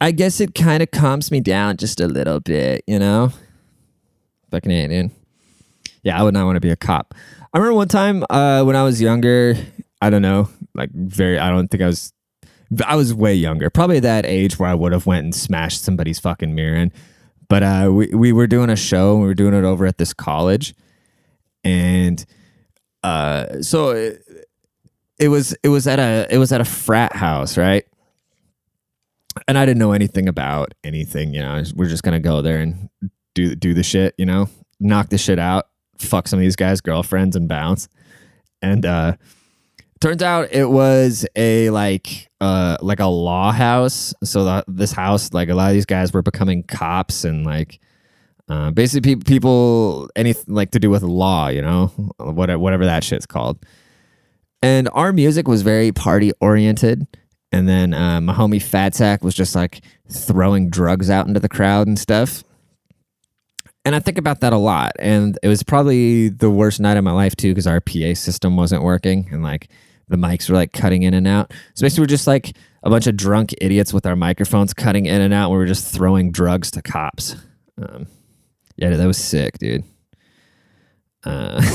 I 0.00 0.12
guess 0.12 0.40
it 0.40 0.54
kind 0.54 0.82
of 0.82 0.90
calms 0.92 1.30
me 1.30 1.40
down 1.40 1.76
just 1.76 2.00
a 2.00 2.06
little 2.06 2.40
bit, 2.40 2.84
you 2.86 2.98
know? 2.98 3.32
Fucking 4.50 4.70
alien. 4.70 5.10
Yeah, 6.02 6.18
I 6.18 6.22
would 6.22 6.34
not 6.34 6.46
want 6.46 6.56
to 6.56 6.60
be 6.60 6.70
a 6.70 6.76
cop. 6.76 7.14
I 7.52 7.58
remember 7.58 7.74
one 7.74 7.88
time 7.88 8.24
uh, 8.30 8.62
when 8.62 8.76
I 8.76 8.82
was 8.84 9.00
younger, 9.00 9.56
I 10.00 10.10
don't 10.10 10.22
know, 10.22 10.48
like 10.74 10.90
very, 10.90 11.38
I 11.38 11.50
don't 11.50 11.68
think 11.68 11.82
I 11.82 11.86
was 11.86 12.12
I 12.84 12.96
was 12.96 13.14
way 13.14 13.34
younger, 13.34 13.70
probably 13.70 14.00
that 14.00 14.26
age 14.26 14.58
where 14.58 14.68
I 14.68 14.74
would 14.74 14.92
have 14.92 15.06
went 15.06 15.24
and 15.24 15.34
smashed 15.34 15.82
somebody's 15.82 16.18
fucking 16.18 16.54
mirror 16.54 16.76
in. 16.76 16.92
But 17.48 17.62
uh, 17.62 17.90
we 17.92 18.08
we 18.08 18.32
were 18.32 18.46
doing 18.46 18.70
a 18.70 18.76
show. 18.76 19.12
and 19.12 19.20
we 19.22 19.26
were 19.26 19.34
doing 19.34 19.54
it 19.54 19.64
over 19.64 19.86
at 19.86 19.98
this 19.98 20.12
college, 20.12 20.74
and 21.64 22.24
uh, 23.02 23.62
so 23.62 23.90
it, 23.90 24.22
it 25.18 25.28
was 25.28 25.56
it 25.62 25.68
was 25.68 25.86
at 25.86 25.98
a 25.98 26.26
it 26.30 26.38
was 26.38 26.52
at 26.52 26.60
a 26.60 26.64
frat 26.66 27.14
house, 27.14 27.56
right? 27.56 27.84
and 29.46 29.56
I 29.58 29.66
didn't 29.66 29.78
know 29.78 29.92
anything 29.92 30.28
about 30.28 30.74
anything. 30.82 31.34
You 31.34 31.40
know, 31.40 31.62
we're 31.74 31.88
just 31.88 32.02
gonna 32.02 32.20
go 32.20 32.42
there 32.42 32.58
and 32.58 32.88
do 33.34 33.54
do 33.54 33.74
the 33.74 33.82
shit. 33.82 34.14
You 34.18 34.26
know, 34.26 34.48
knock 34.80 35.10
the 35.10 35.18
shit 35.18 35.38
out, 35.38 35.68
fuck 35.98 36.26
some 36.26 36.38
of 36.38 36.42
these 36.42 36.56
guys' 36.56 36.80
girlfriends, 36.80 37.36
and 37.36 37.48
bounce. 37.48 37.88
And 38.62 38.84
uh, 38.84 39.16
turns 40.00 40.22
out 40.22 40.52
it 40.52 40.68
was 40.70 41.26
a 41.36 41.70
like 41.70 42.28
uh 42.40 42.76
like 42.80 43.00
a 43.00 43.06
law 43.06 43.52
house. 43.52 44.14
So 44.24 44.62
this 44.68 44.92
house, 44.92 45.32
like 45.32 45.48
a 45.48 45.54
lot 45.54 45.68
of 45.68 45.74
these 45.74 45.86
guys 45.86 46.12
were 46.12 46.22
becoming 46.22 46.62
cops 46.62 47.24
and 47.24 47.44
like. 47.44 47.80
Uh, 48.50 48.70
basically, 48.70 49.14
pe- 49.14 49.22
people 49.24 50.08
anything 50.16 50.54
like 50.54 50.70
to 50.70 50.78
do 50.78 50.88
with 50.88 51.02
law, 51.02 51.48
you 51.48 51.60
know, 51.60 51.88
whatever, 52.16 52.58
whatever 52.58 52.86
that 52.86 53.04
shit's 53.04 53.26
called. 53.26 53.58
And 54.62 54.88
our 54.92 55.12
music 55.12 55.46
was 55.46 55.60
very 55.62 55.92
party 55.92 56.32
oriented. 56.40 57.06
And 57.52 57.68
then 57.68 57.94
uh, 57.94 58.20
my 58.20 58.32
homie 58.34 58.56
Fatsack 58.56 59.22
was 59.22 59.34
just 59.34 59.54
like 59.54 59.82
throwing 60.10 60.70
drugs 60.70 61.10
out 61.10 61.26
into 61.26 61.40
the 61.40 61.48
crowd 61.48 61.86
and 61.86 61.98
stuff. 61.98 62.44
And 63.84 63.94
I 63.94 64.00
think 64.00 64.18
about 64.18 64.40
that 64.40 64.52
a 64.52 64.58
lot. 64.58 64.92
And 64.98 65.38
it 65.42 65.48
was 65.48 65.62
probably 65.62 66.28
the 66.28 66.50
worst 66.50 66.80
night 66.80 66.96
of 66.96 67.04
my 67.04 67.12
life 67.12 67.36
too, 67.36 67.50
because 67.50 67.66
our 67.66 67.80
PA 67.80 68.14
system 68.14 68.56
wasn't 68.56 68.82
working 68.82 69.28
and 69.30 69.42
like 69.42 69.68
the 70.08 70.16
mics 70.16 70.48
were 70.48 70.56
like 70.56 70.72
cutting 70.72 71.02
in 71.02 71.14
and 71.14 71.26
out. 71.26 71.52
So 71.74 71.84
basically, 71.84 72.02
we're 72.02 72.08
just 72.08 72.26
like 72.26 72.56
a 72.82 72.90
bunch 72.90 73.06
of 73.06 73.16
drunk 73.16 73.54
idiots 73.60 73.92
with 73.92 74.06
our 74.06 74.16
microphones 74.16 74.74
cutting 74.74 75.06
in 75.06 75.20
and 75.20 75.34
out. 75.34 75.50
And 75.50 75.52
we 75.52 75.58
were 75.58 75.66
just 75.66 75.92
throwing 75.92 76.30
drugs 76.32 76.70
to 76.72 76.82
cops. 76.82 77.36
Um, 77.80 78.06
yeah, 78.76 78.90
that 78.90 79.06
was 79.06 79.18
sick, 79.18 79.58
dude. 79.58 79.84
Uh, 81.24 81.60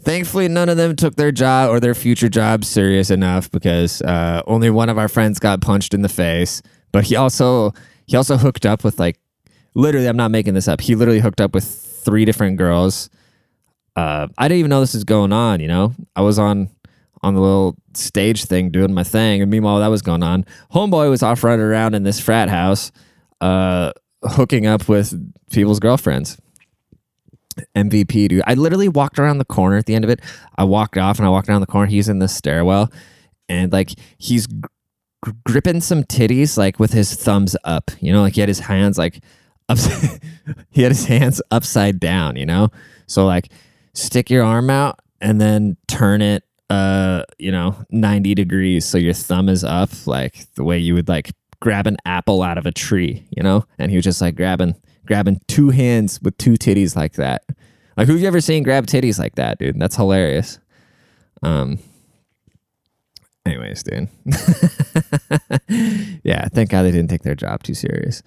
thankfully, 0.00 0.48
none 0.48 0.68
of 0.68 0.76
them 0.76 0.94
took 0.96 1.16
their 1.16 1.32
job 1.32 1.70
or 1.70 1.80
their 1.80 1.94
future 1.94 2.28
job 2.28 2.64
serious 2.64 3.10
enough 3.10 3.50
because 3.50 4.00
uh, 4.02 4.42
only 4.46 4.70
one 4.70 4.88
of 4.88 4.98
our 4.98 5.08
friends 5.08 5.38
got 5.38 5.60
punched 5.60 5.94
in 5.94 6.02
the 6.02 6.08
face. 6.08 6.62
But 6.92 7.04
he 7.04 7.16
also 7.16 7.72
he 8.06 8.16
also 8.16 8.36
hooked 8.36 8.64
up 8.64 8.84
with 8.84 8.98
like 8.98 9.18
literally, 9.74 10.08
I'm 10.08 10.16
not 10.16 10.30
making 10.30 10.54
this 10.54 10.68
up. 10.68 10.80
He 10.80 10.94
literally 10.94 11.20
hooked 11.20 11.40
up 11.40 11.54
with 11.54 11.64
three 11.64 12.24
different 12.24 12.56
girls. 12.56 13.10
Uh, 13.96 14.28
I 14.38 14.48
didn't 14.48 14.58
even 14.58 14.70
know 14.70 14.80
this 14.80 14.94
was 14.94 15.04
going 15.04 15.32
on. 15.32 15.60
You 15.60 15.68
know, 15.68 15.94
I 16.14 16.20
was 16.20 16.38
on 16.38 16.70
on 17.22 17.34
the 17.34 17.40
little 17.40 17.76
stage 17.94 18.44
thing 18.44 18.70
doing 18.70 18.92
my 18.94 19.02
thing, 19.02 19.42
and 19.42 19.50
meanwhile 19.50 19.80
that 19.80 19.88
was 19.88 20.02
going 20.02 20.22
on. 20.22 20.44
Homeboy 20.72 21.10
was 21.10 21.22
off 21.22 21.42
running 21.42 21.64
around 21.64 21.94
in 21.94 22.02
this 22.02 22.20
frat 22.20 22.48
house. 22.48 22.92
Uh, 23.40 23.92
hooking 24.22 24.66
up 24.66 24.88
with 24.88 25.14
people's 25.50 25.80
girlfriends. 25.80 26.38
MVP, 27.74 28.28
dude. 28.28 28.42
I 28.46 28.54
literally 28.54 28.88
walked 28.88 29.18
around 29.18 29.38
the 29.38 29.44
corner 29.44 29.76
at 29.76 29.86
the 29.86 29.94
end 29.94 30.04
of 30.04 30.10
it. 30.10 30.20
I 30.58 30.64
walked 30.64 30.98
off 30.98 31.18
and 31.18 31.26
I 31.26 31.30
walked 31.30 31.48
around 31.48 31.62
the 31.62 31.66
corner. 31.66 31.86
He's 31.86 32.08
in 32.08 32.18
the 32.18 32.28
stairwell 32.28 32.90
and 33.48 33.72
like 33.72 33.90
he's 34.18 34.46
gr- 34.46 35.30
gripping 35.44 35.80
some 35.80 36.04
titties 36.04 36.56
like 36.56 36.78
with 36.78 36.92
his 36.92 37.14
thumbs 37.14 37.56
up. 37.64 37.90
You 38.00 38.12
know, 38.12 38.22
like 38.22 38.34
he 38.34 38.40
had 38.40 38.48
his 38.48 38.60
hands 38.60 38.98
like 38.98 39.22
he 40.70 40.82
had 40.82 40.92
his 40.92 41.06
hands 41.06 41.40
upside 41.50 41.98
down. 42.00 42.36
You 42.36 42.46
know, 42.46 42.68
so 43.06 43.26
like 43.26 43.48
stick 43.96 44.30
your 44.30 44.44
arm 44.44 44.70
out 44.70 45.00
and 45.20 45.40
then 45.40 45.76
turn 45.88 46.20
it 46.20 46.42
uh 46.68 47.22
you 47.38 47.50
know 47.52 47.76
90 47.90 48.34
degrees 48.34 48.84
so 48.84 48.98
your 48.98 49.12
thumb 49.12 49.48
is 49.48 49.62
up 49.62 49.90
like 50.06 50.52
the 50.54 50.64
way 50.64 50.78
you 50.78 50.94
would 50.94 51.08
like 51.08 51.30
grab 51.60 51.86
an 51.86 51.96
apple 52.04 52.42
out 52.42 52.58
of 52.58 52.66
a 52.66 52.72
tree, 52.72 53.26
you 53.30 53.42
know? 53.42 53.64
And 53.78 53.90
he 53.90 53.96
was 53.96 54.04
just 54.04 54.20
like 54.20 54.36
grabbing 54.36 54.74
grabbing 55.06 55.40
two 55.46 55.70
hands 55.70 56.20
with 56.20 56.36
two 56.38 56.54
titties 56.54 56.96
like 56.96 57.14
that. 57.14 57.44
Like 57.96 58.08
who've 58.08 58.20
you 58.20 58.26
ever 58.26 58.40
seen 58.40 58.62
grab 58.62 58.86
titties 58.86 59.18
like 59.18 59.36
that, 59.36 59.58
dude? 59.58 59.78
That's 59.78 59.96
hilarious. 59.96 60.58
Um 61.42 61.78
anyways, 63.44 63.82
dude. 63.82 64.08
yeah, 66.24 66.48
thank 66.48 66.70
God 66.70 66.82
they 66.82 66.90
didn't 66.90 67.08
take 67.08 67.22
their 67.22 67.34
job 67.34 67.62
too 67.62 67.74
serious. 67.74 68.22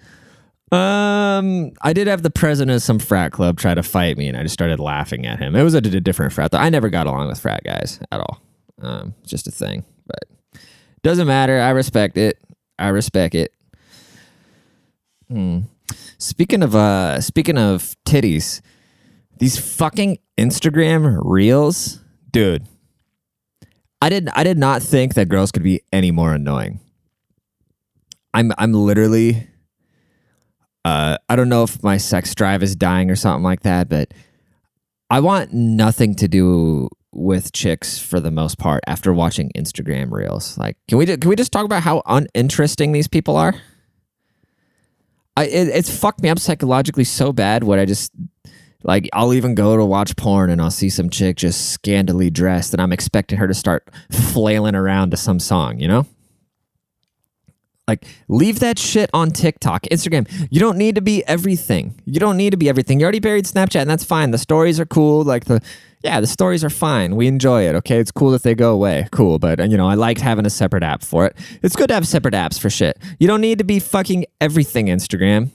Um, 0.72 1.72
I 1.82 1.92
did 1.92 2.06
have 2.06 2.22
the 2.22 2.30
president 2.30 2.76
of 2.76 2.82
some 2.82 3.00
frat 3.00 3.32
club 3.32 3.58
try 3.58 3.74
to 3.74 3.82
fight 3.82 4.16
me, 4.16 4.28
and 4.28 4.36
I 4.36 4.42
just 4.42 4.52
started 4.52 4.78
laughing 4.78 5.26
at 5.26 5.40
him. 5.40 5.56
It 5.56 5.64
was 5.64 5.74
a, 5.74 5.78
a 5.78 5.80
different 5.80 6.32
frat. 6.32 6.52
Though. 6.52 6.58
I 6.58 6.70
never 6.70 6.88
got 6.90 7.06
along 7.06 7.28
with 7.28 7.40
frat 7.40 7.64
guys 7.64 7.98
at 8.12 8.20
all. 8.20 8.40
Um, 8.80 9.14
just 9.26 9.48
a 9.48 9.50
thing, 9.50 9.84
but 10.06 10.60
doesn't 11.02 11.26
matter. 11.26 11.60
I 11.60 11.70
respect 11.70 12.16
it. 12.16 12.38
I 12.78 12.88
respect 12.88 13.34
it. 13.34 13.52
Hmm. 15.28 15.60
Speaking 16.18 16.62
of 16.62 16.74
uh 16.76 17.20
speaking 17.20 17.58
of 17.58 17.96
titties, 18.06 18.60
these 19.38 19.58
fucking 19.58 20.18
Instagram 20.38 21.20
reels, 21.24 22.00
dude. 22.30 22.66
I 24.00 24.08
did 24.08 24.28
I 24.34 24.44
did 24.44 24.56
not 24.56 24.82
think 24.82 25.14
that 25.14 25.28
girls 25.28 25.50
could 25.52 25.62
be 25.62 25.82
any 25.92 26.10
more 26.10 26.32
annoying. 26.32 26.80
I'm 28.32 28.52
I'm 28.56 28.72
literally 28.72 29.49
uh 30.84 31.18
I 31.28 31.36
don't 31.36 31.48
know 31.48 31.62
if 31.62 31.82
my 31.82 31.96
sex 31.96 32.34
drive 32.34 32.62
is 32.62 32.76
dying 32.76 33.10
or 33.10 33.16
something 33.16 33.42
like 33.42 33.62
that, 33.62 33.88
but 33.88 34.12
I 35.10 35.20
want 35.20 35.52
nothing 35.52 36.14
to 36.16 36.28
do 36.28 36.88
with 37.12 37.52
chicks 37.52 37.98
for 37.98 38.20
the 38.20 38.30
most 38.30 38.58
part 38.58 38.82
after 38.86 39.12
watching 39.12 39.50
Instagram 39.56 40.12
reels. 40.12 40.56
Like, 40.56 40.76
can 40.88 40.98
we 40.98 41.06
can 41.06 41.28
we 41.28 41.36
just 41.36 41.52
talk 41.52 41.64
about 41.64 41.82
how 41.82 42.02
uninteresting 42.06 42.92
these 42.92 43.08
people 43.08 43.36
are? 43.36 43.54
I 45.36 45.44
it, 45.44 45.68
it's 45.68 45.90
fucked 45.96 46.22
me 46.22 46.28
up 46.28 46.38
psychologically 46.38 47.04
so 47.04 47.32
bad. 47.32 47.64
What 47.64 47.78
I 47.78 47.84
just 47.84 48.12
like, 48.82 49.08
I'll 49.12 49.34
even 49.34 49.54
go 49.54 49.76
to 49.76 49.84
watch 49.84 50.16
porn 50.16 50.50
and 50.50 50.60
I'll 50.60 50.70
see 50.70 50.88
some 50.88 51.10
chick 51.10 51.36
just 51.36 51.70
scantily 51.70 52.30
dressed, 52.30 52.72
and 52.72 52.80
I'm 52.80 52.92
expecting 52.92 53.38
her 53.38 53.48
to 53.48 53.54
start 53.54 53.90
flailing 54.10 54.74
around 54.74 55.10
to 55.10 55.16
some 55.16 55.40
song. 55.40 55.80
You 55.80 55.88
know. 55.88 56.06
Like, 57.90 58.06
leave 58.28 58.60
that 58.60 58.78
shit 58.78 59.10
on 59.12 59.32
TikTok, 59.32 59.82
Instagram. 59.90 60.30
You 60.48 60.60
don't 60.60 60.78
need 60.78 60.94
to 60.94 61.00
be 61.00 61.26
everything. 61.26 62.00
You 62.04 62.20
don't 62.20 62.36
need 62.36 62.50
to 62.50 62.56
be 62.56 62.68
everything. 62.68 63.00
You 63.00 63.04
already 63.04 63.18
buried 63.18 63.46
Snapchat, 63.46 63.80
and 63.80 63.90
that's 63.90 64.04
fine. 64.04 64.30
The 64.30 64.38
stories 64.38 64.78
are 64.78 64.86
cool. 64.86 65.24
Like 65.24 65.46
the 65.46 65.60
yeah, 66.04 66.20
the 66.20 66.28
stories 66.28 66.62
are 66.62 66.70
fine. 66.70 67.16
We 67.16 67.26
enjoy 67.26 67.68
it. 67.68 67.74
Okay, 67.74 67.98
it's 67.98 68.12
cool 68.12 68.30
that 68.30 68.44
they 68.44 68.54
go 68.54 68.72
away. 68.72 69.08
Cool, 69.10 69.40
but 69.40 69.58
you 69.68 69.76
know, 69.76 69.88
I 69.88 69.94
liked 69.94 70.20
having 70.20 70.46
a 70.46 70.50
separate 70.50 70.84
app 70.84 71.02
for 71.02 71.26
it. 71.26 71.36
It's 71.62 71.74
good 71.74 71.88
to 71.88 71.94
have 71.94 72.06
separate 72.06 72.32
apps 72.32 72.60
for 72.60 72.70
shit. 72.70 72.96
You 73.18 73.26
don't 73.26 73.40
need 73.40 73.58
to 73.58 73.64
be 73.64 73.80
fucking 73.80 74.24
everything 74.40 74.86
Instagram. 74.86 75.50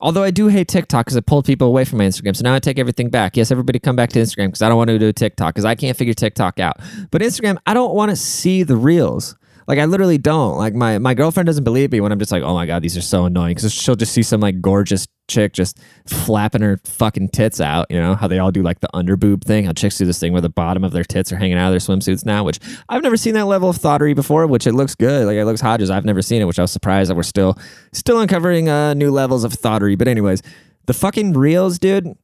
Although 0.00 0.22
I 0.22 0.30
do 0.30 0.48
hate 0.48 0.68
TikTok 0.68 1.06
because 1.06 1.16
it 1.16 1.24
pulled 1.24 1.46
people 1.46 1.66
away 1.66 1.86
from 1.86 1.98
my 1.98 2.04
Instagram. 2.04 2.36
So 2.36 2.42
now 2.42 2.54
I 2.54 2.58
take 2.58 2.78
everything 2.78 3.08
back. 3.08 3.38
Yes, 3.38 3.50
everybody 3.50 3.78
come 3.78 3.96
back 3.96 4.10
to 4.10 4.18
Instagram 4.18 4.48
because 4.48 4.60
I 4.60 4.68
don't 4.68 4.76
want 4.76 4.88
to 4.88 4.98
do 4.98 5.10
TikTok 5.14 5.54
because 5.54 5.64
I 5.64 5.74
can't 5.74 5.96
figure 5.96 6.12
TikTok 6.12 6.60
out. 6.60 6.78
But 7.10 7.22
Instagram, 7.22 7.56
I 7.64 7.72
don't 7.72 7.94
want 7.94 8.10
to 8.10 8.16
see 8.16 8.64
the 8.64 8.76
reels. 8.76 9.34
Like 9.66 9.78
I 9.78 9.84
literally 9.86 10.18
don't. 10.18 10.56
Like 10.56 10.74
my 10.74 10.98
my 10.98 11.14
girlfriend 11.14 11.46
doesn't 11.46 11.64
believe 11.64 11.92
me 11.92 12.00
when 12.00 12.12
I'm 12.12 12.18
just 12.18 12.32
like, 12.32 12.42
oh 12.42 12.54
my 12.54 12.66
god, 12.66 12.82
these 12.82 12.96
are 12.96 13.02
so 13.02 13.24
annoying. 13.24 13.54
Because 13.54 13.72
she'll 13.72 13.96
just 13.96 14.12
see 14.12 14.22
some 14.22 14.40
like 14.40 14.60
gorgeous 14.60 15.06
chick 15.28 15.52
just 15.54 15.78
flapping 16.06 16.62
her 16.62 16.78
fucking 16.84 17.30
tits 17.30 17.60
out. 17.60 17.86
You 17.90 18.00
know 18.00 18.14
how 18.14 18.28
they 18.28 18.38
all 18.38 18.50
do 18.50 18.62
like 18.62 18.80
the 18.80 18.88
underboob 18.94 19.44
thing. 19.44 19.64
How 19.64 19.72
chicks 19.72 19.98
do 19.98 20.04
this 20.04 20.18
thing 20.18 20.32
where 20.32 20.42
the 20.42 20.48
bottom 20.48 20.84
of 20.84 20.92
their 20.92 21.04
tits 21.04 21.32
are 21.32 21.36
hanging 21.36 21.56
out 21.56 21.72
of 21.72 21.72
their 21.72 21.96
swimsuits 21.96 22.26
now. 22.26 22.44
Which 22.44 22.60
I've 22.88 23.02
never 23.02 23.16
seen 23.16 23.34
that 23.34 23.46
level 23.46 23.70
of 23.70 23.76
thoughterry 23.76 24.14
before. 24.14 24.46
Which 24.46 24.66
it 24.66 24.72
looks 24.72 24.94
good. 24.94 25.26
Like 25.26 25.36
it 25.36 25.44
looks 25.44 25.60
Hodges. 25.60 25.90
I've 25.90 26.04
never 26.04 26.22
seen 26.22 26.42
it. 26.42 26.44
Which 26.44 26.58
I 26.58 26.62
was 26.62 26.72
surprised 26.72 27.10
that 27.10 27.14
we're 27.14 27.22
still 27.22 27.58
still 27.92 28.20
uncovering 28.20 28.68
uh, 28.68 28.94
new 28.94 29.10
levels 29.10 29.44
of 29.44 29.52
thoughterry. 29.52 29.96
But 29.96 30.08
anyways, 30.08 30.42
the 30.86 30.94
fucking 30.94 31.32
reels, 31.32 31.78
dude. 31.78 32.16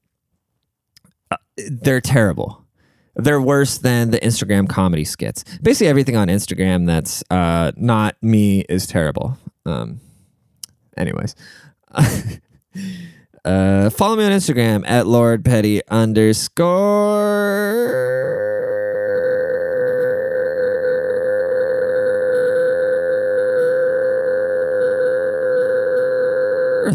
Uh, 1.30 1.36
they're 1.56 2.00
terrible 2.00 2.66
they're 3.16 3.40
worse 3.40 3.78
than 3.78 4.10
the 4.10 4.20
Instagram 4.20 4.68
comedy 4.68 5.04
skits. 5.04 5.44
Basically, 5.62 5.88
everything 5.88 6.16
on 6.16 6.28
Instagram 6.28 6.86
that's 6.86 7.22
uh, 7.30 7.72
not 7.76 8.16
me 8.22 8.60
is 8.68 8.86
terrible. 8.86 9.36
Um, 9.66 10.00
anyways, 10.96 11.34
uh, 13.44 13.90
follow 13.90 14.16
me 14.16 14.24
on 14.24 14.32
Instagram 14.32 14.84
at 14.86 15.06
Lord 15.06 15.44
Petty 15.44 15.82
underscore. 15.88 16.58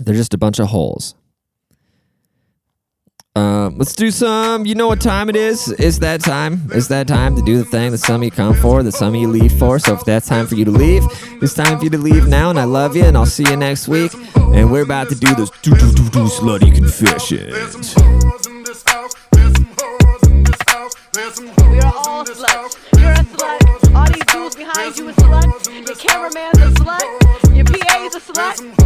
They're 0.03 0.13
just 0.13 0.33
a 0.33 0.37
bunch 0.37 0.59
of 0.59 0.67
holes. 0.67 1.15
Um, 3.35 3.77
let's 3.77 3.93
do 3.93 4.11
some. 4.11 4.65
You 4.65 4.75
know 4.75 4.87
what 4.87 5.01
time 5.01 5.29
it 5.29 5.35
is? 5.35 5.67
It's 5.67 5.99
that 5.99 6.21
time. 6.21 6.61
It's 6.71 6.87
that 6.87 7.05
time 7.07 7.35
to 7.35 7.41
do 7.41 7.57
the 7.57 7.65
thing 7.65 7.91
that 7.91 7.97
some 7.97 8.21
of 8.21 8.23
you 8.23 8.31
come 8.31 8.53
for, 8.53 8.81
that 8.81 8.93
some 8.93 9.13
of 9.13 9.19
you 9.19 9.27
leave 9.27 9.51
for. 9.59 9.77
So 9.77 9.93
if 9.93 10.05
that's 10.05 10.27
time 10.29 10.47
for 10.47 10.55
you 10.55 10.63
to 10.63 10.71
leave, 10.71 11.03
it's 11.41 11.53
time 11.53 11.77
for 11.77 11.83
you 11.83 11.89
to 11.89 11.97
leave 11.97 12.27
now. 12.27 12.49
And 12.49 12.57
I 12.57 12.63
love 12.63 12.95
you, 12.95 13.03
and 13.03 13.17
I'll 13.17 13.25
see 13.25 13.43
you 13.43 13.57
next 13.57 13.89
week. 13.89 14.13
And 14.35 14.71
we're 14.71 14.83
about 14.83 15.09
to 15.09 15.15
do 15.15 15.35
this 15.35 15.49
do 15.61 15.71
do 15.71 15.91
do 15.91 16.09
do 16.09 16.25
slutty 16.27 16.73
confessions. 16.73 17.93
We 21.67 21.79
are 21.79 21.93
all 21.93 22.23
sluts. 22.23 22.77
You're 22.97 23.11
a 23.11 23.15
slut. 23.15 23.95
All 23.95 24.05
these 24.05 24.25
dudes 24.25 24.55
behind 24.55 24.97
you 24.97 25.09
a 25.09 25.13
slut. 25.13 25.87
Your 25.87 25.95
cameraman's 25.95 26.57
a 26.57 26.71
slut. 26.81 27.55
Your 27.55 27.65
PA's 27.65 28.15
a 28.15 28.19
slut. 28.21 28.84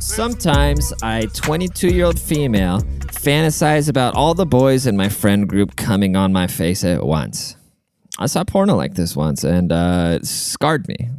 Sometimes 0.00 0.92
I, 1.02 1.26
22 1.32 1.88
year 1.88 2.06
old 2.06 2.18
female, 2.18 2.80
fantasize 2.80 3.88
about 3.88 4.16
all 4.16 4.34
the 4.34 4.46
boys 4.46 4.86
in 4.86 4.96
my 4.96 5.08
friend 5.08 5.48
group 5.48 5.76
coming 5.76 6.16
on 6.16 6.32
my 6.32 6.48
face 6.48 6.82
at 6.82 7.04
once. 7.04 7.56
I 8.18 8.26
saw 8.26 8.42
porno 8.42 8.74
like 8.74 8.94
this 8.94 9.14
once 9.14 9.44
and 9.44 9.70
uh, 9.70 10.18
it 10.20 10.26
scarred 10.26 10.88
me. 10.88 11.10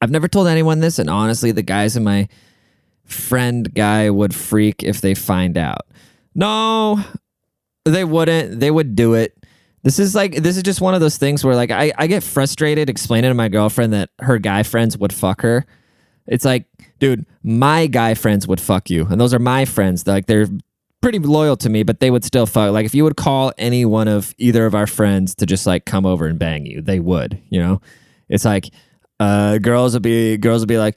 I've 0.00 0.10
never 0.10 0.28
told 0.28 0.46
anyone 0.46 0.80
this, 0.80 0.98
and 0.98 1.08
honestly, 1.08 1.52
the 1.52 1.62
guys 1.62 1.96
in 1.96 2.04
my 2.04 2.28
friend 3.04 3.72
guy 3.72 4.10
would 4.10 4.34
freak 4.34 4.82
if 4.82 5.00
they 5.00 5.14
find 5.14 5.56
out. 5.56 5.86
No, 6.34 7.02
they 7.86 8.04
wouldn't. 8.04 8.60
They 8.60 8.70
would 8.70 8.94
do 8.94 9.14
it. 9.14 9.43
This 9.84 9.98
is 9.98 10.14
like 10.14 10.36
this 10.36 10.56
is 10.56 10.62
just 10.62 10.80
one 10.80 10.94
of 10.94 11.00
those 11.00 11.18
things 11.18 11.44
where 11.44 11.54
like 11.54 11.70
I, 11.70 11.92
I 11.96 12.06
get 12.06 12.22
frustrated 12.22 12.88
explaining 12.88 13.30
to 13.30 13.34
my 13.34 13.48
girlfriend 13.48 13.92
that 13.92 14.08
her 14.20 14.38
guy 14.38 14.62
friends 14.62 14.96
would 14.96 15.12
fuck 15.12 15.42
her. 15.42 15.66
It's 16.26 16.44
like, 16.44 16.64
dude, 16.98 17.26
my 17.42 17.86
guy 17.86 18.14
friends 18.14 18.48
would 18.48 18.62
fuck 18.62 18.88
you, 18.88 19.06
and 19.06 19.20
those 19.20 19.34
are 19.34 19.38
my 19.38 19.66
friends. 19.66 20.06
Like 20.06 20.24
they're 20.24 20.48
pretty 21.02 21.18
loyal 21.18 21.54
to 21.58 21.68
me, 21.68 21.82
but 21.82 22.00
they 22.00 22.10
would 22.10 22.24
still 22.24 22.46
fuck. 22.46 22.72
Like 22.72 22.86
if 22.86 22.94
you 22.94 23.04
would 23.04 23.18
call 23.18 23.52
any 23.58 23.84
one 23.84 24.08
of 24.08 24.34
either 24.38 24.64
of 24.64 24.74
our 24.74 24.86
friends 24.86 25.34
to 25.34 25.44
just 25.44 25.66
like 25.66 25.84
come 25.84 26.06
over 26.06 26.26
and 26.26 26.38
bang 26.38 26.64
you, 26.64 26.80
they 26.80 26.98
would. 26.98 27.38
You 27.50 27.60
know, 27.60 27.82
it's 28.30 28.46
like 28.46 28.70
uh, 29.20 29.58
girls 29.58 29.92
would 29.92 30.02
be 30.02 30.38
girls 30.38 30.62
would 30.62 30.68
be 30.68 30.78
like, 30.78 30.96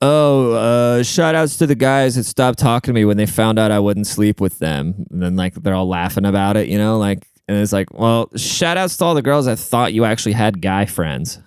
oh, 0.00 0.52
uh, 0.52 1.02
shout 1.02 1.34
outs 1.34 1.56
to 1.56 1.66
the 1.66 1.74
guys 1.74 2.14
that 2.14 2.22
stopped 2.24 2.60
talking 2.60 2.90
to 2.90 2.92
me 2.92 3.04
when 3.04 3.16
they 3.16 3.26
found 3.26 3.58
out 3.58 3.72
I 3.72 3.80
wouldn't 3.80 4.06
sleep 4.06 4.40
with 4.40 4.60
them. 4.60 5.06
And 5.10 5.22
then 5.22 5.36
like 5.36 5.54
they're 5.54 5.74
all 5.74 5.88
laughing 5.88 6.24
about 6.24 6.56
it, 6.56 6.68
you 6.68 6.78
know, 6.78 6.98
like 6.98 7.26
and 7.48 7.56
it's 7.58 7.72
like, 7.72 7.92
well, 7.92 8.30
shout 8.36 8.76
outs 8.76 8.96
to 8.98 9.04
all 9.04 9.14
the 9.14 9.22
girls 9.22 9.46
that 9.46 9.58
thought 9.58 9.94
you 9.94 10.04
actually 10.04 10.32
had 10.32 10.60
guy 10.60 10.84
friends. 10.84 11.40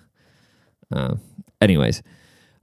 Uh, 0.92 1.14
anyways. 1.60 2.02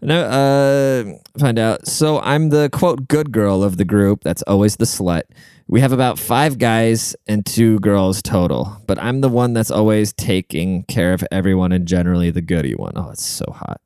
No, 0.02 0.21
uh, 0.23 1.39
find 1.39 1.60
out. 1.60 1.88
So 1.88 2.19
I'm 2.21 2.49
the 2.49 2.69
quote 2.71 3.08
good 3.08 3.32
girl 3.32 3.63
of 3.63 3.78
the 3.78 3.86
group. 3.86 4.23
That's 4.23 4.41
always 4.43 4.78
the 4.78 4.86
slut. 4.86 5.23
We 5.67 5.82
have 5.82 5.91
about 5.91 6.17
five 6.17 6.58
guys 6.58 7.15
and 7.28 7.45
two 7.45 7.80
girls 7.80 8.21
total, 8.21 8.82
but 8.88 8.97
I'm 9.02 9.21
the 9.21 9.30
one 9.30 9.54
that's 9.54 9.69
always 9.69 10.13
taking 10.13 10.84
care 10.84 11.13
of 11.13 11.23
everyone 11.32 11.71
and 11.71 11.88
generally 11.88 12.32
the 12.32 12.41
goody 12.41 12.75
one. 12.75 12.93
Oh, 12.95 13.10
it's 13.10 13.25
so 13.25 13.45
hot. 13.52 13.82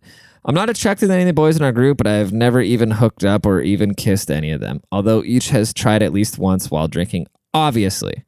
I'm 0.45 0.55
not 0.55 0.69
attracted 0.69 1.07
to 1.07 1.13
any 1.13 1.23
of 1.23 1.27
the 1.27 1.33
boys 1.33 1.57
in 1.57 1.63
our 1.63 1.71
group, 1.71 1.97
but 1.97 2.07
I've 2.07 2.31
never 2.31 2.61
even 2.61 2.91
hooked 2.91 3.23
up 3.23 3.45
or 3.45 3.61
even 3.61 3.95
kissed 3.95 4.29
any 4.29 4.51
of 4.51 4.61
them, 4.61 4.81
although 4.91 5.23
each 5.23 5.49
has 5.49 5.73
tried 5.73 6.03
at 6.03 6.13
least 6.13 6.37
once 6.37 6.69
while 6.69 6.87
drinking, 6.87 7.27
obviously. 7.53 8.23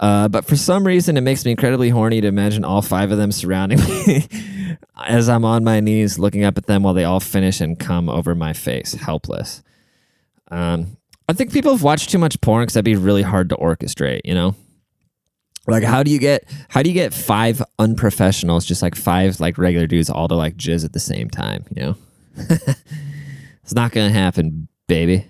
Uh, 0.00 0.28
but 0.28 0.46
for 0.46 0.56
some 0.56 0.86
reason, 0.86 1.18
it 1.18 1.20
makes 1.20 1.44
me 1.44 1.50
incredibly 1.50 1.90
horny 1.90 2.22
to 2.22 2.26
imagine 2.26 2.64
all 2.64 2.80
five 2.80 3.12
of 3.12 3.18
them 3.18 3.30
surrounding 3.30 3.78
me 4.06 4.26
as 4.96 5.28
I'm 5.28 5.44
on 5.44 5.62
my 5.62 5.80
knees 5.80 6.18
looking 6.18 6.42
up 6.42 6.56
at 6.56 6.66
them 6.66 6.82
while 6.82 6.94
they 6.94 7.04
all 7.04 7.20
finish 7.20 7.60
and 7.60 7.78
come 7.78 8.08
over 8.08 8.34
my 8.34 8.54
face, 8.54 8.94
helpless. 8.94 9.62
Um, 10.50 10.96
I 11.28 11.34
think 11.34 11.52
people 11.52 11.72
have 11.72 11.82
watched 11.82 12.10
too 12.10 12.18
much 12.18 12.40
porn 12.40 12.62
because 12.62 12.74
that'd 12.74 12.84
be 12.84 12.96
really 12.96 13.22
hard 13.22 13.50
to 13.50 13.56
orchestrate, 13.56 14.22
you 14.24 14.34
know? 14.34 14.56
Like 15.66 15.84
how 15.84 16.02
do 16.02 16.10
you 16.10 16.18
get 16.18 16.44
how 16.70 16.82
do 16.82 16.88
you 16.88 16.94
get 16.94 17.12
five 17.12 17.62
unprofessionals, 17.78 18.66
just 18.66 18.80
like 18.82 18.96
five 18.96 19.38
like 19.38 19.58
regular 19.58 19.86
dudes, 19.86 20.08
all 20.08 20.26
to 20.26 20.34
like 20.34 20.56
jizz 20.56 20.84
at 20.84 20.94
the 20.94 20.98
same 20.98 21.28
time, 21.28 21.64
you 21.76 21.82
know? 21.82 21.96
it's 22.36 23.74
not 23.74 23.92
gonna 23.92 24.10
happen, 24.10 24.66
baby. 24.88 25.26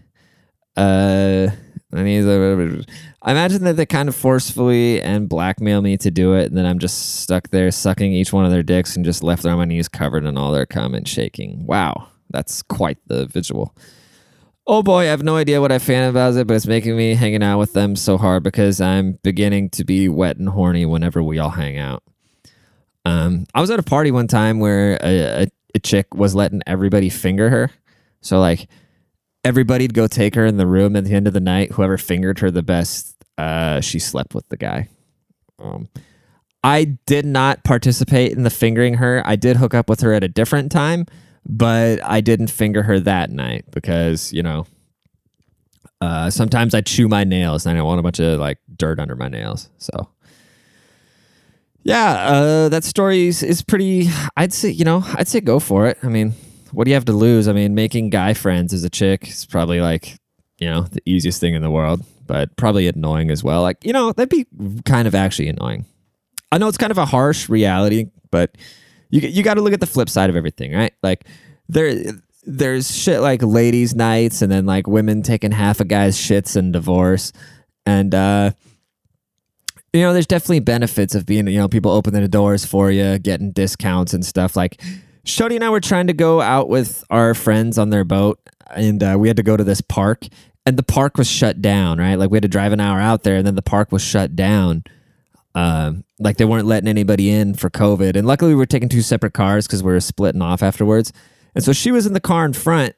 Uh 0.76 1.48
I 1.92 2.02
mean, 2.04 2.84
I 3.22 3.32
imagine 3.32 3.64
that 3.64 3.76
they 3.76 3.84
kind 3.84 4.08
of 4.08 4.16
forcefully 4.16 5.02
and 5.02 5.28
blackmail 5.28 5.82
me 5.82 5.98
to 5.98 6.10
do 6.10 6.34
it, 6.34 6.46
and 6.46 6.56
then 6.56 6.64
I'm 6.64 6.78
just 6.78 7.20
stuck 7.20 7.50
there 7.50 7.70
sucking 7.70 8.12
each 8.12 8.32
one 8.32 8.46
of 8.46 8.50
their 8.50 8.62
dicks 8.62 8.96
and 8.96 9.04
just 9.04 9.22
left 9.22 9.42
there 9.42 9.52
on 9.52 9.58
my 9.58 9.66
knees 9.66 9.88
covered 9.88 10.24
in 10.24 10.38
all 10.38 10.52
their 10.52 10.64
cum 10.64 10.94
and 10.94 11.06
shaking. 11.06 11.66
Wow, 11.66 12.08
that's 12.30 12.62
quite 12.62 12.98
the 13.06 13.26
visual. 13.26 13.76
Oh 14.66 14.82
boy, 14.82 15.00
I 15.00 15.06
have 15.06 15.22
no 15.22 15.36
idea 15.36 15.60
what 15.60 15.72
I 15.72 15.78
fan 15.78 16.08
about 16.08 16.34
it, 16.36 16.46
but 16.46 16.54
it's 16.54 16.66
making 16.66 16.96
me 16.96 17.14
hanging 17.14 17.42
out 17.42 17.58
with 17.58 17.72
them 17.72 17.94
so 17.96 18.16
hard 18.16 18.42
because 18.42 18.80
I'm 18.80 19.18
beginning 19.22 19.68
to 19.70 19.84
be 19.84 20.08
wet 20.08 20.36
and 20.36 20.48
horny 20.48 20.86
whenever 20.86 21.22
we 21.22 21.38
all 21.38 21.50
hang 21.50 21.76
out. 21.76 22.02
Um, 23.04 23.46
I 23.54 23.60
was 23.60 23.70
at 23.70 23.78
a 23.78 23.82
party 23.82 24.10
one 24.10 24.28
time 24.28 24.60
where 24.60 24.98
a, 25.02 25.42
a, 25.42 25.46
a 25.74 25.78
chick 25.78 26.14
was 26.14 26.34
letting 26.34 26.62
everybody 26.66 27.08
finger 27.10 27.50
her. 27.50 27.70
So 28.20 28.38
like 28.38 28.68
everybody'd 29.44 29.94
go 29.94 30.06
take 30.06 30.34
her 30.34 30.46
in 30.46 30.56
the 30.56 30.66
room 30.66 30.96
at 30.96 31.04
the 31.04 31.14
end 31.14 31.26
of 31.26 31.32
the 31.32 31.40
night. 31.40 31.72
Whoever 31.72 31.98
fingered 31.98 32.38
her 32.40 32.50
the 32.50 32.62
best, 32.62 33.16
uh, 33.38 33.80
she 33.80 33.98
slept 33.98 34.34
with 34.34 34.48
the 34.48 34.56
guy. 34.56 34.88
Um, 35.58 35.88
I 36.62 36.84
did 37.06 37.24
not 37.24 37.64
participate 37.64 38.32
in 38.32 38.42
the 38.42 38.50
fingering 38.50 38.94
her. 38.94 39.22
I 39.24 39.36
did 39.36 39.56
hook 39.56 39.74
up 39.74 39.88
with 39.88 40.00
her 40.00 40.12
at 40.12 40.22
a 40.22 40.28
different 40.28 40.70
time, 40.70 41.06
but 41.46 42.04
I 42.04 42.20
didn't 42.20 42.48
finger 42.48 42.82
her 42.82 43.00
that 43.00 43.30
night 43.30 43.64
because, 43.70 44.32
you 44.32 44.42
know, 44.42 44.66
uh, 46.02 46.30
sometimes 46.30 46.74
I 46.74 46.80
chew 46.80 47.08
my 47.08 47.24
nails 47.24 47.64
and 47.64 47.74
I 47.74 47.78
don't 47.78 47.86
want 47.86 48.00
a 48.00 48.02
bunch 48.02 48.20
of 48.20 48.38
like 48.38 48.58
dirt 48.76 49.00
under 49.00 49.16
my 49.16 49.28
nails. 49.28 49.70
So, 49.78 50.08
yeah, 51.82 52.12
uh, 52.12 52.68
that 52.68 52.84
story 52.84 53.28
is, 53.28 53.42
is 53.42 53.62
pretty. 53.62 54.08
I'd 54.36 54.52
say, 54.52 54.68
you 54.70 54.84
know, 54.84 55.02
I'd 55.14 55.28
say 55.28 55.40
go 55.40 55.58
for 55.58 55.86
it. 55.86 55.98
I 56.02 56.08
mean, 56.08 56.34
what 56.72 56.84
do 56.84 56.90
you 56.90 56.94
have 56.94 57.04
to 57.06 57.12
lose? 57.12 57.48
I 57.48 57.52
mean, 57.52 57.74
making 57.74 58.10
guy 58.10 58.34
friends 58.34 58.72
as 58.72 58.84
a 58.84 58.90
chick 58.90 59.28
is 59.28 59.46
probably 59.46 59.80
like, 59.80 60.16
you 60.58 60.68
know, 60.68 60.82
the 60.82 61.02
easiest 61.06 61.40
thing 61.40 61.54
in 61.54 61.62
the 61.62 61.70
world, 61.70 62.04
but 62.26 62.56
probably 62.56 62.86
annoying 62.86 63.30
as 63.30 63.42
well. 63.42 63.62
Like, 63.62 63.84
you 63.84 63.92
know, 63.92 64.12
that'd 64.12 64.28
be 64.28 64.46
kind 64.84 65.08
of 65.08 65.14
actually 65.14 65.48
annoying. 65.48 65.84
I 66.52 66.58
know 66.58 66.68
it's 66.68 66.78
kind 66.78 66.90
of 66.90 66.98
a 66.98 67.06
harsh 67.06 67.48
reality, 67.48 68.06
but 68.30 68.56
you 69.10 69.20
you 69.20 69.42
got 69.42 69.54
to 69.54 69.60
look 69.60 69.72
at 69.72 69.80
the 69.80 69.86
flip 69.86 70.08
side 70.08 70.30
of 70.30 70.36
everything, 70.36 70.72
right? 70.72 70.92
Like 71.02 71.26
there 71.68 72.12
there's 72.44 72.94
shit 72.94 73.20
like 73.20 73.42
ladies' 73.42 73.94
nights 73.94 74.42
and 74.42 74.50
then 74.50 74.66
like 74.66 74.86
women 74.86 75.22
taking 75.22 75.52
half 75.52 75.80
a 75.80 75.84
guy's 75.84 76.16
shits 76.16 76.56
and 76.56 76.72
divorce. 76.72 77.32
And 77.86 78.14
uh 78.14 78.52
you 79.92 80.02
know, 80.02 80.12
there's 80.12 80.26
definitely 80.26 80.60
benefits 80.60 81.16
of 81.16 81.26
being, 81.26 81.48
you 81.48 81.58
know, 81.58 81.66
people 81.66 81.90
opening 81.90 82.22
the 82.22 82.28
doors 82.28 82.64
for 82.64 82.92
you, 82.92 83.18
getting 83.18 83.50
discounts 83.50 84.14
and 84.14 84.24
stuff. 84.24 84.54
Like 84.54 84.80
Shody 85.24 85.54
and 85.54 85.64
I 85.64 85.70
were 85.70 85.80
trying 85.80 86.06
to 86.06 86.12
go 86.12 86.40
out 86.40 86.68
with 86.68 87.04
our 87.10 87.34
friends 87.34 87.78
on 87.78 87.90
their 87.90 88.04
boat, 88.04 88.40
and 88.74 89.02
uh, 89.02 89.16
we 89.18 89.28
had 89.28 89.36
to 89.36 89.42
go 89.42 89.56
to 89.56 89.64
this 89.64 89.80
park, 89.80 90.26
and 90.64 90.76
the 90.76 90.82
park 90.82 91.18
was 91.18 91.28
shut 91.28 91.60
down. 91.60 91.98
Right, 91.98 92.14
like 92.14 92.30
we 92.30 92.36
had 92.36 92.42
to 92.42 92.48
drive 92.48 92.72
an 92.72 92.80
hour 92.80 93.00
out 93.00 93.22
there, 93.22 93.36
and 93.36 93.46
then 93.46 93.54
the 93.54 93.62
park 93.62 93.92
was 93.92 94.02
shut 94.02 94.34
down. 94.34 94.84
Um, 95.54 96.04
like 96.20 96.36
they 96.36 96.44
weren't 96.44 96.66
letting 96.66 96.88
anybody 96.88 97.30
in 97.30 97.54
for 97.54 97.70
COVID, 97.70 98.16
and 98.16 98.26
luckily 98.26 98.52
we 98.52 98.56
were 98.56 98.66
taking 98.66 98.88
two 98.88 99.02
separate 99.02 99.34
cars 99.34 99.66
because 99.66 99.82
we 99.82 99.92
were 99.92 100.00
splitting 100.00 100.42
off 100.42 100.62
afterwards. 100.62 101.12
And 101.54 101.64
so 101.64 101.72
she 101.72 101.90
was 101.90 102.06
in 102.06 102.12
the 102.12 102.20
car 102.20 102.44
in 102.44 102.52
front, 102.52 102.94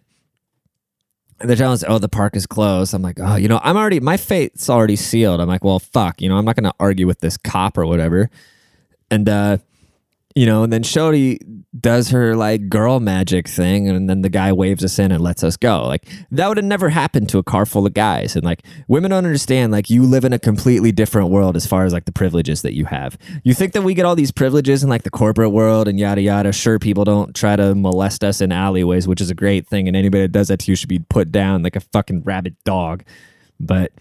and 1.40 1.48
they're 1.48 1.56
telling 1.56 1.74
us, 1.74 1.84
"Oh, 1.88 1.98
the 1.98 2.08
park 2.08 2.36
is 2.36 2.46
closed." 2.46 2.94
I'm 2.94 3.02
like, 3.02 3.18
"Oh, 3.18 3.36
you 3.36 3.48
know, 3.48 3.60
I'm 3.64 3.76
already 3.76 4.00
my 4.00 4.16
fate's 4.16 4.68
already 4.68 4.96
sealed." 4.96 5.40
I'm 5.40 5.48
like, 5.48 5.64
"Well, 5.64 5.78
fuck, 5.78 6.20
you 6.20 6.28
know, 6.28 6.36
I'm 6.36 6.44
not 6.44 6.56
going 6.56 6.70
to 6.70 6.74
argue 6.78 7.06
with 7.06 7.20
this 7.20 7.36
cop 7.36 7.78
or 7.78 7.86
whatever." 7.86 8.30
And 9.10 9.28
uh, 9.28 9.58
you 10.34 10.46
know, 10.46 10.62
and 10.62 10.72
then 10.72 10.82
Shody 10.82 11.38
does 11.78 12.10
her 12.10 12.36
like 12.36 12.68
girl 12.68 13.00
magic 13.00 13.48
thing, 13.48 13.88
and 13.88 14.08
then 14.08 14.22
the 14.22 14.28
guy 14.28 14.52
waves 14.52 14.84
us 14.84 14.98
in 14.98 15.10
and 15.10 15.22
lets 15.22 15.42
us 15.42 15.56
go. 15.56 15.86
Like 15.86 16.06
that 16.30 16.48
would 16.48 16.58
have 16.58 16.66
never 16.66 16.90
happened 16.90 17.28
to 17.30 17.38
a 17.38 17.42
car 17.42 17.66
full 17.66 17.86
of 17.86 17.94
guys. 17.94 18.36
And 18.36 18.44
like 18.44 18.62
women 18.88 19.10
don't 19.10 19.24
understand, 19.24 19.72
like 19.72 19.90
you 19.90 20.02
live 20.02 20.24
in 20.24 20.32
a 20.32 20.38
completely 20.38 20.92
different 20.92 21.30
world 21.30 21.56
as 21.56 21.66
far 21.66 21.84
as 21.84 21.92
like 21.92 22.04
the 22.04 22.12
privileges 22.12 22.62
that 22.62 22.74
you 22.74 22.84
have. 22.86 23.16
You 23.42 23.54
think 23.54 23.72
that 23.72 23.82
we 23.82 23.94
get 23.94 24.04
all 24.04 24.14
these 24.14 24.32
privileges 24.32 24.82
in 24.82 24.90
like 24.90 25.02
the 25.02 25.10
corporate 25.10 25.52
world 25.52 25.88
and 25.88 25.98
yada 25.98 26.20
yada. 26.20 26.52
Sure, 26.52 26.78
people 26.78 27.04
don't 27.04 27.34
try 27.34 27.56
to 27.56 27.74
molest 27.74 28.22
us 28.22 28.40
in 28.40 28.52
alleyways, 28.52 29.08
which 29.08 29.20
is 29.20 29.30
a 29.30 29.34
great 29.34 29.66
thing, 29.66 29.88
and 29.88 29.96
anybody 29.96 30.22
that 30.22 30.32
does 30.32 30.48
that 30.48 30.60
to 30.60 30.70
you 30.70 30.76
should 30.76 30.88
be 30.88 30.98
put 30.98 31.32
down 31.32 31.62
like 31.62 31.76
a 31.76 31.80
fucking 31.80 32.22
rabid 32.22 32.56
dog. 32.64 33.02
But 33.58 33.92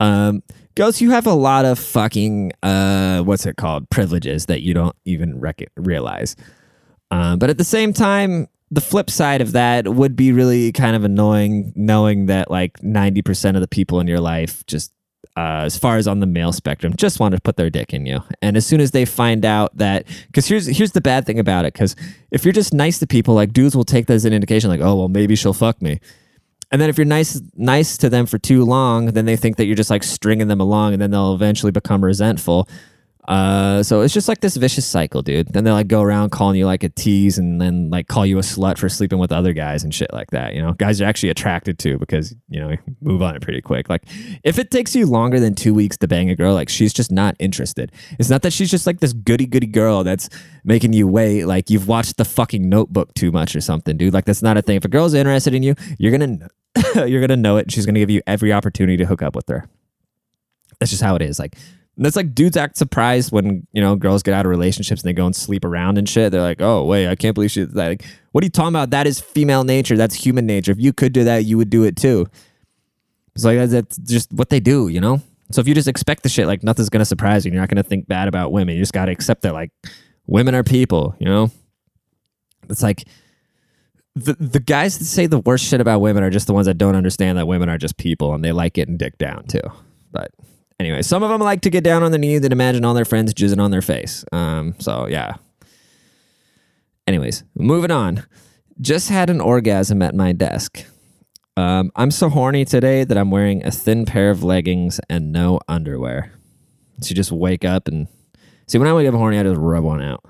um 0.00 0.42
Ghost, 0.74 1.00
you 1.00 1.10
have 1.10 1.26
a 1.26 1.34
lot 1.34 1.64
of 1.64 1.76
fucking 1.76 2.52
uh, 2.62 3.22
what's 3.22 3.44
it 3.46 3.56
called? 3.56 3.90
Privileges 3.90 4.46
that 4.46 4.62
you 4.62 4.74
don't 4.74 4.94
even 5.04 5.40
rec- 5.40 5.72
realize. 5.76 6.36
Um, 7.10 7.40
but 7.40 7.50
at 7.50 7.58
the 7.58 7.64
same 7.64 7.92
time, 7.92 8.46
the 8.70 8.80
flip 8.80 9.10
side 9.10 9.40
of 9.40 9.50
that 9.52 9.88
would 9.88 10.14
be 10.14 10.30
really 10.30 10.70
kind 10.70 10.94
of 10.94 11.02
annoying, 11.02 11.72
knowing 11.74 12.26
that 12.26 12.48
like 12.48 12.80
ninety 12.80 13.22
percent 13.22 13.56
of 13.56 13.60
the 13.60 13.66
people 13.66 13.98
in 13.98 14.06
your 14.06 14.20
life, 14.20 14.64
just 14.66 14.92
uh, 15.36 15.62
as 15.64 15.76
far 15.76 15.96
as 15.96 16.06
on 16.06 16.20
the 16.20 16.26
male 16.26 16.52
spectrum, 16.52 16.94
just 16.96 17.18
want 17.18 17.34
to 17.34 17.40
put 17.40 17.56
their 17.56 17.70
dick 17.70 17.92
in 17.92 18.06
you. 18.06 18.22
And 18.40 18.56
as 18.56 18.64
soon 18.64 18.80
as 18.80 18.92
they 18.92 19.04
find 19.04 19.44
out 19.44 19.76
that, 19.78 20.06
because 20.28 20.46
here's 20.46 20.66
here's 20.66 20.92
the 20.92 21.00
bad 21.00 21.26
thing 21.26 21.40
about 21.40 21.64
it, 21.64 21.72
because 21.72 21.96
if 22.30 22.44
you're 22.44 22.52
just 22.52 22.72
nice 22.72 23.00
to 23.00 23.06
people, 23.08 23.34
like 23.34 23.52
dudes 23.52 23.74
will 23.74 23.84
take 23.84 24.06
that 24.06 24.14
as 24.14 24.24
an 24.24 24.32
indication, 24.32 24.70
like, 24.70 24.80
oh 24.80 24.94
well, 24.94 25.08
maybe 25.08 25.34
she'll 25.34 25.52
fuck 25.52 25.82
me. 25.82 25.98
And 26.70 26.80
then 26.80 26.90
if 26.90 26.98
you're 26.98 27.06
nice 27.06 27.40
nice 27.54 27.96
to 27.98 28.10
them 28.10 28.26
for 28.26 28.38
too 28.38 28.64
long, 28.64 29.06
then 29.06 29.24
they 29.24 29.36
think 29.36 29.56
that 29.56 29.64
you're 29.64 29.76
just 29.76 29.90
like 29.90 30.02
stringing 30.02 30.48
them 30.48 30.60
along, 30.60 30.92
and 30.92 31.00
then 31.00 31.10
they'll 31.10 31.34
eventually 31.34 31.72
become 31.72 32.04
resentful. 32.04 32.68
Uh, 33.28 33.82
so 33.82 34.00
it's 34.00 34.14
just 34.14 34.26
like 34.26 34.40
this 34.40 34.56
vicious 34.56 34.86
cycle, 34.86 35.20
dude. 35.20 35.52
Then 35.52 35.64
they 35.64 35.70
like 35.70 35.86
go 35.86 36.00
around 36.00 36.30
calling 36.30 36.56
you 36.56 36.64
like 36.64 36.82
a 36.82 36.88
tease 36.88 37.36
and 37.36 37.60
then 37.60 37.90
like 37.90 38.08
call 38.08 38.24
you 38.24 38.38
a 38.38 38.40
slut 38.40 38.78
for 38.78 38.88
sleeping 38.88 39.18
with 39.18 39.32
other 39.32 39.52
guys 39.52 39.84
and 39.84 39.94
shit 39.94 40.10
like 40.14 40.30
that. 40.30 40.54
You 40.54 40.62
know, 40.62 40.72
guys 40.72 40.98
are 41.02 41.04
actually 41.04 41.28
attracted 41.28 41.78
to 41.80 41.98
because, 41.98 42.34
you 42.48 42.58
know, 42.58 42.74
move 43.02 43.20
on 43.20 43.36
it 43.36 43.42
pretty 43.42 43.60
quick. 43.60 43.90
Like 43.90 44.04
if 44.44 44.58
it 44.58 44.70
takes 44.70 44.96
you 44.96 45.04
longer 45.04 45.38
than 45.40 45.54
two 45.54 45.74
weeks 45.74 45.98
to 45.98 46.08
bang 46.08 46.30
a 46.30 46.34
girl, 46.34 46.54
like 46.54 46.70
she's 46.70 46.94
just 46.94 47.12
not 47.12 47.36
interested. 47.38 47.92
It's 48.18 48.30
not 48.30 48.40
that 48.42 48.54
she's 48.54 48.70
just 48.70 48.86
like 48.86 49.00
this 49.00 49.12
goody 49.12 49.44
goody 49.44 49.66
girl 49.66 50.04
that's 50.04 50.30
making 50.64 50.94
you 50.94 51.06
wait. 51.06 51.44
Like 51.44 51.68
you've 51.68 51.86
watched 51.86 52.16
the 52.16 52.24
fucking 52.24 52.66
notebook 52.66 53.12
too 53.12 53.30
much 53.30 53.54
or 53.54 53.60
something, 53.60 53.98
dude. 53.98 54.14
Like 54.14 54.24
that's 54.24 54.42
not 54.42 54.56
a 54.56 54.62
thing. 54.62 54.76
If 54.76 54.86
a 54.86 54.88
girl's 54.88 55.12
interested 55.12 55.52
in 55.52 55.62
you, 55.62 55.74
you're 55.98 56.16
to, 56.16 56.48
you're 57.06 57.26
to 57.26 57.36
know 57.36 57.58
it. 57.58 57.70
She's 57.70 57.84
to 57.84 57.92
give 57.92 58.08
you 58.08 58.22
every 58.26 58.54
opportunity 58.54 58.96
to 58.96 59.04
hook 59.04 59.20
up 59.20 59.36
with 59.36 59.48
her. 59.48 59.68
That's 60.80 60.90
just 60.90 61.02
how 61.02 61.14
it 61.14 61.20
is. 61.20 61.38
Like 61.38 61.56
and 61.98 62.06
it's 62.06 62.14
like 62.14 62.32
dudes 62.32 62.56
act 62.56 62.78
surprised 62.78 63.32
when 63.32 63.66
you 63.72 63.82
know 63.82 63.96
girls 63.96 64.22
get 64.22 64.32
out 64.32 64.46
of 64.46 64.50
relationships 64.50 65.02
and 65.02 65.08
they 65.08 65.12
go 65.12 65.26
and 65.26 65.34
sleep 65.34 65.64
around 65.64 65.98
and 65.98 66.08
shit. 66.08 66.30
They're 66.30 66.40
like, 66.40 66.60
"Oh 66.60 66.84
wait, 66.84 67.08
I 67.08 67.16
can't 67.16 67.34
believe 67.34 67.50
she's 67.50 67.74
like, 67.74 68.04
what 68.30 68.42
are 68.42 68.46
you 68.46 68.50
talking 68.50 68.68
about? 68.68 68.90
That 68.90 69.08
is 69.08 69.18
female 69.18 69.64
nature. 69.64 69.96
That's 69.96 70.14
human 70.14 70.46
nature. 70.46 70.70
If 70.70 70.78
you 70.78 70.92
could 70.92 71.12
do 71.12 71.24
that, 71.24 71.44
you 71.44 71.58
would 71.58 71.70
do 71.70 71.82
it 71.82 71.96
too." 71.96 72.26
It's 73.34 73.44
like 73.44 73.68
that's 73.68 73.96
just 73.98 74.32
what 74.32 74.48
they 74.48 74.60
do, 74.60 74.86
you 74.86 75.00
know. 75.00 75.20
So 75.50 75.60
if 75.60 75.66
you 75.66 75.74
just 75.74 75.88
expect 75.88 76.22
the 76.22 76.28
shit, 76.28 76.46
like 76.46 76.62
nothing's 76.62 76.88
gonna 76.88 77.04
surprise 77.04 77.44
you. 77.44 77.50
You're 77.50 77.60
not 77.60 77.68
gonna 77.68 77.82
think 77.82 78.06
bad 78.06 78.28
about 78.28 78.52
women. 78.52 78.76
You 78.76 78.82
just 78.82 78.92
gotta 78.92 79.10
accept 79.10 79.42
that 79.42 79.52
like 79.52 79.72
women 80.28 80.54
are 80.54 80.62
people, 80.62 81.16
you 81.18 81.26
know. 81.26 81.50
It's 82.70 82.82
like 82.82 83.08
the 84.14 84.34
the 84.34 84.60
guys 84.60 84.98
that 84.98 85.04
say 85.04 85.26
the 85.26 85.40
worst 85.40 85.64
shit 85.64 85.80
about 85.80 86.00
women 86.00 86.22
are 86.22 86.30
just 86.30 86.46
the 86.46 86.52
ones 86.52 86.66
that 86.66 86.78
don't 86.78 86.94
understand 86.94 87.38
that 87.38 87.48
women 87.48 87.68
are 87.68 87.78
just 87.78 87.96
people 87.96 88.34
and 88.34 88.44
they 88.44 88.52
like 88.52 88.74
getting 88.74 88.96
dick 88.96 89.18
down 89.18 89.46
too. 89.46 89.62
But 90.12 90.30
anyway, 90.80 91.02
some 91.02 91.22
of 91.22 91.30
them 91.30 91.40
like 91.40 91.62
to 91.62 91.70
get 91.70 91.84
down 91.84 92.02
on 92.02 92.10
their 92.10 92.20
knees 92.20 92.42
and 92.42 92.52
imagine 92.52 92.84
all 92.84 92.94
their 92.94 93.04
friends 93.04 93.34
jizzing 93.34 93.60
on 93.60 93.70
their 93.70 93.82
face. 93.82 94.24
Um, 94.32 94.74
so 94.78 95.06
yeah. 95.06 95.34
Anyways, 97.06 97.44
moving 97.54 97.90
on. 97.90 98.24
Just 98.80 99.08
had 99.08 99.30
an 99.30 99.40
orgasm 99.40 100.02
at 100.02 100.14
my 100.14 100.32
desk. 100.32 100.84
Um, 101.56 101.90
I'm 101.96 102.12
so 102.12 102.28
horny 102.28 102.64
today 102.64 103.02
that 103.02 103.18
I'm 103.18 103.30
wearing 103.30 103.64
a 103.66 103.70
thin 103.70 104.04
pair 104.06 104.30
of 104.30 104.44
leggings 104.44 105.00
and 105.10 105.32
no 105.32 105.58
underwear. 105.66 106.32
So 107.00 107.10
you 107.10 107.16
just 107.16 107.32
wake 107.32 107.64
up 107.64 107.88
and 107.88 108.06
see 108.66 108.78
when 108.78 108.86
I 108.86 108.92
wake 108.92 109.08
up 109.08 109.14
horny, 109.14 109.38
I 109.38 109.42
just 109.42 109.58
rub 109.58 109.82
one 109.82 110.02
out. 110.02 110.24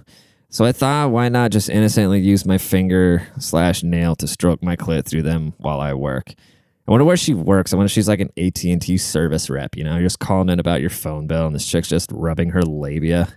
So 0.50 0.64
I 0.64 0.72
thought, 0.72 1.10
why 1.10 1.28
not 1.28 1.50
just 1.50 1.68
innocently 1.68 2.20
use 2.20 2.46
my 2.46 2.56
finger 2.56 3.28
slash 3.38 3.82
nail 3.82 4.16
to 4.16 4.26
stroke 4.26 4.62
my 4.62 4.76
clit 4.76 5.04
through 5.04 5.22
them 5.22 5.52
while 5.58 5.80
I 5.80 5.92
work? 5.92 6.32
I 6.88 6.90
wonder 6.90 7.04
where 7.04 7.18
she 7.18 7.34
works. 7.34 7.74
I 7.74 7.76
wonder 7.76 7.86
if 7.86 7.92
she's 7.92 8.08
like 8.08 8.20
an 8.20 8.30
AT 8.38 8.64
and 8.64 8.80
T 8.80 8.96
service 8.96 9.50
rep. 9.50 9.76
You 9.76 9.84
know, 9.84 9.92
you're 9.92 10.04
just 10.04 10.20
calling 10.20 10.48
in 10.48 10.58
about 10.58 10.80
your 10.80 10.88
phone 10.88 11.26
bill, 11.26 11.44
and 11.44 11.54
this 11.54 11.66
chick's 11.66 11.88
just 11.88 12.10
rubbing 12.10 12.48
her 12.50 12.62
labia. 12.62 13.28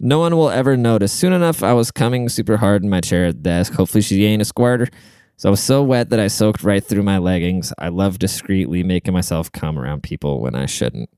No 0.00 0.18
one 0.18 0.36
will 0.36 0.50
ever 0.50 0.76
notice. 0.76 1.12
Soon 1.12 1.32
enough, 1.32 1.62
I 1.62 1.72
was 1.72 1.92
coming 1.92 2.28
super 2.28 2.56
hard 2.56 2.82
in 2.82 2.90
my 2.90 3.00
chair 3.00 3.26
at 3.26 3.36
the 3.36 3.42
desk. 3.42 3.74
Hopefully, 3.74 4.02
she 4.02 4.24
ain't 4.24 4.42
a 4.42 4.44
squirter. 4.44 4.88
So 5.36 5.48
I 5.48 5.50
was 5.50 5.60
so 5.60 5.84
wet 5.84 6.10
that 6.10 6.18
I 6.18 6.26
soaked 6.26 6.64
right 6.64 6.82
through 6.84 7.04
my 7.04 7.18
leggings. 7.18 7.72
I 7.78 7.88
love 7.90 8.18
discreetly 8.18 8.82
making 8.82 9.14
myself 9.14 9.52
come 9.52 9.78
around 9.78 10.02
people 10.02 10.40
when 10.40 10.56
I 10.56 10.66
shouldn't. 10.66 11.10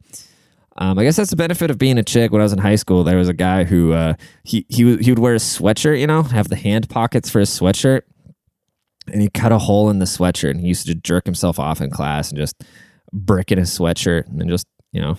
Um, 0.77 0.99
I 0.99 1.05
guess 1.05 1.17
that's 1.17 1.31
the 1.31 1.37
benefit 1.37 1.71
of 1.71 1.79
being 1.79 1.97
a 1.97 2.03
chick. 2.03 2.33
When 2.33 2.43
I 2.43 2.45
was 2.45 2.53
in 2.53 2.59
high 2.59 2.77
school, 2.77 3.03
there 3.03 3.17
was 3.17 3.31
a 3.31 3.35
guy 3.35 3.65
who 3.65 3.95
uh, 3.95 4.15
he 4.45 4.67
he 4.69 4.99
he 4.99 5.11
would 5.11 5.19
wear 5.19 5.35
a 5.35 5.39
sweatshirt, 5.39 5.99
you 5.99 6.07
know, 6.07 6.23
have 6.23 6.49
the 6.49 6.57
hand 6.57 6.91
pockets 6.91 7.31
for 7.31 7.41
his 7.41 7.49
sweatshirt, 7.49 8.03
and 9.13 9.23
he 9.23 9.29
cut 9.29 9.53
a 9.53 9.59
hole 9.59 9.91
in 9.91 9.99
the 9.99 10.05
sweatshirt 10.05 10.51
and 10.51 10.61
he 10.61 10.69
used 10.69 10.87
to 10.87 10.95
jerk 10.95 11.25
himself 11.25 11.59
off 11.59 11.81
in 11.81 11.91
class 11.91 12.31
and 12.31 12.39
just 12.39 12.65
brick 13.13 13.53
in 13.53 13.59
his 13.59 13.77
sweatshirt 13.77 14.27
and 14.27 14.41
then 14.41 14.49
just 14.49 14.67
you 14.93 15.01
know 15.01 15.17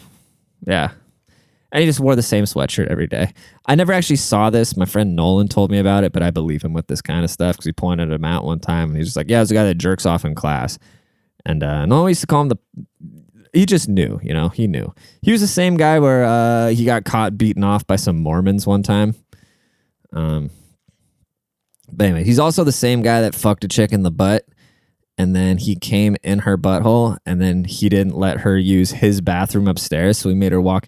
yeah. 0.66 0.92
And 1.72 1.82
he 1.82 1.86
just 1.86 2.00
wore 2.00 2.16
the 2.16 2.24
same 2.24 2.46
sweatshirt 2.46 2.88
every 2.88 3.08
day. 3.08 3.34
I 3.66 3.76
never 3.76 3.92
actually 3.92 4.16
saw 4.16 4.50
this. 4.50 4.78
My 4.78 4.86
friend 4.86 5.16
nolan 5.16 5.50
told 5.50 5.70
me 5.70 5.80
about 5.80 6.04
it 6.04 6.14
but 6.14 6.24
i 6.24 6.32
believe 6.32 6.64
him 6.64 6.74
with 6.74 6.88
this 6.88 7.02
kind 7.02 7.24
of 7.24 7.32
stuff 7.32 7.56
because 7.56 7.66
he 7.66 7.74
pointed 7.74 8.12
him 8.12 8.26
out 8.26 8.46
one 8.46 8.60
time 8.60 8.90
and 8.90 8.98
he's 8.98 9.08
just 9.08 9.18
like 9.18 9.30
yeah 9.30 9.38
there's 9.38 9.52
a 9.52 9.56
guy 9.56 9.66
that 9.66 9.76
jerks 9.76 10.06
off 10.06 10.26
in 10.26 10.36
class. 10.36 10.78
And 11.46 11.64
uh 11.64 11.86
nolan 11.86 12.10
used 12.10 12.22
to 12.22 12.28
call 12.28 12.42
him 12.42 12.50
the 12.50 12.58
he 13.54 13.66
just 13.66 13.88
knew 13.90 14.20
you 14.22 14.34
know 14.34 14.50
he 14.50 14.68
knew. 14.68 14.94
He 15.22 15.32
was 15.32 15.42
the 15.42 15.48
same 15.48 15.78
guy 15.78 16.00
where 16.00 16.24
uh 16.26 16.70
he 16.70 16.86
got 16.86 17.06
caught 17.06 17.38
beaten 17.38 17.64
off 17.64 17.86
by 17.88 17.96
some 17.96 18.18
mormons 18.18 18.68
one 18.68 18.84
time. 18.84 19.16
Um 20.14 20.50
but 21.92 22.06
anyway, 22.06 22.24
he's 22.24 22.40
also 22.40 22.64
the 22.64 22.72
same 22.72 23.02
guy 23.02 23.22
that 23.22 23.36
fucked 23.36 23.64
a 23.64 23.68
chick 23.68 23.92
in 23.92 24.04
the 24.04 24.12
butt 24.12 24.46
and 25.18 25.36
then 25.36 25.58
he 25.58 25.76
came 25.76 26.16
in 26.24 26.40
her 26.40 26.58
butthole 26.58 27.18
and 27.26 27.42
then 27.42 27.64
he 27.64 27.90
didn't 27.90 28.16
let 28.16 28.42
her 28.42 28.58
use 28.58 28.92
his 28.92 29.20
bathroom 29.20 29.68
upstairs. 29.68 30.20
So 30.20 30.30
he 30.30 30.36
made 30.36 30.52
her 30.52 30.62
walk 30.62 30.88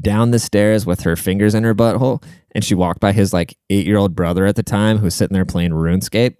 down 0.00 0.30
the 0.30 0.38
stairs 0.38 0.86
with 0.86 1.02
her 1.02 1.14
fingers 1.14 1.54
in 1.54 1.62
her 1.64 1.74
butthole. 1.74 2.22
And 2.54 2.64
she 2.64 2.74
walked 2.74 3.00
by 3.00 3.12
his 3.12 3.34
like 3.34 3.56
eight 3.68 3.86
year 3.86 3.98
old 3.98 4.16
brother 4.16 4.46
at 4.46 4.56
the 4.56 4.62
time 4.62 4.96
who 4.98 5.04
was 5.04 5.14
sitting 5.14 5.34
there 5.34 5.44
playing 5.44 5.72
RuneScape. 5.72 6.36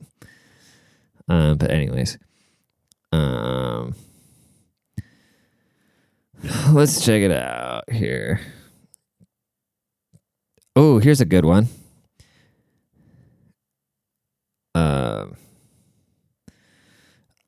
Um, 1.28 1.58
but, 1.58 1.70
anyways, 1.70 2.18
um, 3.12 3.94
let's 6.72 7.04
check 7.04 7.20
it 7.20 7.32
out 7.32 7.90
here. 7.92 8.40
Oh, 10.74 10.98
here's 10.98 11.20
a 11.20 11.26
good 11.26 11.44
one. 11.44 11.68
Uh, 14.76 15.26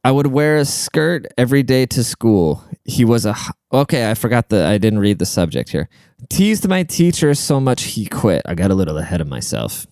I 0.03 0.11
would 0.11 0.29
wear 0.29 0.57
a 0.57 0.65
skirt 0.65 1.27
every 1.37 1.63
day 1.63 1.85
to 1.87 2.03
school. 2.03 2.65
He 2.85 3.05
was 3.05 3.27
a 3.27 3.35
okay. 3.71 4.11
I 4.11 4.15
forgot 4.15 4.49
the. 4.49 4.65
I 4.65 4.79
didn't 4.79 5.01
read 5.01 5.19
the 5.19 5.27
subject 5.27 5.69
here. 5.69 5.91
Teased 6.31 6.67
my 6.67 6.85
teacher 6.85 7.35
so 7.35 7.61
much 7.61 7.83
he 7.83 8.07
quit. 8.07 8.43
I 8.47 8.55
got 8.55 8.71
a 8.71 8.75
little 8.75 8.97
ahead 8.97 9.21
of 9.21 9.29
myself. 9.29 9.87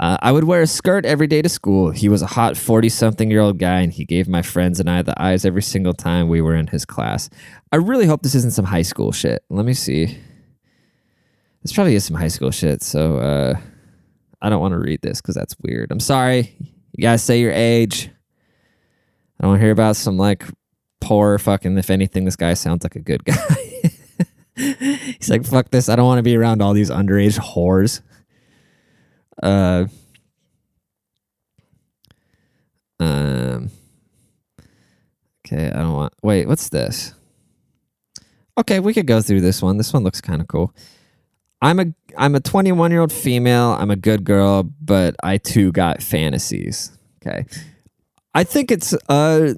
Uh, 0.00 0.16
I 0.20 0.32
would 0.32 0.44
wear 0.44 0.62
a 0.62 0.66
skirt 0.66 1.06
every 1.06 1.28
day 1.28 1.42
to 1.42 1.48
school. 1.48 1.92
He 1.92 2.08
was 2.08 2.22
a 2.22 2.26
hot 2.26 2.56
forty-something-year-old 2.56 3.58
guy, 3.58 3.80
and 3.82 3.92
he 3.92 4.04
gave 4.04 4.26
my 4.26 4.42
friends 4.42 4.80
and 4.80 4.90
I 4.90 5.02
the 5.02 5.14
eyes 5.22 5.44
every 5.44 5.62
single 5.62 5.94
time 5.94 6.28
we 6.28 6.40
were 6.40 6.56
in 6.56 6.66
his 6.66 6.84
class. 6.84 7.30
I 7.70 7.76
really 7.76 8.06
hope 8.06 8.22
this 8.22 8.34
isn't 8.34 8.54
some 8.54 8.64
high 8.64 8.82
school 8.82 9.12
shit. 9.12 9.44
Let 9.48 9.64
me 9.64 9.74
see. 9.74 10.18
This 11.62 11.72
probably 11.72 11.94
is 11.94 12.04
some 12.04 12.16
high 12.16 12.32
school 12.36 12.50
shit. 12.50 12.82
So. 12.82 13.18
uh 13.18 13.54
I 14.42 14.50
don't 14.50 14.60
want 14.60 14.72
to 14.72 14.78
read 14.78 15.00
this 15.02 15.20
because 15.20 15.36
that's 15.36 15.54
weird. 15.62 15.92
I'm 15.92 16.00
sorry. 16.00 16.54
You 16.92 17.00
guys 17.00 17.22
say 17.22 17.40
your 17.40 17.52
age. 17.52 18.10
I 19.38 19.42
don't 19.42 19.50
want 19.52 19.60
to 19.60 19.64
hear 19.64 19.72
about 19.72 19.94
some 19.94 20.18
like 20.18 20.44
poor 21.00 21.38
fucking. 21.38 21.78
If 21.78 21.90
anything, 21.90 22.24
this 22.24 22.36
guy 22.36 22.54
sounds 22.54 22.84
like 22.84 22.96
a 22.96 23.00
good 23.00 23.24
guy. 23.24 23.36
He's 24.56 25.30
like, 25.30 25.46
fuck 25.46 25.70
this. 25.70 25.88
I 25.88 25.94
don't 25.94 26.06
want 26.06 26.18
to 26.18 26.24
be 26.24 26.36
around 26.36 26.60
all 26.60 26.74
these 26.74 26.90
underage 26.90 27.38
whores. 27.38 28.02
Uh. 29.40 29.86
Um. 32.98 33.70
Okay, 35.46 35.68
I 35.68 35.78
don't 35.78 35.94
want. 35.94 36.14
Wait, 36.22 36.48
what's 36.48 36.68
this? 36.68 37.14
Okay, 38.58 38.80
we 38.80 38.92
could 38.92 39.06
go 39.06 39.22
through 39.22 39.40
this 39.40 39.62
one. 39.62 39.76
This 39.78 39.92
one 39.92 40.02
looks 40.02 40.20
kind 40.20 40.40
of 40.42 40.48
cool. 40.48 40.74
I'm 41.62 41.78
a 41.78 41.86
I'm 42.18 42.34
a 42.34 42.40
21 42.40 42.90
year 42.90 43.00
old 43.00 43.12
female. 43.12 43.76
I'm 43.78 43.90
a 43.90 43.96
good 43.96 44.24
girl, 44.24 44.64
but 44.64 45.14
I 45.22 45.38
too 45.38 45.70
got 45.72 46.02
fantasies. 46.02 46.90
Okay, 47.24 47.46
I 48.34 48.42
think 48.44 48.72
it's 48.72 48.92
uh, 49.08 49.54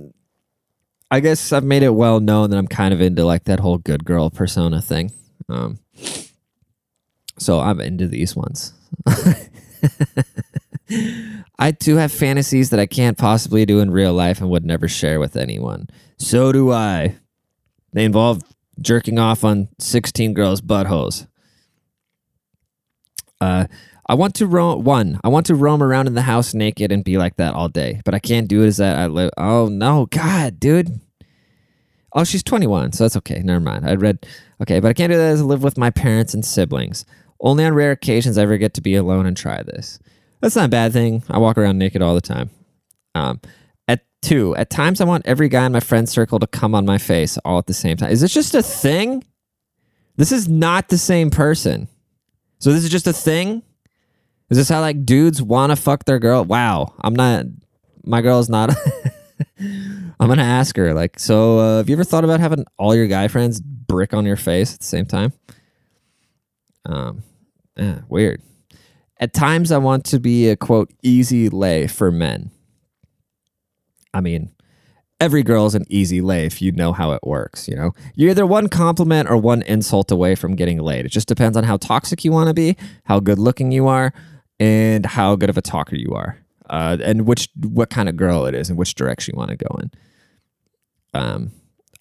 I 1.11 1.21
guess 1.21 1.51
I've 1.53 1.65
made 1.65 1.83
it 1.83 1.95
well 1.95 2.21
known 2.21 2.51
that 2.51 2.59
I'm 2.59 2.69
kind 2.69 2.93
of 2.93 3.01
into 3.01 3.25
like 3.25 3.45
that 3.45 3.59
whole 3.59 3.79
good 3.79 4.05
girl 4.05 4.29
persona 4.29 4.83
thing. 4.83 5.13
Um, 5.49 5.79
so 7.39 7.61
I'm 7.61 7.81
into 7.81 8.07
these 8.07 8.37
ones. 8.37 8.75
I 11.59 11.73
too 11.73 11.97
have 11.97 12.13
fantasies 12.13 12.69
that 12.71 12.81
I 12.81 12.87
can't 12.87 13.17
possibly 13.17 13.65
do 13.65 13.81
in 13.81 13.91
real 13.91 14.13
life 14.13 14.41
and 14.41 14.51
would 14.51 14.67
never 14.67 14.89
share 14.89 15.19
with 15.19 15.37
anyone. 15.37 15.89
So 16.19 16.53
do 16.53 16.71
I. 16.71 17.17
They 17.93 18.05
involve 18.05 18.43
jerking 18.81 19.19
off 19.19 19.45
on 19.45 19.69
16 19.79 20.35
girls' 20.35 20.61
buttholes. 20.61 21.27
Uh, 23.45 23.67
I 24.07 24.15
want 24.15 24.35
to 24.37 24.47
roam 24.47 24.85
one. 24.85 25.21
I 25.25 25.29
want 25.29 25.47
to 25.47 25.55
roam 25.55 25.83
around 25.83 26.07
in 26.07 26.15
the 26.15 26.23
house 26.23 26.55
naked 26.55 26.93
and 26.93 27.05
be 27.05 27.17
like 27.17 27.37
that 27.37 27.55
all 27.55 27.69
day, 27.69 28.01
but 28.05 28.15
I 28.15 28.19
can't 28.19 28.49
do 28.49 28.63
it 28.63 28.67
as 28.67 28.77
that 28.79 28.99
I 28.99 29.07
live. 29.07 29.31
Oh 29.37 29.69
no, 29.69 30.07
God, 30.07 30.61
dude. 30.61 31.01
Oh, 32.13 32.25
she's 32.25 32.43
21, 32.43 32.93
so 32.93 33.05
that's 33.05 33.17
okay. 33.17 33.41
Never 33.41 33.61
mind. 33.61 33.89
I 33.89 33.95
read 33.95 34.27
okay, 34.63 34.79
but 34.81 34.89
I 34.89 34.93
can't 34.93 35.11
do 35.11 35.17
that 35.17 35.33
as 35.33 35.41
I 35.41 35.45
live 35.45 35.63
with 35.63 35.79
my 35.79 35.91
parents 35.91 36.33
and 36.33 36.45
siblings. 36.45 37.05
Only 37.41 37.65
on 37.65 37.75
rare 37.75 37.91
occasions 37.91 38.39
I 38.39 38.43
ever 38.43 38.57
get 38.57 38.75
to 38.75 38.81
be 38.81 38.95
alone 38.95 39.27
and 39.27 39.37
try 39.37 39.63
this. 39.63 39.99
That's 40.41 40.57
not 40.57 40.67
a 40.67 40.69
bad 40.69 40.93
thing. 40.93 41.23
I 41.29 41.39
walk 41.39 41.59
around 41.59 41.79
naked 41.79 42.03
all 42.03 42.15
the 42.15 42.21
time. 42.21 42.51
Um, 43.15 43.41
at 43.89 44.05
two, 44.23 44.55
at 44.57 44.71
times 44.71 45.01
I 45.01 45.05
want 45.05 45.27
every 45.27 45.49
guy 45.49 45.67
in 45.67 45.73
my 45.73 45.81
friend 45.81 46.09
circle 46.09 46.39
to 46.39 46.47
come 46.47 46.75
on 46.75 46.87
my 46.87 46.99
face 46.99 47.37
all 47.45 47.59
at 47.59 47.67
the 47.67 47.75
same 47.75 47.97
time. 47.97 48.11
Is 48.11 48.21
this 48.21 48.33
just 48.33 48.55
a 48.55 48.63
thing? 48.63 49.25
This 50.17 50.31
is 50.31 50.49
not 50.49 50.89
the 50.89 50.99
same 50.99 51.31
person. 51.31 51.89
So 52.59 52.73
this 52.73 52.85
is 52.85 52.91
just 52.91 53.07
a 53.07 53.13
thing? 53.13 53.63
Is 54.51 54.59
this 54.59 54.69
how 54.69 54.81
like 54.81 55.05
dudes 55.05 55.43
want 55.43 55.71
to 55.71 55.77
fuck 55.77 56.05
their 56.05 56.19
girl? 56.19 56.45
Wow, 56.45 56.95
I'm 57.01 57.15
not. 57.15 57.47
My 58.05 58.21
girl's 58.21 58.49
not. 58.49 58.71
I'm 59.59 60.29
gonna 60.29 60.43
ask 60.43 60.77
her 60.77 60.95
like, 60.95 61.19
so 61.19 61.59
uh, 61.59 61.77
have 61.79 61.89
you 61.89 61.97
ever 61.97 62.05
thought 62.05 62.25
about 62.25 62.41
having 62.41 62.65
all 62.79 62.95
your 62.95 63.07
guy 63.07 63.29
friends 63.29 63.61
brick 63.61 64.15
on 64.15 64.25
your 64.25 64.37
face 64.37 64.75
at 64.75 64.81
the 64.81 64.87
same 64.87 65.07
time? 65.07 65.33
Um, 66.87 67.23
eh, 67.77 67.99
weird. 68.09 68.43
At 69.19 69.33
times, 69.33 69.73
I 69.73 69.79
want 69.79 70.05
to 70.07 70.19
be 70.19 70.49
a 70.49 70.57
quote 70.57 70.93
easy 71.03 71.49
lay 71.49 71.87
for 71.87 72.11
men. 72.11 72.51
I 74.13 74.21
mean, 74.21 74.54
every 75.21 75.43
girl's 75.43 75.75
an 75.75 75.85
easy 75.89 76.21
lay 76.21 76.45
if 76.45 76.61
you 76.61 76.73
know 76.73 76.93
how 76.93 77.13
it 77.13 77.21
works. 77.23 77.69
You 77.69 77.77
know, 77.77 77.93
you're 78.15 78.31
either 78.31 78.47
one 78.47 78.69
compliment 78.69 79.31
or 79.31 79.37
one 79.37 79.63
insult 79.63 80.11
away 80.11 80.35
from 80.35 80.57
getting 80.57 80.79
laid. 80.79 81.07
It 81.07 81.11
just 81.11 81.29
depends 81.29 81.57
on 81.57 81.65
how 81.65 81.77
toxic 81.77 82.25
you 82.25 82.33
want 82.33 82.49
to 82.49 82.55
be, 82.55 82.77
how 83.05 83.21
good 83.21 83.39
looking 83.39 83.73
you 83.73 83.87
are, 83.87 84.13
and 84.59 85.07
how 85.07 85.37
good 85.37 85.51
of 85.51 85.59
a 85.59 85.63
talker 85.63 85.97
you 85.97 86.15
are, 86.15 86.39
uh, 86.71 86.99
and 87.03 87.27
which 87.27 87.49
what 87.57 87.91
kind 87.91 88.09
of 88.09 88.17
girl 88.17 88.47
it 88.47 88.55
is 88.55 88.69
and 88.69 88.79
which 88.79 88.95
direction 88.95 89.35
you 89.35 89.39
want 89.39 89.51
to 89.51 89.57
go 89.57 89.79
in. 89.81 89.91
Um, 91.15 91.53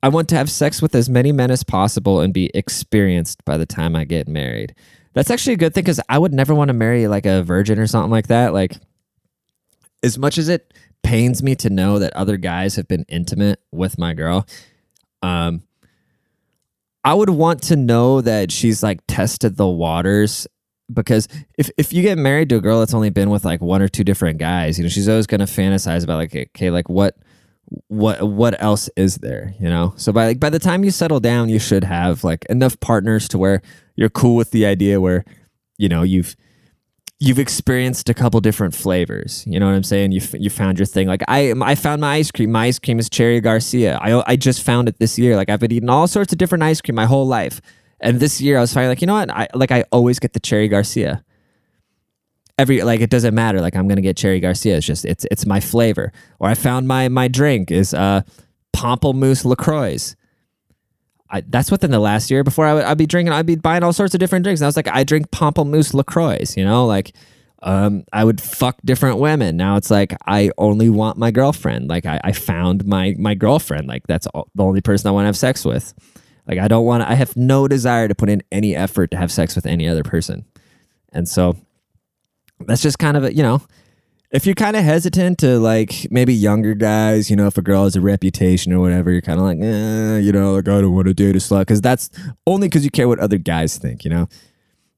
I 0.02 0.10
want 0.10 0.28
to 0.30 0.36
have 0.36 0.52
sex 0.52 0.82
with 0.82 0.96
as 0.96 1.10
many 1.10 1.32
men 1.32 1.50
as 1.50 1.64
possible 1.64 2.20
and 2.20 2.34
be 2.34 2.52
experienced 2.54 3.46
by 3.46 3.58
the 3.58 3.66
time 3.66 3.96
I 3.96 4.04
get 4.04 4.28
married. 4.28 4.76
That's 5.14 5.32
actually 5.32 5.54
a 5.54 5.58
good 5.58 5.74
thing 5.74 5.84
because 5.84 6.02
I 6.10 6.18
would 6.18 6.34
never 6.34 6.54
want 6.54 6.70
to 6.70 6.74
marry 6.74 7.08
like 7.08 7.26
a 7.26 7.44
virgin 7.44 7.80
or 7.80 7.88
something 7.88 8.12
like 8.12 8.28
that. 8.28 8.52
Like, 8.52 8.76
as 10.02 10.18
much 10.18 10.38
as 10.38 10.50
it 10.50 10.74
pains 11.04 11.44
me 11.44 11.56
to 11.56 11.70
know 11.70 12.00
that 12.00 12.14
other 12.16 12.38
guys 12.38 12.76
have 12.76 12.88
been 12.88 13.06
intimate 13.08 13.60
with 13.72 13.98
my 13.98 14.14
girl, 14.14 14.48
um, 15.22 15.64
I 17.04 17.14
would 17.14 17.30
want 17.30 17.62
to 17.64 17.76
know 17.76 18.22
that 18.22 18.52
she's 18.52 18.82
like 18.82 19.02
tested 19.08 19.58
the 19.58 19.68
waters 19.68 20.48
because 20.92 21.28
if 21.58 21.70
if 21.78 21.92
you 21.92 22.02
get 22.02 22.18
married 22.18 22.50
to 22.50 22.56
a 22.56 22.62
girl 22.62 22.80
that's 22.80 22.94
only 22.94 23.10
been 23.10 23.30
with 23.30 23.44
like 23.44 23.62
one 23.62 23.82
or 23.82 23.88
two 23.88 24.04
different 24.04 24.40
guys, 24.40 24.78
you 24.78 24.84
know, 24.84 24.90
she's 24.90 25.10
always 25.10 25.28
gonna 25.28 25.46
fantasize 25.46 26.04
about 26.04 26.18
like, 26.18 26.36
okay, 26.36 26.70
like 26.70 26.90
what 26.90 27.18
what 27.88 28.22
what 28.28 28.62
else 28.62 28.90
is 28.96 29.18
there 29.18 29.54
you 29.60 29.70
know? 29.70 29.94
So 29.98 30.12
by 30.12 30.28
like 30.28 30.40
by 30.40 30.50
the 30.50 30.60
time 30.60 30.84
you 30.84 30.92
settle 30.92 31.20
down 31.20 31.50
you 31.50 31.60
should 31.60 31.84
have 31.84 32.24
like 32.24 32.46
enough 32.46 32.80
partners 32.80 33.28
to 33.30 33.38
where 33.38 33.62
you're 33.96 34.10
cool 34.10 34.36
with 34.36 34.52
the 34.52 34.66
idea 34.66 35.02
where 35.02 35.26
you 35.78 35.90
know 35.90 36.04
you've 36.04 36.36
you've 37.24 37.40
experienced 37.40 38.10
a 38.10 38.14
couple 38.14 38.42
different 38.42 38.76
flavors 38.76 39.46
you 39.48 39.58
know 39.58 39.66
what 39.66 39.76
i'm 39.76 39.84
saying? 39.84 40.12
You 40.12 40.22
you 40.34 40.50
found 40.50 40.78
your 40.78 40.86
thing. 40.86 41.08
Like 41.08 41.24
i 41.28 41.54
i 41.62 41.74
found 41.76 42.02
my 42.02 42.16
ice 42.16 42.32
cream. 42.32 42.52
My 42.52 42.66
ice 42.66 42.80
cream 42.80 43.00
is 43.00 43.10
cherry 43.10 43.40
garcia. 43.40 43.98
I 44.02 44.22
i 44.28 44.36
just 44.36 44.62
found 44.62 44.90
it 44.90 45.00
this 45.00 45.18
year. 45.18 45.36
Like 45.38 45.50
i've 45.50 45.60
been 45.62 45.72
eating 45.72 45.90
all 45.90 46.08
sorts 46.08 46.34
of 46.34 46.38
different 46.38 46.64
ice 46.64 46.82
cream 46.82 46.96
my 46.96 47.06
whole 47.06 47.26
life. 47.26 47.62
And 48.02 48.20
this 48.20 48.42
year 48.42 48.58
i 48.58 48.62
was 48.62 48.74
finally 48.74 48.90
like 48.90 49.02
you 49.02 49.08
know 49.08 49.14
what? 49.14 49.30
I 49.32 49.48
like 49.54 49.72
i 49.72 49.86
always 49.92 50.20
get 50.20 50.34
the 50.34 50.40
cherry 50.40 50.68
garcia. 50.68 51.24
Every 52.58 52.82
like 52.82 53.00
it 53.00 53.10
doesn't 53.10 53.34
matter. 53.34 53.62
Like 53.62 53.76
i'm 53.76 53.88
gonna 53.88 54.02
get 54.02 54.18
cherry 54.18 54.42
garcia. 54.42 54.78
It's 54.78 54.86
just 54.86 55.06
it's 55.06 55.26
it's 55.32 55.46
my 55.46 55.62
flavor. 55.62 56.12
Or 56.40 56.50
i 56.50 56.56
found 56.56 56.88
my 56.90 57.08
my 57.08 57.30
drink 57.30 57.72
is 57.72 57.94
uh 57.94 58.22
pamplemousse 58.76 59.46
lacroix 59.46 60.16
I, 61.34 61.42
that's 61.48 61.72
within 61.72 61.92
the 61.92 62.00
last 62.00 62.30
year 62.32 62.44
before 62.44 62.66
I 62.66 62.74
would 62.76 62.84
I'd 62.84 62.98
be 62.98 63.08
drinking 63.08 63.34
I'd 63.34 63.46
be 63.46 63.56
buying 63.56 63.84
all 63.84 63.92
sorts 63.92 64.14
of 64.14 64.20
different 64.20 64.44
drinks. 64.44 64.62
And 64.62 64.66
I 64.66 64.68
was 64.68 64.76
like 64.76 64.88
I 64.88 65.04
drink 65.04 65.32
pamplemousse 65.32 65.94
lacroix 65.94 66.46
you 66.56 66.64
know 66.64 66.86
like 66.86 67.14
um, 67.64 68.04
I 68.12 68.26
would 68.26 68.42
fuck 68.42 68.78
different 68.84 69.20
women. 69.20 69.56
Now 69.56 69.78
it's 69.78 69.90
like 69.90 70.14
I 70.28 70.52
only 70.58 70.90
want 70.90 71.18
my 71.18 71.32
girlfriend. 71.32 71.88
Like 71.88 72.06
I, 72.06 72.20
I 72.24 72.34
found 72.34 72.86
my 72.86 73.16
my 73.18 73.36
girlfriend. 73.36 73.88
Like 73.88 74.06
that's 74.06 74.28
all, 74.28 74.50
the 74.54 74.64
only 74.64 74.82
person 74.82 75.08
I 75.08 75.12
want 75.12 75.24
to 75.24 75.28
have 75.28 75.38
sex 75.38 75.64
with. 75.64 75.94
Like 76.46 76.60
I 76.60 76.68
don't 76.68 76.86
want 76.86 77.04
to, 77.04 77.10
I 77.10 77.14
have 77.14 77.38
no 77.38 77.70
desire 77.70 78.10
to 78.10 78.16
put 78.16 78.30
in 78.30 78.44
any 78.52 78.76
effort 78.76 79.12
to 79.12 79.18
have 79.18 79.32
sex 79.32 79.56
with 79.56 79.66
any 79.66 79.88
other 79.88 80.04
person. 80.04 80.46
And 81.14 81.28
so 81.28 81.56
that's 82.60 82.82
just 82.82 83.00
kind 83.00 83.16
of 83.16 83.24
a, 83.24 83.34
you 83.34 83.44
know, 83.44 83.62
if 84.34 84.48
you're 84.48 84.56
kind 84.56 84.76
of 84.76 84.84
hesitant 84.84 85.38
to 85.38 85.60
like 85.60 86.08
maybe 86.10 86.34
younger 86.34 86.74
guys, 86.74 87.30
you 87.30 87.36
know, 87.36 87.46
if 87.46 87.58
a 87.58 87.62
girl 87.62 87.84
has 87.84 87.96
a 87.96 88.02
reputation 88.02 88.74
or 88.74 88.80
whatever, 88.80 89.12
you're 89.12 89.22
kind 89.22 89.40
of 89.40 89.46
like, 89.46 89.60
eh, 89.62 90.18
you 90.18 90.32
know, 90.32 90.56
like 90.56 90.68
I 90.68 90.82
don't 90.82 90.94
want 90.94 91.08
to 91.08 91.14
date 91.14 91.36
a 91.36 91.40
slut 91.40 91.62
because 91.62 91.82
that's 91.82 92.10
only 92.48 92.68
because 92.68 92.84
you 92.84 92.90
care 92.90 93.08
what 93.08 93.20
other 93.20 93.38
guys 93.38 93.78
think, 93.78 94.04
you 94.04 94.10
know. 94.10 94.28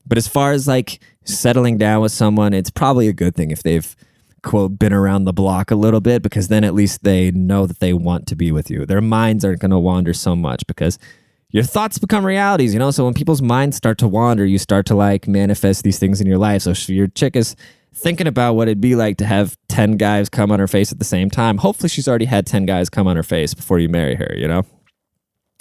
But 0.07 0.17
as 0.17 0.25
far 0.25 0.53
as 0.53 0.69
like 0.69 1.01
settling 1.25 1.77
down 1.77 2.01
with 2.01 2.13
someone, 2.13 2.53
it's 2.53 2.69
probably 2.69 3.09
a 3.09 3.13
good 3.13 3.35
thing 3.35 3.51
if 3.51 3.61
they've 3.61 3.93
quote 4.41 4.79
been 4.79 4.93
around 4.93 5.25
the 5.25 5.33
block 5.33 5.69
a 5.69 5.75
little 5.75 5.99
bit 5.99 6.21
because 6.21 6.47
then 6.47 6.63
at 6.63 6.73
least 6.73 7.03
they 7.03 7.31
know 7.31 7.65
that 7.65 7.79
they 7.79 7.91
want 7.91 8.27
to 8.27 8.37
be 8.37 8.53
with 8.53 8.69
you. 8.69 8.85
Their 8.85 9.01
minds 9.01 9.43
aren't 9.43 9.59
going 9.59 9.71
to 9.71 9.79
wander 9.79 10.13
so 10.13 10.33
much 10.35 10.65
because 10.65 10.97
your 11.49 11.63
thoughts 11.63 11.97
become 11.97 12.25
realities, 12.25 12.73
you 12.73 12.79
know? 12.79 12.91
So 12.91 13.03
when 13.03 13.13
people's 13.13 13.41
minds 13.41 13.75
start 13.75 13.97
to 13.97 14.07
wander, 14.07 14.45
you 14.45 14.59
start 14.59 14.85
to 14.85 14.95
like 14.95 15.27
manifest 15.27 15.83
these 15.83 15.99
things 15.99 16.21
in 16.21 16.27
your 16.27 16.37
life. 16.37 16.61
So 16.61 16.73
your 16.87 17.07
chick 17.07 17.35
is 17.35 17.55
thinking 17.95 18.27
about 18.27 18.53
what 18.53 18.67
it'd 18.67 18.81
be 18.81 18.95
like 18.95 19.17
to 19.17 19.25
have 19.25 19.57
10 19.69 19.97
guys 19.97 20.29
come 20.29 20.51
on 20.51 20.59
her 20.59 20.67
face 20.67 20.91
at 20.91 20.99
the 20.99 21.05
same 21.05 21.29
time. 21.29 21.57
Hopefully 21.57 21.89
she's 21.89 22.07
already 22.07 22.25
had 22.25 22.45
10 22.45 22.65
guys 22.65 22.89
come 22.89 23.07
on 23.07 23.15
her 23.15 23.23
face 23.23 23.53
before 23.53 23.79
you 23.79 23.89
marry 23.89 24.15
her, 24.15 24.33
you 24.35 24.47
know? 24.47 24.63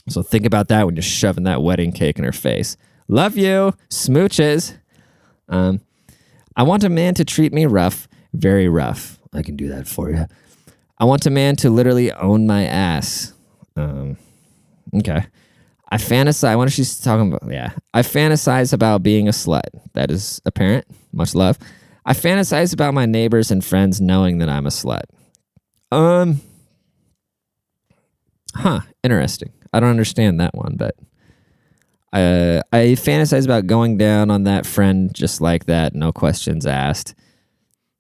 So 0.09 0.23
think 0.23 0.45
about 0.45 0.69
that 0.69 0.85
when 0.85 0.97
you're 0.97 1.03
shoving 1.03 1.45
that 1.45 1.63
wedding 1.63 1.93
cake 1.93 2.19
in 2.19 2.25
her 2.25 2.33
face. 2.33 2.77
Love 3.09 3.37
you. 3.37 3.75
Smooches. 3.91 4.77
Um, 5.49 5.81
I 6.57 6.63
want 6.63 6.85
a 6.85 6.89
man 6.89 7.15
to 7.15 7.25
treat 7.25 7.53
me 7.53 7.67
rough, 7.67 8.09
very 8.33 8.69
rough. 8.69 9.19
I 9.33 9.43
can 9.43 9.57
do 9.57 9.69
that 9.69 9.89
for 9.89 10.11
you. 10.11 10.27
I 10.99 11.05
want 11.05 11.27
a 11.27 11.31
man 11.31 11.57
to 11.57 11.71
literally 11.71 12.13
own 12.13 12.47
my 12.47 12.65
ass. 12.65 13.33
Um, 13.77 14.17
okay. 14.95 15.27
I 15.91 15.97
fantasize. 15.97 16.57
What 16.57 16.69
is 16.69 16.75
she 16.75 17.03
talking 17.03 17.33
about? 17.33 17.51
Yeah, 17.51 17.73
I 17.93 18.03
fantasize 18.03 18.73
about 18.73 19.03
being 19.03 19.29
a 19.29 19.33
slut. 19.33 19.69
That 19.93 20.11
is 20.11 20.41
apparent. 20.45 20.87
Much 21.13 21.35
love. 21.35 21.59
I 22.05 22.13
fantasize 22.13 22.73
about 22.73 22.95
my 22.95 23.07
neighbors 23.07 23.51
and 23.51 23.65
friends 23.65 24.01
knowing 24.01 24.39
that 24.39 24.49
I'm 24.49 24.67
a 24.67 24.71
slut. 24.71 25.05
Um, 25.91 26.41
huh. 28.55 28.81
Interesting. 29.03 29.53
I 29.73 29.81
don't 29.81 29.91
understand 29.91 30.41
that 30.41 30.55
one, 30.55 30.77
but 30.77 30.97
uh, 32.13 32.63
I 32.73 32.95
fantasize 32.95 33.45
about 33.45 33.67
going 33.67 33.97
down 33.97 34.31
on 34.31 34.45
that 34.45 34.67
friend 34.67 35.13
just 35.13 35.41
like 35.41 35.67
that, 35.67 35.95
no 35.95 36.13
questions 36.13 36.67
asked. 36.67 37.15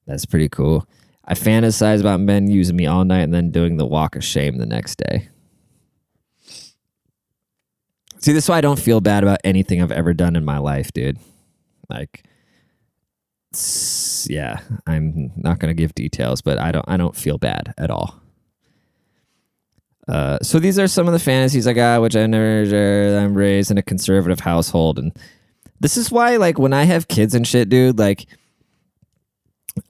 That's 0.06 0.26
pretty 0.26 0.48
cool. 0.48 0.86
I 1.24 1.34
fantasize 1.34 2.00
about 2.00 2.20
men 2.20 2.48
using 2.48 2.76
me 2.76 2.86
all 2.86 3.04
night 3.04 3.22
and 3.22 3.32
then 3.32 3.50
doing 3.50 3.76
the 3.76 3.86
walk 3.86 4.14
of 4.14 4.22
shame 4.22 4.58
the 4.58 4.66
next 4.66 4.96
day. 4.96 5.28
See, 8.18 8.32
this 8.32 8.44
is 8.44 8.48
why 8.48 8.58
I 8.58 8.60
don't 8.60 8.78
feel 8.78 9.00
bad 9.00 9.22
about 9.22 9.40
anything 9.44 9.82
I've 9.82 9.92
ever 9.92 10.14
done 10.14 10.36
in 10.36 10.44
my 10.44 10.58
life, 10.58 10.92
dude. 10.92 11.18
Like, 11.90 12.24
yeah, 14.28 14.60
I'm 14.86 15.32
not 15.36 15.58
gonna 15.58 15.74
give 15.74 15.94
details, 15.94 16.42
but 16.42 16.58
I 16.58 16.72
don't, 16.72 16.84
I 16.88 16.96
don't 16.96 17.16
feel 17.16 17.38
bad 17.38 17.74
at 17.78 17.90
all. 17.90 18.20
Uh, 20.06 20.38
so 20.42 20.58
these 20.58 20.78
are 20.78 20.86
some 20.86 21.06
of 21.06 21.12
the 21.12 21.18
fantasies 21.18 21.66
I 21.66 21.72
got, 21.72 22.02
which 22.02 22.14
I 22.16 22.26
never. 22.26 22.62
I'm 23.18 23.34
raised 23.34 23.70
in 23.70 23.78
a 23.78 23.82
conservative 23.82 24.40
household, 24.40 24.98
and 24.98 25.12
this 25.80 25.96
is 25.96 26.10
why, 26.10 26.36
like, 26.36 26.58
when 26.58 26.72
I 26.72 26.84
have 26.84 27.08
kids 27.08 27.34
and 27.34 27.46
shit, 27.46 27.68
dude, 27.68 27.98
like, 27.98 28.26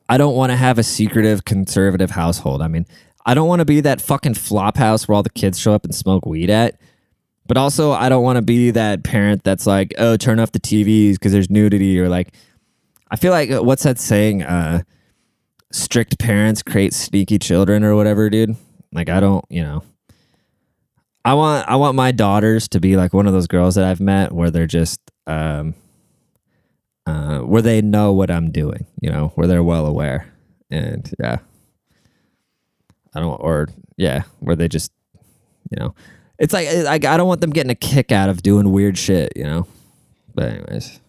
I 0.09 0.17
don't 0.17 0.37
want 0.37 0.51
to 0.51 0.57
have 0.57 0.79
a 0.79 0.83
secretive 0.83 1.45
conservative 1.45 2.11
household. 2.11 2.62
I 2.62 2.69
mean, 2.69 2.87
I 3.27 3.35
don't 3.35 3.49
want 3.49 3.61
to 3.61 3.65
be 3.65 3.81
that 3.81 4.01
fucking 4.01 4.35
flop 4.35 4.77
house 4.77 5.09
where 5.09 5.17
all 5.17 5.23
the 5.23 5.31
kids 5.31 5.59
show 5.59 5.73
up 5.73 5.85
and 5.85 5.95
smoke 5.95 6.27
weed 6.27 6.51
at. 6.51 6.81
But 7.47 7.57
also, 7.57 7.93
I 7.93 8.09
don't 8.09 8.23
want 8.23 8.37
to 8.37 8.43
be 8.43 8.71
that 8.71 9.05
parent 9.05 9.45
that's 9.45 9.67
like, 9.67 9.93
oh, 9.99 10.17
turn 10.17 10.41
off 10.41 10.53
the 10.53 10.61
TVs 10.61 11.15
because 11.15 11.33
there's 11.33 11.51
nudity, 11.51 12.01
or 12.01 12.09
like, 12.09 12.33
I 13.11 13.17
feel 13.17 13.33
like 13.33 13.51
uh, 13.51 13.63
what's 13.63 13.83
that 13.85 13.99
saying? 13.99 14.43
Uh, 14.43 14.83
strict 15.73 16.19
parents 16.19 16.63
create 16.63 16.93
sneaky 16.95 17.39
children, 17.39 17.85
or 17.85 17.95
whatever, 17.95 18.31
dude. 18.31 18.57
Like, 18.93 19.09
I 19.09 19.21
don't, 19.21 19.45
you 19.49 19.63
know, 19.63 19.83
I 21.25 21.35
want 21.35 21.69
I 21.69 21.77
want 21.77 21.97
my 21.97 22.13
daughters 22.13 22.69
to 22.69 22.81
be 22.81 22.97
like 22.97 23.13
one 23.13 23.27
of 23.27 23.33
those 23.33 23.47
girls 23.47 23.75
that 23.75 23.85
I've 23.85 24.01
met 24.01 24.33
where 24.33 24.51
they're 24.51 24.67
just, 24.67 25.01
um, 25.27 25.75
uh, 27.07 27.41
where 27.41 27.63
they 27.63 27.83
know 27.83 28.13
what 28.13 28.31
I'm 28.31 28.51
doing, 28.51 28.87
you 29.01 29.11
know, 29.11 29.33
where 29.35 29.47
they're 29.47 29.63
well 29.63 29.87
aware, 29.87 30.33
and 30.71 31.13
yeah, 31.21 31.39
I 33.15 33.21
don't, 33.21 33.41
or 33.41 33.69
yeah, 33.97 34.23
where 34.41 34.57
they 34.57 34.69
just, 34.69 34.93
you 35.71 35.77
know 35.79 35.95
it's 36.39 36.53
like 36.53 36.69
like 36.85 37.05
I 37.05 37.17
don't 37.17 37.29
want 37.29 37.41
them 37.41 37.51
getting 37.51 37.71
a 37.71 37.77
kick 37.77 38.13
out 38.13 38.29
of 38.29 38.43
doing 38.43 38.73
weird 38.73 38.99
shit, 38.99 39.33
you 39.37 39.45
know. 39.45 39.67
But 40.35 40.49
anyways, 40.49 41.01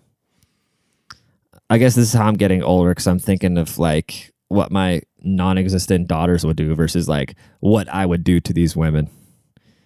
I 1.69 1.77
guess 1.77 1.95
this 1.95 2.09
is 2.09 2.13
how 2.13 2.27
I'm 2.27 2.35
getting 2.35 2.63
older 2.63 2.91
because 2.91 3.07
I'm 3.07 3.19
thinking 3.19 3.57
of 3.57 3.79
like 3.79 4.33
what 4.49 4.71
my 4.71 5.01
non-existent 5.23 6.07
daughters 6.07 6.45
would 6.45 6.57
do 6.57 6.75
versus 6.75 7.09
like 7.09 7.35
what 7.59 7.89
I 7.89 8.05
would 8.05 8.23
do 8.23 8.39
to 8.39 8.53
these 8.53 8.75
women. 8.75 9.09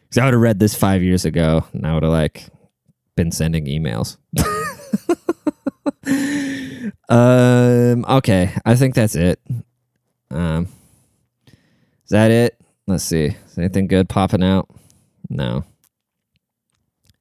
Because 0.04 0.18
I 0.18 0.26
would 0.26 0.34
have 0.34 0.42
read 0.42 0.60
this 0.60 0.76
five 0.76 1.04
years 1.04 1.24
ago, 1.24 1.66
and 1.72 1.86
I 1.86 1.94
would 1.94 2.04
have 2.04 2.12
like 2.12 2.48
been 3.16 3.32
sending 3.32 3.66
emails. 3.66 4.18
um. 7.10 8.06
Okay, 8.06 8.54
I 8.66 8.76
think 8.76 8.96
that's 8.96 9.16
it. 9.16 9.40
Um. 10.32 10.68
Is 11.48 12.10
that 12.10 12.32
it? 12.32 12.60
Let's 12.88 13.04
see. 13.04 13.36
Is 13.46 13.58
anything 13.58 13.88
good 13.88 14.10
popping 14.10 14.44
out? 14.44 14.68
No. 15.30 15.64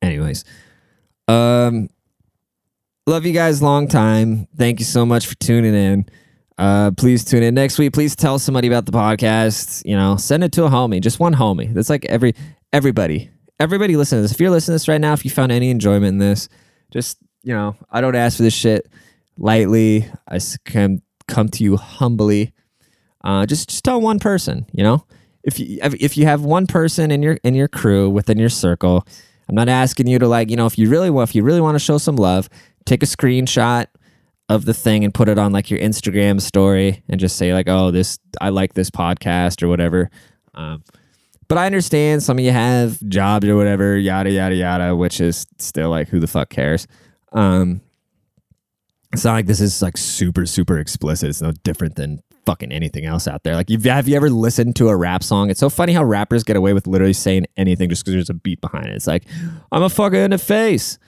Anyways, 0.01 0.45
um, 1.27 1.91
love 3.09 3.25
you 3.25 3.33
guys 3.33 3.63
long 3.63 3.89
time. 3.89 4.47
Thank 4.57 4.79
you 4.81 4.85
so 4.85 5.07
much 5.07 5.27
for 5.27 5.35
tuning 5.37 5.75
in. 5.75 6.07
Uh, 6.59 6.91
please 6.91 7.25
tune 7.25 7.43
in 7.43 7.55
next 7.55 7.79
week. 7.79 7.93
Please 7.93 8.15
tell 8.15 8.39
somebody 8.39 8.69
about 8.69 8.85
the 8.85 8.93
podcast. 8.93 9.85
You 9.87 9.97
know, 9.97 10.17
send 10.17 10.45
it 10.45 10.53
to 10.53 10.65
a 10.65 10.69
homie, 10.69 11.01
just 11.01 11.19
one 11.19 11.35
homie. 11.35 11.73
That's 11.73 11.89
like 11.89 12.05
every 12.05 12.35
everybody, 12.73 13.31
everybody 13.59 13.97
listen 13.97 14.19
to 14.19 14.23
this. 14.23 14.33
If 14.33 14.41
you're 14.41 14.51
listening 14.51 14.73
to 14.73 14.75
this 14.75 14.89
right 14.89 15.01
now, 15.01 15.15
if 15.15 15.25
you 15.25 15.31
found 15.31 15.53
any 15.53 15.71
enjoyment 15.71 16.09
in 16.09 16.19
this, 16.19 16.49
just 16.91 17.19
you 17.43 17.55
know, 17.55 17.77
I 17.91 18.01
don't 18.01 18.15
ask 18.15 18.37
for 18.37 18.43
this 18.43 18.55
shit 18.55 18.89
lightly. 19.39 20.07
I 20.29 20.39
can 20.65 21.01
come 21.27 21.49
to 21.51 21.65
you 21.65 21.77
humbly. 21.77 22.53
Uh, 23.25 23.47
just 23.47 23.71
just 23.71 23.85
tell 23.85 24.01
one 24.01 24.19
person, 24.19 24.67
you 24.73 24.83
know. 24.83 25.05
If 25.45 25.59
you 25.59 25.79
if 25.83 25.95
if 25.95 26.17
you 26.17 26.27
have 26.27 26.43
one 26.43 26.67
person 26.67 27.11
in 27.11 27.23
your 27.23 27.39
in 27.43 27.55
your 27.55 27.69
crew 27.69 28.11
within 28.11 28.39
your 28.39 28.51
circle, 28.51 29.07
I'm 29.49 29.55
not 29.55 29.69
asking 29.69 30.07
you 30.07 30.19
to 30.19 30.29
like, 30.29 30.51
you 30.51 30.57
know, 30.57 30.67
if 30.67 30.79
you 30.79 30.91
really 30.91 31.11
want 31.11 31.31
if 31.31 31.35
you 31.35 31.43
really 31.43 31.61
want 31.61 31.75
to 31.75 31.79
show 31.79 31.99
some 31.99 32.17
love, 32.17 32.49
take 32.85 33.03
a 33.03 33.07
screenshot 33.07 33.87
of 34.49 34.65
the 34.65 34.75
thing 34.75 35.05
and 35.05 35.13
put 35.13 35.29
it 35.29 35.39
on 35.39 35.53
like 35.53 35.71
your 35.71 35.81
Instagram 35.81 36.41
story 36.41 37.03
and 37.09 37.21
just 37.21 37.37
say 37.37 37.53
like, 37.53 37.69
"Oh, 37.69 37.91
this 37.91 38.19
I 38.41 38.49
like 38.51 38.75
this 38.75 38.91
podcast" 38.91 39.63
or 39.63 39.69
whatever. 39.69 40.11
Um, 40.55 40.83
but 41.49 41.57
I 41.59 41.67
understand 41.67 42.23
some 42.23 42.39
of 42.39 42.45
you 42.45 42.51
have 42.51 43.01
jobs 43.09 43.47
or 43.47 43.57
whatever, 43.57 43.97
yada 43.97 44.31
yada 44.31 44.55
yada, 44.55 44.97
which 44.97 45.21
is 45.21 45.47
still 45.59 45.91
like, 45.91 46.09
who 46.09 46.21
the 46.21 46.27
fuck 46.27 46.51
cares? 46.51 46.87
Um, 47.33 47.81
it's 49.13 49.25
not 49.25 49.33
like 49.33 49.47
this 49.47 49.61
is 49.61 49.81
like 49.81 49.97
super 49.97 50.45
super 50.45 50.79
explicit. 50.79 51.31
It's 51.31 51.41
no 51.43 51.53
different 51.65 51.97
than 51.97 52.23
fucking 52.49 52.73
anything 52.73 53.05
else 53.05 53.29
out 53.29 53.45
there. 53.45 53.55
Like, 53.55 53.69
have 53.69 54.09
you 54.09 54.17
ever 54.17 54.31
listened 54.31 54.75
to 54.77 54.89
a 54.89 54.97
rap 54.97 55.23
song? 55.23 55.51
It's 55.51 55.61
so 55.61 55.69
funny 55.69 55.93
how 55.93 56.03
rappers 56.03 56.45
get 56.45 56.57
away 56.57 56.73
with 56.73 56.87
literally 56.87 57.13
saying 57.13 57.47
anything 57.59 57.91
just 57.91 58.07
because 58.07 58.15
there's 58.15 58.31
a 58.31 58.35
beat 58.35 58.63
behind 58.63 58.87
it. 58.87 58.95
It's 58.95 59.07
like, 59.07 59.25
I'm 59.71 59.83
a 59.83 59.89
fucker 59.89 60.25
in 60.25 60.31
the 60.31 60.39
face. 60.39 60.99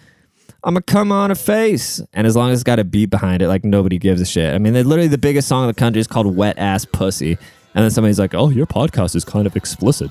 I'm 0.64 0.76
a 0.76 0.82
come 0.82 1.10
on 1.10 1.30
a 1.30 1.34
face. 1.34 2.02
And 2.12 2.26
as 2.26 2.36
long 2.36 2.50
as 2.50 2.58
it's 2.58 2.64
got 2.64 2.78
a 2.78 2.84
beat 2.84 3.08
behind 3.08 3.40
it, 3.40 3.48
like 3.48 3.64
nobody 3.64 3.96
gives 3.96 4.20
a 4.20 4.26
shit. 4.26 4.52
I 4.52 4.58
mean, 4.58 4.74
they 4.74 4.82
literally 4.82 5.08
the 5.08 5.16
biggest 5.16 5.48
song 5.48 5.62
in 5.62 5.68
the 5.68 5.74
country 5.74 5.98
is 5.98 6.06
called 6.06 6.36
Wet 6.36 6.58
Ass 6.58 6.84
Pussy. 6.84 7.38
And 7.74 7.84
then 7.84 7.90
somebody's 7.90 8.18
like, 8.18 8.34
oh, 8.34 8.50
your 8.50 8.66
podcast 8.66 9.16
is 9.16 9.24
kind 9.24 9.46
of 9.46 9.56
explicit. 9.56 10.10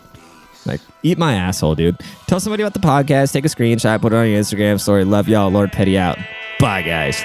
Like, 0.66 0.82
eat 1.04 1.20
my 1.20 1.36
asshole, 1.36 1.76
dude. 1.76 2.00
Tell 2.26 2.40
somebody 2.40 2.64
about 2.64 2.74
the 2.74 2.80
podcast, 2.80 3.34
take 3.34 3.46
a 3.46 3.50
screenshot, 3.50 4.02
put 4.02 4.14
it 4.14 4.16
on 4.16 4.28
your 4.28 4.42
Instagram 4.42 4.80
story. 4.80 5.04
Love 5.04 5.30
y'all. 5.30 5.52
Lord 5.52 5.72
Petty 5.72 5.96
out. 5.96 6.18
Bye, 6.60 6.82
guys. 6.82 7.24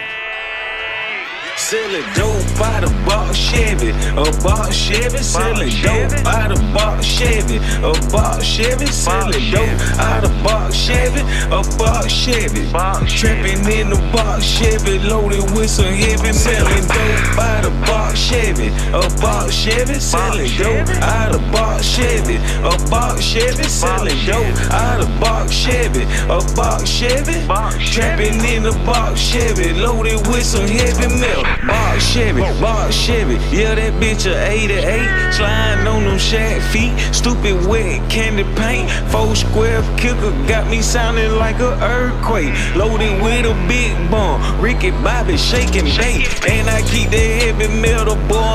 Selling 1.57 2.03
dope 2.15 2.59
by 2.59 2.81
the 2.81 2.91
box 3.07 3.39
Chevy, 3.39 3.91
a 4.19 4.43
box 4.43 4.75
Chevy. 4.75 5.19
Selling 5.19 5.71
dope 5.83 6.11
by 6.25 6.49
the 6.49 6.59
box 6.75 7.07
Chevy, 7.07 7.57
a 7.79 7.93
box 8.11 8.45
Chevy. 8.45 8.87
Selling 8.87 9.51
dope 9.53 9.81
out 9.99 10.25
of 10.25 10.35
box 10.43 10.75
Chevy, 10.75 11.23
a 11.55 11.63
box 11.79 12.13
Chevy. 12.13 12.67
Trapping 13.07 13.65
in 13.71 13.91
the 13.91 14.01
box 14.13 14.45
Chevy, 14.45 14.99
loaded 14.99 15.47
with 15.55 15.71
some 15.71 15.95
heavy. 15.95 16.33
Selling 16.33 16.87
dope 16.91 17.37
by 17.37 17.61
the 17.63 17.71
box 17.87 18.19
Chevy, 18.19 18.69
a 18.91 19.07
box 19.23 19.55
Chevy. 19.55 20.01
Selling 20.01 20.51
dope 20.59 20.89
out 21.03 21.35
of 21.35 21.41
box 21.53 21.87
Chevy, 21.87 22.37
a 22.67 22.75
box 22.91 23.23
Chevy. 23.23 23.63
Selling 23.63 24.19
dope 24.27 24.59
out 24.73 25.01
of 25.01 25.09
box 25.21 25.55
Chevy, 25.55 26.03
a 26.27 26.43
box 26.57 26.91
Chevy. 26.91 27.47
Trapping 27.95 28.43
in 28.45 28.65
the 28.65 28.73
box 28.85 29.21
Chevy, 29.21 29.73
loaded 29.73 30.27
with 30.27 30.45
some 30.45 30.67
heavy 30.67 31.07
metal. 31.15 31.44
Box 31.67 32.13
Chevy, 32.13 32.41
box 32.61 32.95
Chevy, 32.95 33.35
yeah 33.55 33.75
that 33.75 33.93
bitch 33.95 34.27
a 34.27 34.35
88. 34.51 35.33
Sliding 35.33 35.87
on 35.87 36.05
them 36.05 36.19
shag 36.19 36.61
feet, 36.73 36.93
stupid 37.15 37.67
wet 37.67 37.99
candy 38.11 38.45
paint. 38.55 38.91
Four 39.11 39.35
square 39.35 39.83
kicker 39.97 40.33
got 40.47 40.69
me 40.69 40.83
sounding 40.83 41.33
like 41.37 41.61
a 41.61 41.73
earthquake. 41.83 42.53
Loaded 42.75 43.23
with 43.23 43.47
a 43.47 43.55
big 43.69 43.95
bomb, 44.11 44.41
Ricky 44.61 44.91
Bobby 44.91 45.37
shaking 45.37 45.87
bait. 45.97 46.27
And 46.49 46.69
I 46.69 46.83
keep 46.83 47.11
that 47.11 47.43
heavy 47.43 47.69
metal 47.81 48.15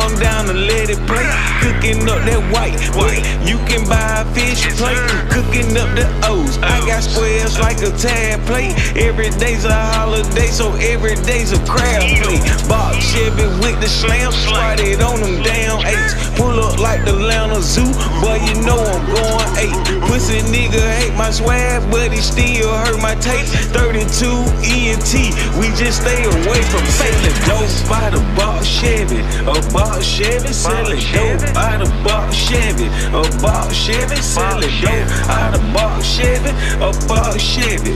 I'm 0.09 0.17
down 0.19 0.45
to 0.45 0.53
let 0.53 0.89
it 0.89 0.97
play. 1.05 1.27
Cooking 1.61 2.07
up 2.09 2.23
that 2.25 2.41
white, 2.49 2.79
white. 2.95 3.21
You 3.45 3.57
can 3.69 3.87
buy 3.87 4.21
a 4.21 4.25
fish 4.33 4.65
plate. 4.77 4.97
Cooking 5.29 5.75
up 5.77 5.91
the 5.93 6.07
O's. 6.25 6.57
I 6.59 6.79
got 6.87 7.03
squares 7.03 7.59
like 7.59 7.77
a 7.81 7.91
tab 7.97 8.41
plate. 8.47 8.73
Every 8.95 9.29
day's 9.37 9.65
a 9.65 9.73
holiday, 9.73 10.47
so 10.47 10.73
every 10.75 11.15
day's 11.27 11.51
a 11.51 11.59
crab 11.65 12.01
plate. 12.23 12.41
Box 12.79 13.11
Chevy 13.11 13.43
with 13.59 13.75
the 13.81 13.89
slam, 13.89 14.31
started 14.31 15.01
on 15.01 15.19
them 15.19 15.43
damn 15.43 15.83
eights. 15.83 16.15
Pull 16.39 16.55
up 16.63 16.79
like 16.79 17.03
the 17.03 17.11
Atlanta 17.11 17.59
Zoo, 17.59 17.83
boy, 18.23 18.39
you 18.47 18.55
know 18.63 18.79
I'm 18.79 19.03
going 19.11 19.51
eight. 19.59 19.75
Pussy 20.07 20.39
nigga 20.47 20.79
hate 20.95 21.13
my 21.19 21.29
swag, 21.29 21.83
but 21.91 22.13
he 22.13 22.21
still 22.23 22.71
hurt 22.71 23.01
my 23.01 23.15
taste. 23.15 23.51
32 23.75 24.31
ENT, 24.63 25.11
we 25.59 25.67
just 25.75 25.99
stay 25.99 26.23
away 26.23 26.61
from 26.71 26.85
failing. 26.95 27.35
Dope 27.51 27.67
by 27.91 28.07
the 28.15 28.23
box 28.39 28.63
Chevy, 28.65 29.19
a 29.43 29.59
box 29.75 30.07
Chevy, 30.07 30.53
selling 30.55 31.03
dope 31.11 31.51
out 31.59 31.81
of 31.83 31.91
box 32.07 32.37
Chevy, 32.37 32.87
a 33.11 33.23
box 33.43 33.75
Chevy, 33.75 34.15
selling 34.23 34.71
dope 34.79 35.11
out 35.27 35.51
of 35.51 35.63
box 35.75 36.07
Chevy, 36.07 36.55
a 36.79 36.95
box 37.11 37.43
Chevy. 37.43 37.91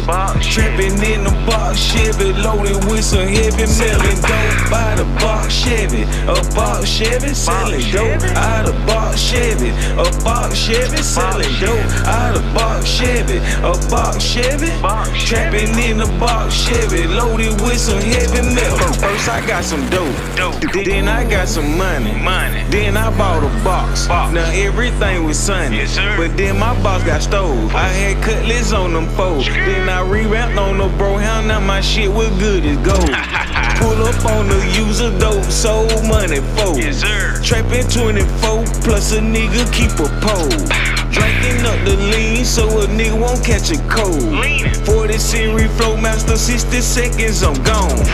Trapping 0.52 1.00
in 1.08 1.24
the 1.24 1.32
box 1.48 1.80
Chevy, 1.80 2.34
loaded 2.44 2.84
with 2.92 3.06
some 3.06 3.28
heavy 3.32 3.66
selling 3.66 4.20
dope 4.20 4.73
by 4.74 4.96
the 4.96 5.06
box 5.22 5.54
Chevy, 5.54 6.02
a 6.26 6.34
box 6.58 6.90
Chevy, 6.90 7.30
selling 7.36 7.86
dope 7.92 8.24
out 8.34 8.68
of 8.68 8.76
box 8.88 9.22
Chevy, 9.22 9.70
a 10.02 10.08
box 10.26 10.58
Chevy, 10.58 10.98
selling 10.98 11.54
dope 11.62 11.86
out 12.10 12.36
of 12.36 12.44
box 12.56 12.90
Chevy, 12.90 13.38
a 13.62 13.74
box 13.94 14.24
Chevy. 14.24 14.72
Trapping 15.28 15.78
in 15.80 15.98
the 15.98 16.10
box 16.20 16.56
Chevy, 16.66 17.06
loaded 17.08 17.54
with 17.62 17.78
some 17.78 18.02
heavy 18.02 18.42
metal. 18.56 18.78
First 18.98 19.30
I 19.30 19.46
got 19.46 19.64
some 19.64 19.88
dope, 19.90 20.16
then 20.84 21.08
I 21.08 21.30
got 21.30 21.48
some 21.48 21.78
money, 21.78 22.14
money. 22.14 22.64
Then 22.70 22.98
I 22.98 23.16
bought 23.16 23.44
a 23.44 23.64
box. 23.64 24.08
Now 24.08 24.50
everything 24.52 25.24
was 25.24 25.38
sunny, 25.38 25.86
but 26.18 26.36
then 26.36 26.58
my 26.58 26.74
box 26.82 27.04
got 27.04 27.22
stole. 27.22 27.70
I 27.70 27.90
had 27.90 28.24
cutlets 28.24 28.74
on 28.74 28.94
them 28.94 29.08
foes, 29.10 29.46
then 29.46 29.88
I 29.88 30.02
revamped 30.02 30.58
on 30.58 30.80
the 30.80 30.88
bro 30.98 31.13
hound. 31.44 31.48
Now 31.48 31.60
my 31.60 31.82
shit 31.82 32.12
was 32.12 32.30
good 32.40 32.66
as 32.66 32.78
gold. 32.78 33.00
Pull 33.80 34.08
up 34.08 34.26
on 34.26 34.48
the 34.48 34.62
user 34.76 35.18
dope, 35.20 35.44
sold 35.46 36.06
money 36.08 36.40
fold. 36.56 36.78
Yes, 36.78 37.02
sir. 37.02 37.42
Trapping 37.44 37.88
24 37.88 38.66
plus 38.84 39.12
a 39.14 39.20
nigga 39.20 39.72
keep 39.74 39.92
a 40.00 40.08
pole. 40.22 40.50
Drinking 41.14 41.66
up 41.66 41.78
the 41.86 41.96
lean 42.12 42.44
so 42.44 42.68
a 42.82 42.88
nigga 42.88 43.20
won't 43.20 43.44
catch 43.44 43.72
a 43.72 43.78
cold. 43.90 44.86
40 44.86 45.18
series 45.18 45.72
flow 45.78 45.96
master, 45.98 46.38
60 46.38 46.82
seconds 46.82 47.44
I'm 47.44 47.62
gone. 47.64 48.06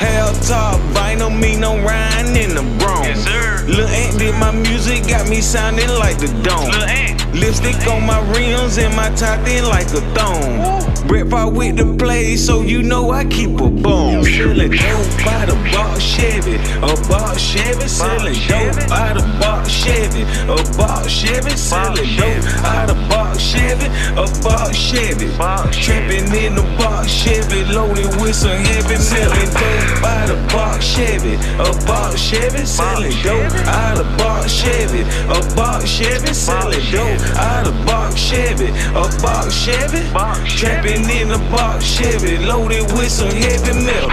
Hell 0.00 0.34
top 0.42 0.80
vinyl 0.92 1.30
mean 1.30 1.62
I'm 1.62 1.84
riding 1.84 2.36
in 2.36 2.54
the 2.54 2.62
Bronx. 2.78 3.08
Yes, 3.08 3.24
sir. 3.24 3.64
Lil 3.66 3.86
Ant 3.86 4.18
did 4.18 4.34
my 4.34 4.50
music, 4.50 5.06
got 5.08 5.28
me 5.28 5.40
sounding 5.40 5.88
like 5.88 6.18
the 6.18 6.28
dome. 6.42 7.17
Lipstick 7.32 7.86
on 7.88 8.06
my 8.06 8.20
rims 8.32 8.78
and 8.78 8.94
my 8.96 9.10
top 9.10 9.44
thin 9.44 9.64
like 9.64 9.86
a 9.88 10.00
thong. 10.14 10.78
Brett 11.06 11.28
Favre 11.30 11.48
with 11.48 11.76
the 11.76 11.96
play, 11.96 12.36
so 12.36 12.62
you 12.62 12.82
know 12.82 13.10
I 13.10 13.24
keep 13.24 13.60
a 13.60 13.68
bone. 13.68 14.24
Selling 14.24 14.70
dope 14.70 15.24
by 15.24 15.46
the 15.46 15.56
box 15.72 16.02
Chevy, 16.02 16.56
a 16.84 16.92
box 17.08 17.40
Chevy, 17.40 17.88
selling 17.88 18.34
dope 18.48 18.90
out 18.90 19.16
of 19.16 19.24
box 19.40 19.70
Chevy, 19.70 20.22
a 20.44 20.56
box 20.76 21.12
Chevy, 21.12 21.56
selling 21.56 22.16
dope 22.16 22.44
out 22.64 22.90
of 22.90 22.96
box 23.08 23.40
Chevy, 23.40 23.86
a 24.16 24.26
box 24.42 24.76
Chevy. 24.76 25.28
Trapping 25.38 26.28
in 26.34 26.54
the 26.56 26.62
box 26.76 27.12
Chevy, 27.12 27.64
loaded 27.72 28.10
with 28.20 28.34
some 28.34 28.58
heavy 28.58 28.96
selling 28.96 29.50
dope 29.52 30.04
out 30.04 30.30
of 30.30 30.40
box 30.52 30.84
Chevy, 30.84 31.34
a 31.56 31.72
box 31.86 32.20
Chevy, 32.20 32.66
selling 32.66 33.16
dope 33.22 33.52
out 33.66 33.98
of 33.98 34.18
box 34.18 34.52
Chevy, 34.52 35.02
a 35.28 35.40
box 35.54 35.88
Chevy, 35.88 36.34
selling 36.34 36.84
dope 36.90 37.17
out 37.36 37.66
of 37.66 37.74
box 37.86 38.20
Chevy, 38.20 38.68
a 38.68 39.04
box 39.22 39.54
Chevy. 39.54 40.02
Trapping 40.56 41.08
in 41.10 41.30
a 41.30 41.38
box 41.50 41.84
Chevy, 41.84 42.38
loaded 42.38 42.82
with 42.92 43.10
some 43.10 43.30
heavy 43.30 43.72
metal. 43.84 44.10